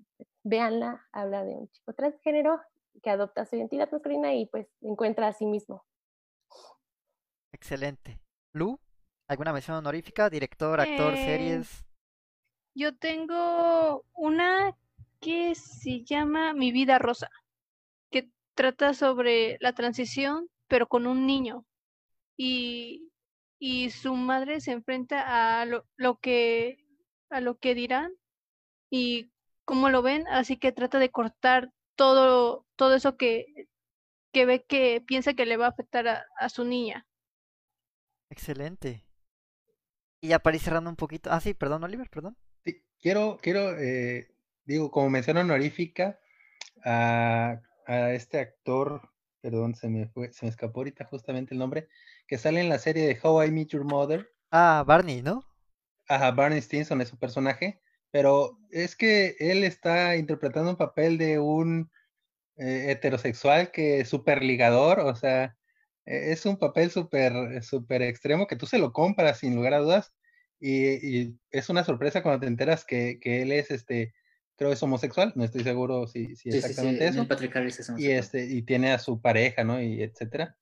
véanla, 0.44 1.06
habla 1.12 1.44
de 1.44 1.54
un 1.54 1.68
chico 1.68 1.92
transgénero 1.92 2.60
que 3.02 3.10
adopta 3.10 3.44
su 3.44 3.56
identidad 3.56 3.90
masculina 3.90 4.34
y 4.34 4.46
pues 4.46 4.66
encuentra 4.80 5.28
a 5.28 5.32
sí 5.32 5.46
mismo. 5.46 5.84
Excelente. 7.52 8.20
Lu, 8.52 8.78
¿alguna 9.28 9.52
mención 9.52 9.76
honorífica? 9.76 10.28
Director, 10.30 10.80
actor, 10.80 11.14
Eh, 11.14 11.24
series. 11.24 11.84
Yo 12.74 12.96
tengo 12.96 14.04
una 14.14 14.74
que 15.20 15.54
se 15.54 16.04
llama 16.04 16.54
Mi 16.54 16.72
vida 16.72 16.98
rosa, 16.98 17.28
que 18.10 18.30
trata 18.54 18.94
sobre 18.94 19.58
la 19.60 19.74
transición, 19.74 20.48
pero 20.68 20.88
con 20.88 21.06
un 21.06 21.26
niño. 21.26 21.66
Y, 22.36 23.10
y 23.60 23.90
su 23.90 24.14
madre 24.16 24.60
se 24.60 24.72
enfrenta 24.72 25.60
a 25.62 25.66
lo, 25.66 25.86
lo 25.96 26.18
que 26.18 26.78
a 27.30 27.40
lo 27.40 27.58
que 27.58 27.74
dirán 27.74 28.12
y 28.90 29.30
cómo 29.66 29.90
lo 29.90 30.02
ven, 30.02 30.26
así 30.28 30.58
que 30.58 30.72
trata 30.72 30.98
de 30.98 31.10
cortar 31.10 31.72
todo, 31.96 32.66
todo 32.76 32.94
eso 32.96 33.16
que, 33.16 33.46
que 34.32 34.46
ve 34.46 34.64
que 34.64 35.02
piensa 35.06 35.34
que 35.34 35.46
le 35.46 35.56
va 35.58 35.66
a 35.66 35.70
afectar 35.70 36.08
a, 36.08 36.24
a 36.38 36.48
su 36.50 36.64
niña. 36.64 37.06
Excelente. 38.30 39.04
Y 40.20 40.28
ya 40.28 40.38
para 40.38 40.56
ir 40.56 40.62
cerrando 40.62 40.90
un 40.90 40.96
poquito. 40.96 41.30
Ah, 41.32 41.40
sí, 41.40 41.54
perdón, 41.54 41.84
Oliver, 41.84 42.08
perdón. 42.10 42.36
Sí, 42.64 42.82
quiero, 43.00 43.38
quiero, 43.42 43.78
eh, 43.78 44.28
digo, 44.64 44.90
como 44.90 45.10
mención 45.10 45.36
honorífica 45.36 46.18
a, 46.84 47.60
a 47.86 48.12
este 48.12 48.40
actor, 48.40 49.02
perdón, 49.40 49.74
se 49.74 49.88
me 49.88 50.08
fue, 50.08 50.32
se 50.32 50.46
me 50.46 50.50
escapó 50.50 50.80
ahorita 50.80 51.04
justamente 51.04 51.54
el 51.54 51.60
nombre, 51.60 51.88
que 52.26 52.38
sale 52.38 52.60
en 52.60 52.68
la 52.68 52.78
serie 52.78 53.06
de 53.06 53.18
How 53.22 53.44
I 53.44 53.50
Met 53.50 53.68
Your 53.68 53.84
Mother. 53.84 54.30
Ah, 54.50 54.84
Barney, 54.86 55.22
¿no? 55.22 55.44
Ajá, 56.08 56.30
Barney 56.32 56.60
Stinson 56.60 57.00
es 57.00 57.08
su 57.08 57.18
personaje, 57.18 57.80
pero 58.10 58.58
es 58.70 58.96
que 58.96 59.36
él 59.38 59.62
está 59.64 60.16
interpretando 60.16 60.70
un 60.70 60.76
papel 60.76 61.18
de 61.18 61.38
un 61.38 61.90
eh, 62.56 62.86
heterosexual 62.90 63.70
que 63.70 64.00
es 64.00 64.08
súper 64.08 64.42
ligador, 64.42 65.00
o 65.00 65.14
sea, 65.14 65.57
es 66.08 66.46
un 66.46 66.56
papel 66.56 66.90
súper 66.90 67.62
súper 67.62 68.02
extremo 68.02 68.46
que 68.46 68.56
tú 68.56 68.66
se 68.66 68.78
lo 68.78 68.92
compras 68.92 69.38
sin 69.38 69.54
lugar 69.54 69.74
a 69.74 69.80
dudas 69.80 70.12
y, 70.58 71.20
y 71.20 71.38
es 71.50 71.68
una 71.68 71.84
sorpresa 71.84 72.22
cuando 72.22 72.40
te 72.40 72.46
enteras 72.46 72.84
que, 72.84 73.20
que, 73.20 73.42
él 73.42 73.52
es 73.52 73.70
este 73.70 74.14
creo 74.56 74.72
es 74.72 74.82
homosexual 74.82 75.32
no 75.36 75.44
estoy 75.44 75.62
seguro 75.62 76.06
si, 76.06 76.34
si 76.34 76.48
exactamente 76.48 77.06
sí, 77.06 77.12
sí, 77.12 77.18
eso 77.18 77.28
Patrick 77.28 77.54
Harris 77.54 77.80
es 77.80 77.92
y 77.96 78.10
este 78.10 78.46
y 78.46 78.62
tiene 78.62 78.92
a 78.92 78.98
su 78.98 79.20
pareja 79.20 79.64
no 79.64 79.80
y 79.80 80.02
etcétera 80.02 80.56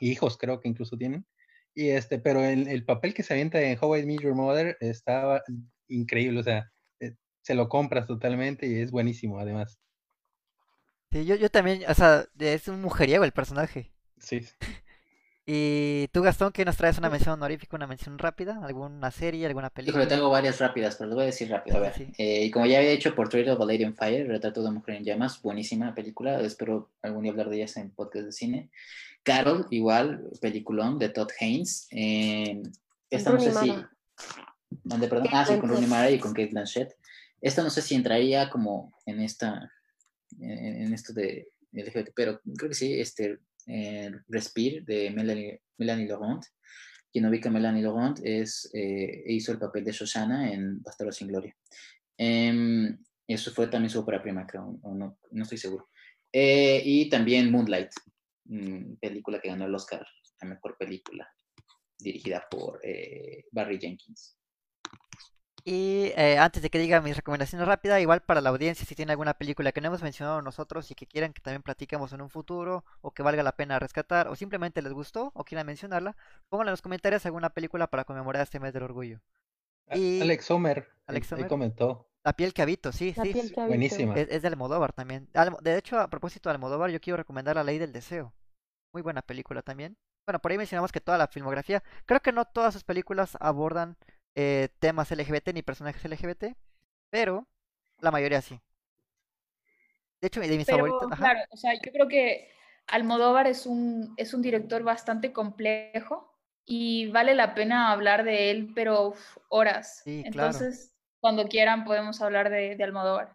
hijos 0.00 0.36
creo 0.36 0.60
que 0.60 0.68
incluso 0.68 0.96
tienen 0.96 1.26
y 1.74 1.88
este 1.88 2.18
pero 2.18 2.44
el, 2.44 2.68
el 2.68 2.84
papel 2.84 3.14
que 3.14 3.22
se 3.22 3.32
avienta 3.32 3.60
en 3.60 3.78
How 3.80 3.96
I 3.96 4.06
Met 4.06 4.20
Your 4.20 4.34
Mother 4.34 4.76
estaba 4.80 5.42
increíble 5.88 6.40
o 6.40 6.44
sea 6.44 6.70
eh, 7.00 7.14
se 7.42 7.54
lo 7.54 7.68
compras 7.68 8.06
totalmente 8.06 8.66
y 8.66 8.80
es 8.80 8.90
buenísimo 8.90 9.38
además. 9.38 9.78
Sí, 11.12 11.24
yo, 11.24 11.36
yo 11.36 11.48
también, 11.48 11.82
o 11.88 11.94
sea, 11.94 12.26
es 12.38 12.66
un 12.66 12.82
mujeriego 12.82 13.24
el 13.24 13.32
personaje. 13.32 13.92
Sí. 14.18 14.40
Y 15.48 16.08
tú, 16.08 16.22
Gastón, 16.22 16.50
que 16.50 16.64
nos 16.64 16.76
traes 16.76 16.98
una 16.98 17.08
mención 17.08 17.34
honorífica, 17.34 17.76
una 17.76 17.86
mención 17.86 18.18
rápida? 18.18 18.58
¿Alguna 18.64 19.12
serie, 19.12 19.46
alguna 19.46 19.70
película? 19.70 20.02
Híjole, 20.02 20.16
tengo 20.16 20.28
varias 20.28 20.58
rápidas, 20.58 20.96
pero 20.96 21.10
lo 21.10 21.14
voy 21.14 21.22
a 21.22 21.26
decir 21.26 21.48
rápido. 21.48 21.76
A 21.76 21.80
ver, 21.80 21.94
sí. 21.94 22.08
eh, 22.18 22.46
y 22.46 22.50
como 22.50 22.66
ya 22.66 22.78
había 22.78 22.90
hecho 22.90 23.14
Portrait 23.14 23.48
of 23.48 23.60
a 23.60 23.64
Lady 23.64 23.84
on 23.84 23.94
Fire, 23.94 24.26
Retrato 24.26 24.60
de 24.60 24.66
una 24.66 24.80
Mujer 24.80 24.96
en 24.96 25.04
Llamas, 25.04 25.40
buenísima 25.40 25.94
película, 25.94 26.40
espero 26.40 26.90
algún 27.00 27.22
día 27.22 27.30
hablar 27.30 27.48
de 27.48 27.58
ellas 27.58 27.76
en 27.76 27.92
podcast 27.92 28.26
de 28.26 28.32
cine. 28.32 28.70
Carol, 29.22 29.68
igual, 29.70 30.28
peliculón 30.40 30.98
de 30.98 31.10
Todd 31.10 31.30
Haynes. 31.40 31.86
Eh, 31.92 32.60
esta 33.08 33.30
no 33.30 33.38
sé 33.38 33.52
si... 33.52 33.72
¿Dónde, 34.82 35.06
perdón? 35.06 35.28
Ah, 35.30 35.46
sí, 35.46 35.56
con 35.60 35.68
Rooney 35.68 35.88
Mara 35.88 36.10
y 36.10 36.18
con 36.18 36.32
Kate 36.32 36.50
Blanchett. 36.50 36.96
Esta 37.40 37.62
no 37.62 37.70
sé 37.70 37.82
si 37.82 37.94
entraría 37.94 38.50
como 38.50 38.92
en 39.06 39.20
esta, 39.20 39.70
en, 40.40 40.82
en 40.82 40.92
esto 40.92 41.12
de 41.12 41.48
LGBT, 41.70 42.10
pero 42.16 42.40
creo 42.56 42.68
que 42.68 42.74
sí, 42.74 43.00
este, 43.00 43.38
eh, 43.66 44.10
Respire 44.28 44.82
de 44.82 45.10
Melanie, 45.10 45.60
Melanie 45.78 46.08
Laurent. 46.08 46.44
Quien 47.12 47.26
ubica 47.26 47.48
a 47.48 47.52
Melanie 47.52 47.82
Laurent 47.82 48.18
es, 48.22 48.70
eh, 48.74 49.24
hizo 49.26 49.52
el 49.52 49.58
papel 49.58 49.84
de 49.84 49.92
Shoshana 49.92 50.52
en 50.52 50.82
Bastardo 50.82 51.12
sin 51.12 51.28
Gloria. 51.28 51.56
Eh, 52.18 52.96
eso 53.26 53.50
fue 53.52 53.66
también 53.66 53.90
su 53.90 54.00
ópera 54.00 54.22
prima, 54.22 54.46
creo, 54.46 54.78
o 54.82 54.94
no, 54.94 55.18
no 55.30 55.42
estoy 55.42 55.58
seguro. 55.58 55.88
Eh, 56.32 56.82
y 56.84 57.08
también 57.08 57.50
Moonlight, 57.50 57.90
mmm, 58.44 58.94
película 58.96 59.40
que 59.40 59.48
ganó 59.48 59.66
el 59.66 59.74
Oscar, 59.74 60.06
la 60.40 60.48
mejor 60.48 60.76
película, 60.78 61.28
dirigida 61.98 62.46
por 62.50 62.80
eh, 62.84 63.46
Barry 63.50 63.78
Jenkins. 63.78 64.38
Y 65.68 66.12
eh, 66.14 66.38
antes 66.38 66.62
de 66.62 66.70
que 66.70 66.78
diga 66.78 67.00
mis 67.00 67.16
recomendaciones 67.16 67.66
rápidas, 67.66 68.00
igual 68.00 68.22
para 68.22 68.40
la 68.40 68.50
audiencia, 68.50 68.86
si 68.86 68.94
tiene 68.94 69.10
alguna 69.10 69.34
película 69.34 69.72
que 69.72 69.80
no 69.80 69.88
hemos 69.88 70.00
mencionado 70.00 70.40
nosotros 70.40 70.88
y 70.92 70.94
que 70.94 71.08
quieran 71.08 71.32
que 71.32 71.42
también 71.42 71.64
platiquemos 71.64 72.12
en 72.12 72.22
un 72.22 72.30
futuro, 72.30 72.84
o 73.00 73.10
que 73.10 73.24
valga 73.24 73.42
la 73.42 73.50
pena 73.50 73.80
rescatar, 73.80 74.28
o 74.28 74.36
simplemente 74.36 74.80
les 74.80 74.92
gustó, 74.92 75.32
o 75.34 75.42
quieran 75.42 75.66
mencionarla, 75.66 76.16
pónganla 76.48 76.70
en 76.70 76.74
los 76.74 76.82
comentarios 76.82 77.26
alguna 77.26 77.50
película 77.50 77.88
para 77.88 78.04
conmemorar 78.04 78.44
este 78.44 78.60
mes 78.60 78.72
del 78.74 78.84
orgullo. 78.84 79.18
Y... 79.92 80.20
Alex 80.20 80.44
Sommer, 80.44 80.88
Alex 81.08 81.26
Sommer 81.26 81.48
comentó. 81.48 82.06
La 82.22 82.34
piel 82.34 82.54
que 82.54 82.62
habito, 82.62 82.92
sí, 82.92 83.12
La 83.16 83.24
sí. 83.24 83.32
piel 83.32 83.52
que 83.52 83.60
habito. 83.60 83.66
Buenísima. 83.66 84.14
Es, 84.14 84.28
es 84.30 84.42
de 84.42 84.48
Almodóvar 84.48 84.92
también. 84.92 85.28
De 85.62 85.76
hecho, 85.76 85.98
a 85.98 86.08
propósito 86.08 86.48
de 86.48 86.54
Almodóvar, 86.54 86.90
yo 86.90 87.00
quiero 87.00 87.16
recomendar 87.16 87.56
La 87.56 87.64
Ley 87.64 87.78
del 87.78 87.92
Deseo. 87.92 88.32
Muy 88.92 89.02
buena 89.02 89.20
película 89.20 89.62
también. 89.62 89.96
Bueno, 90.26 90.38
por 90.38 90.52
ahí 90.52 90.58
mencionamos 90.58 90.92
que 90.92 91.00
toda 91.00 91.18
la 91.18 91.26
filmografía, 91.26 91.82
creo 92.04 92.20
que 92.20 92.30
no 92.30 92.44
todas 92.44 92.72
sus 92.72 92.84
películas 92.84 93.36
abordan 93.40 93.96
eh, 94.36 94.68
temas 94.78 95.10
LGBT 95.10 95.52
ni 95.52 95.62
personajes 95.62 96.04
LGBT, 96.04 96.56
pero 97.10 97.48
la 98.00 98.10
mayoría 98.12 98.40
sí. 98.42 98.60
De 100.20 100.28
hecho, 100.28 100.40
de 100.40 100.56
mis 100.56 100.66
pero, 100.66 100.78
favoritos. 100.78 101.12
Ajá. 101.12 101.22
Claro, 101.22 101.40
o 101.50 101.56
sea, 101.56 101.74
yo 101.74 101.92
creo 101.92 102.06
que 102.08 102.48
Almodóvar 102.86 103.46
es 103.46 103.66
un, 103.66 104.14
es 104.16 104.34
un 104.34 104.42
director 104.42 104.82
bastante 104.82 105.32
complejo 105.32 106.32
y 106.64 107.10
vale 107.10 107.34
la 107.34 107.54
pena 107.54 107.90
hablar 107.92 108.24
de 108.24 108.50
él, 108.50 108.72
pero 108.74 109.08
uf, 109.08 109.38
horas. 109.48 110.02
Sí, 110.04 110.22
claro. 110.30 110.52
Entonces, 110.52 110.92
cuando 111.20 111.48
quieran 111.48 111.84
podemos 111.84 112.20
hablar 112.20 112.50
de, 112.50 112.76
de 112.76 112.84
Almodóvar. 112.84 113.32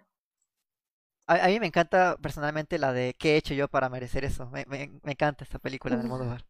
A, 1.27 1.45
a, 1.45 1.47
mí 1.47 1.59
me 1.59 1.67
encanta 1.67 2.17
personalmente 2.21 2.77
la 2.77 2.93
de 2.93 3.15
¿Qué 3.17 3.33
he 3.33 3.37
hecho 3.37 3.53
yo 3.53 3.67
para 3.67 3.89
merecer 3.89 4.25
eso? 4.25 4.49
Me, 4.49 4.65
me, 4.67 4.91
me 5.03 5.11
encanta 5.13 5.43
esta 5.43 5.59
película 5.59 5.95
de 5.95 6.01
Almodóvar. 6.01 6.45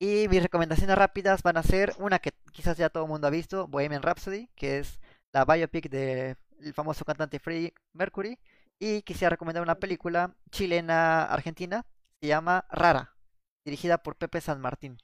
Y 0.00 0.28
mis 0.28 0.42
recomendaciones 0.42 0.96
rápidas 0.96 1.42
van 1.42 1.56
a 1.56 1.62
ser 1.62 1.92
una 1.98 2.20
que 2.20 2.32
quizás 2.52 2.76
ya 2.76 2.88
todo 2.88 3.04
el 3.04 3.08
mundo 3.08 3.26
ha 3.26 3.30
visto, 3.30 3.66
Bohemian 3.66 4.02
Rhapsody, 4.02 4.48
que 4.54 4.78
es 4.78 5.00
la 5.32 5.44
biopic 5.44 5.88
del 5.90 6.36
famoso 6.72 7.04
cantante 7.04 7.40
Freddie 7.40 7.74
Mercury. 7.92 8.38
Y 8.78 9.02
quisiera 9.02 9.30
recomendar 9.30 9.62
una 9.62 9.74
película 9.74 10.36
chilena-argentina, 10.52 11.84
se 12.20 12.28
llama 12.28 12.64
Rara, 12.70 13.16
dirigida 13.64 13.98
por 13.98 14.14
Pepe 14.16 14.40
San 14.40 14.60
Martín. 14.60 14.98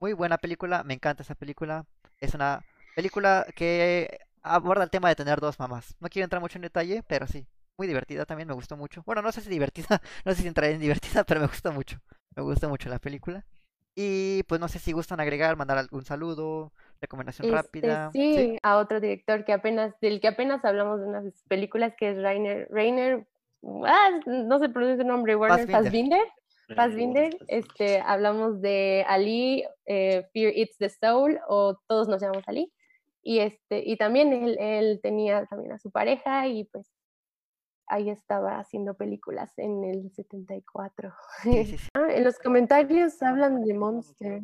Muy 0.00 0.12
buena 0.12 0.38
película, 0.38 0.84
me 0.84 0.94
encanta 0.94 1.24
esa 1.24 1.34
película. 1.34 1.84
Es 2.20 2.34
una 2.34 2.64
película 2.94 3.44
que 3.56 4.20
aborda 4.42 4.84
el 4.84 4.90
tema 4.90 5.08
de 5.08 5.16
tener 5.16 5.40
dos 5.40 5.58
mamás. 5.58 5.96
No 5.98 6.08
quiero 6.08 6.24
entrar 6.24 6.40
mucho 6.40 6.58
en 6.58 6.62
detalle, 6.62 7.02
pero 7.08 7.26
sí, 7.26 7.48
muy 7.76 7.88
divertida 7.88 8.24
también, 8.24 8.46
me 8.46 8.54
gustó 8.54 8.76
mucho. 8.76 9.02
Bueno, 9.04 9.20
no 9.20 9.32
sé 9.32 9.40
si 9.40 9.50
divertida, 9.50 10.00
no 10.24 10.32
sé 10.32 10.42
si 10.42 10.48
entraré 10.48 10.74
en 10.74 10.80
divertida, 10.80 11.24
pero 11.24 11.40
me 11.40 11.48
gustó 11.48 11.72
mucho. 11.72 11.98
Me 12.36 12.42
gusta 12.42 12.68
mucho 12.68 12.88
la 12.88 13.00
película. 13.00 13.44
Y 13.98 14.42
pues 14.42 14.60
no 14.60 14.68
sé 14.68 14.78
si 14.78 14.92
gustan 14.92 15.20
agregar, 15.20 15.56
mandar 15.56 15.78
algún 15.78 16.04
saludo, 16.04 16.70
recomendación 17.00 17.46
este, 17.46 17.56
rápida. 17.56 18.10
Sí, 18.12 18.34
sí, 18.36 18.58
a 18.62 18.76
otro 18.76 19.00
director 19.00 19.46
que 19.46 19.54
apenas, 19.54 19.98
del 20.02 20.20
que 20.20 20.28
apenas 20.28 20.62
hablamos 20.66 21.00
de 21.00 21.06
unas 21.06 21.24
películas 21.48 21.94
que 21.96 22.10
es 22.10 22.22
Rainer, 22.22 22.68
Rainer, 22.70 23.26
ah, 23.86 24.20
no 24.26 24.58
se 24.58 24.68
pronuncia 24.68 25.02
su 25.02 25.08
nombre, 25.08 25.34
Werner 25.34 25.66
Fassbinder. 25.70 26.26
Fassbinder, 26.74 27.38
este, 27.48 28.00
hablamos 28.00 28.60
de 28.60 29.02
Ali, 29.08 29.64
eh, 29.86 30.26
Fear 30.34 30.52
Eats 30.54 30.76
the 30.76 30.90
Soul, 30.90 31.40
o 31.48 31.78
todos 31.86 32.06
nos 32.06 32.20
llamamos 32.20 32.46
Ali. 32.48 32.70
Y, 33.22 33.38
este, 33.38 33.82
y 33.82 33.96
también 33.96 34.30
él, 34.34 34.58
él 34.60 35.00
tenía 35.02 35.46
también 35.46 35.72
a 35.72 35.78
su 35.78 35.90
pareja 35.90 36.46
y 36.48 36.64
pues 36.64 36.95
ahí 37.86 38.10
estaba 38.10 38.58
haciendo 38.58 38.94
películas 38.94 39.58
en 39.58 39.84
el 39.84 40.10
74. 40.12 41.14
Sí, 41.42 41.64
sí, 41.66 41.78
sí. 41.78 41.88
ah, 41.94 42.08
en 42.10 42.24
los 42.24 42.38
comentarios 42.38 43.22
hablan 43.22 43.62
de 43.62 43.74
Monster. 43.74 44.42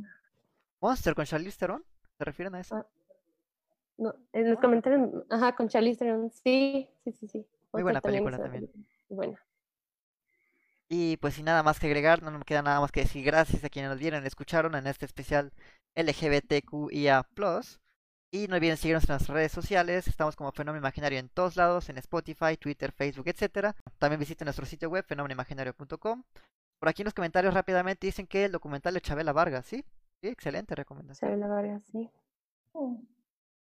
¿Monster 0.81 1.15
con 1.15 1.25
Charlize 1.25 1.59
Theron? 1.59 1.85
¿Se 2.19 2.25
refieren 2.25 2.55
a 2.55 2.61
eso? 2.61 2.77
Ah, 2.77 2.87
no, 3.99 4.15
en 4.33 4.51
los 4.51 4.59
comentarios, 4.59 5.11
ajá, 5.31 5.55
con 5.55 5.69
Charlize 5.69 5.99
Theron, 5.99 6.31
sí, 6.31 6.89
sí, 7.05 7.13
sí, 7.13 7.29
sí. 7.29 7.47
Muy 7.73 7.83
buena 7.83 8.01
película 8.01 8.39
también. 8.39 8.71
Buena. 9.09 9.39
Y 10.89 11.17
pues 11.17 11.35
sin 11.35 11.47
nada 11.47 11.63
más 11.63 11.81
que 11.81 11.87
agregar, 11.87 12.23
no 12.23 12.31
me 12.31 12.45
queda 12.45 12.61
nada 12.61 12.81
más 12.81 12.93
que 12.93 13.01
decir 13.01 13.25
gracias 13.25 13.65
a 13.65 13.71
quienes 13.71 13.91
nos 13.91 13.99
vieron 13.99 14.23
y 14.23 14.27
escucharon 14.27 14.75
en 14.75 14.87
este 14.87 15.07
especial 15.07 15.53
LGBTQIA+. 15.95 17.25
Y 18.35 18.49
no 18.49 18.57
olviden 18.57 18.79
seguirnos 18.79 19.05
en 19.05 19.09
nuestras 19.09 19.29
redes 19.29 19.53
sociales. 19.53 20.09
Estamos 20.09 20.37
como 20.37 20.53
Fenómeno 20.53 20.81
Imaginario 20.81 21.19
en 21.19 21.29
todos 21.29 21.57
lados, 21.57 21.91
en 21.91 21.99
Spotify, 21.99 22.57
Twitter, 22.59 22.91
Facebook, 22.91 23.29
etc. 23.29 23.77
También 23.99 24.19
visiten 24.19 24.47
nuestro 24.47 24.65
sitio 24.65 24.89
web, 24.89 25.05
fenómenoimaginario.com. 25.05 26.25
Por 26.81 26.89
aquí 26.89 27.03
en 27.03 27.05
los 27.05 27.15
comentarios 27.15 27.53
rápidamente 27.53 28.07
dicen 28.07 28.27
que 28.27 28.47
el 28.47 28.53
documental 28.53 28.95
de 28.95 29.03
Chabela 29.03 29.35
Vargas, 29.35 29.67
¿sí? 29.67 29.85
Sí, 30.23 30.29
excelente 30.29 30.75
recomendación. 30.75 31.31
Chabela 31.31 31.47
Vargas, 31.47 31.83
sí. 31.93 32.11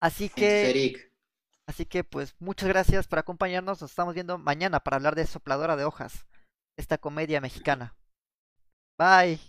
Así 0.02 0.28
que... 0.28 1.12
Así 1.66 1.86
que 1.86 2.04
pues 2.04 2.36
muchas 2.40 2.68
gracias 2.68 3.08
por 3.08 3.20
acompañarnos. 3.20 3.82
Nos 3.82 3.92
estamos 3.92 4.14
viendo 4.14 4.38
mañana 4.38 4.82
para 4.82 4.98
hablar 4.98 5.16
de 5.16 5.26
Sopladora 5.26 5.78
de 5.78 5.86
Hojas, 5.86 6.26
esta 6.78 6.98
comedia 6.98 7.40
mexicana. 7.40 7.96
Bye. 8.98 9.40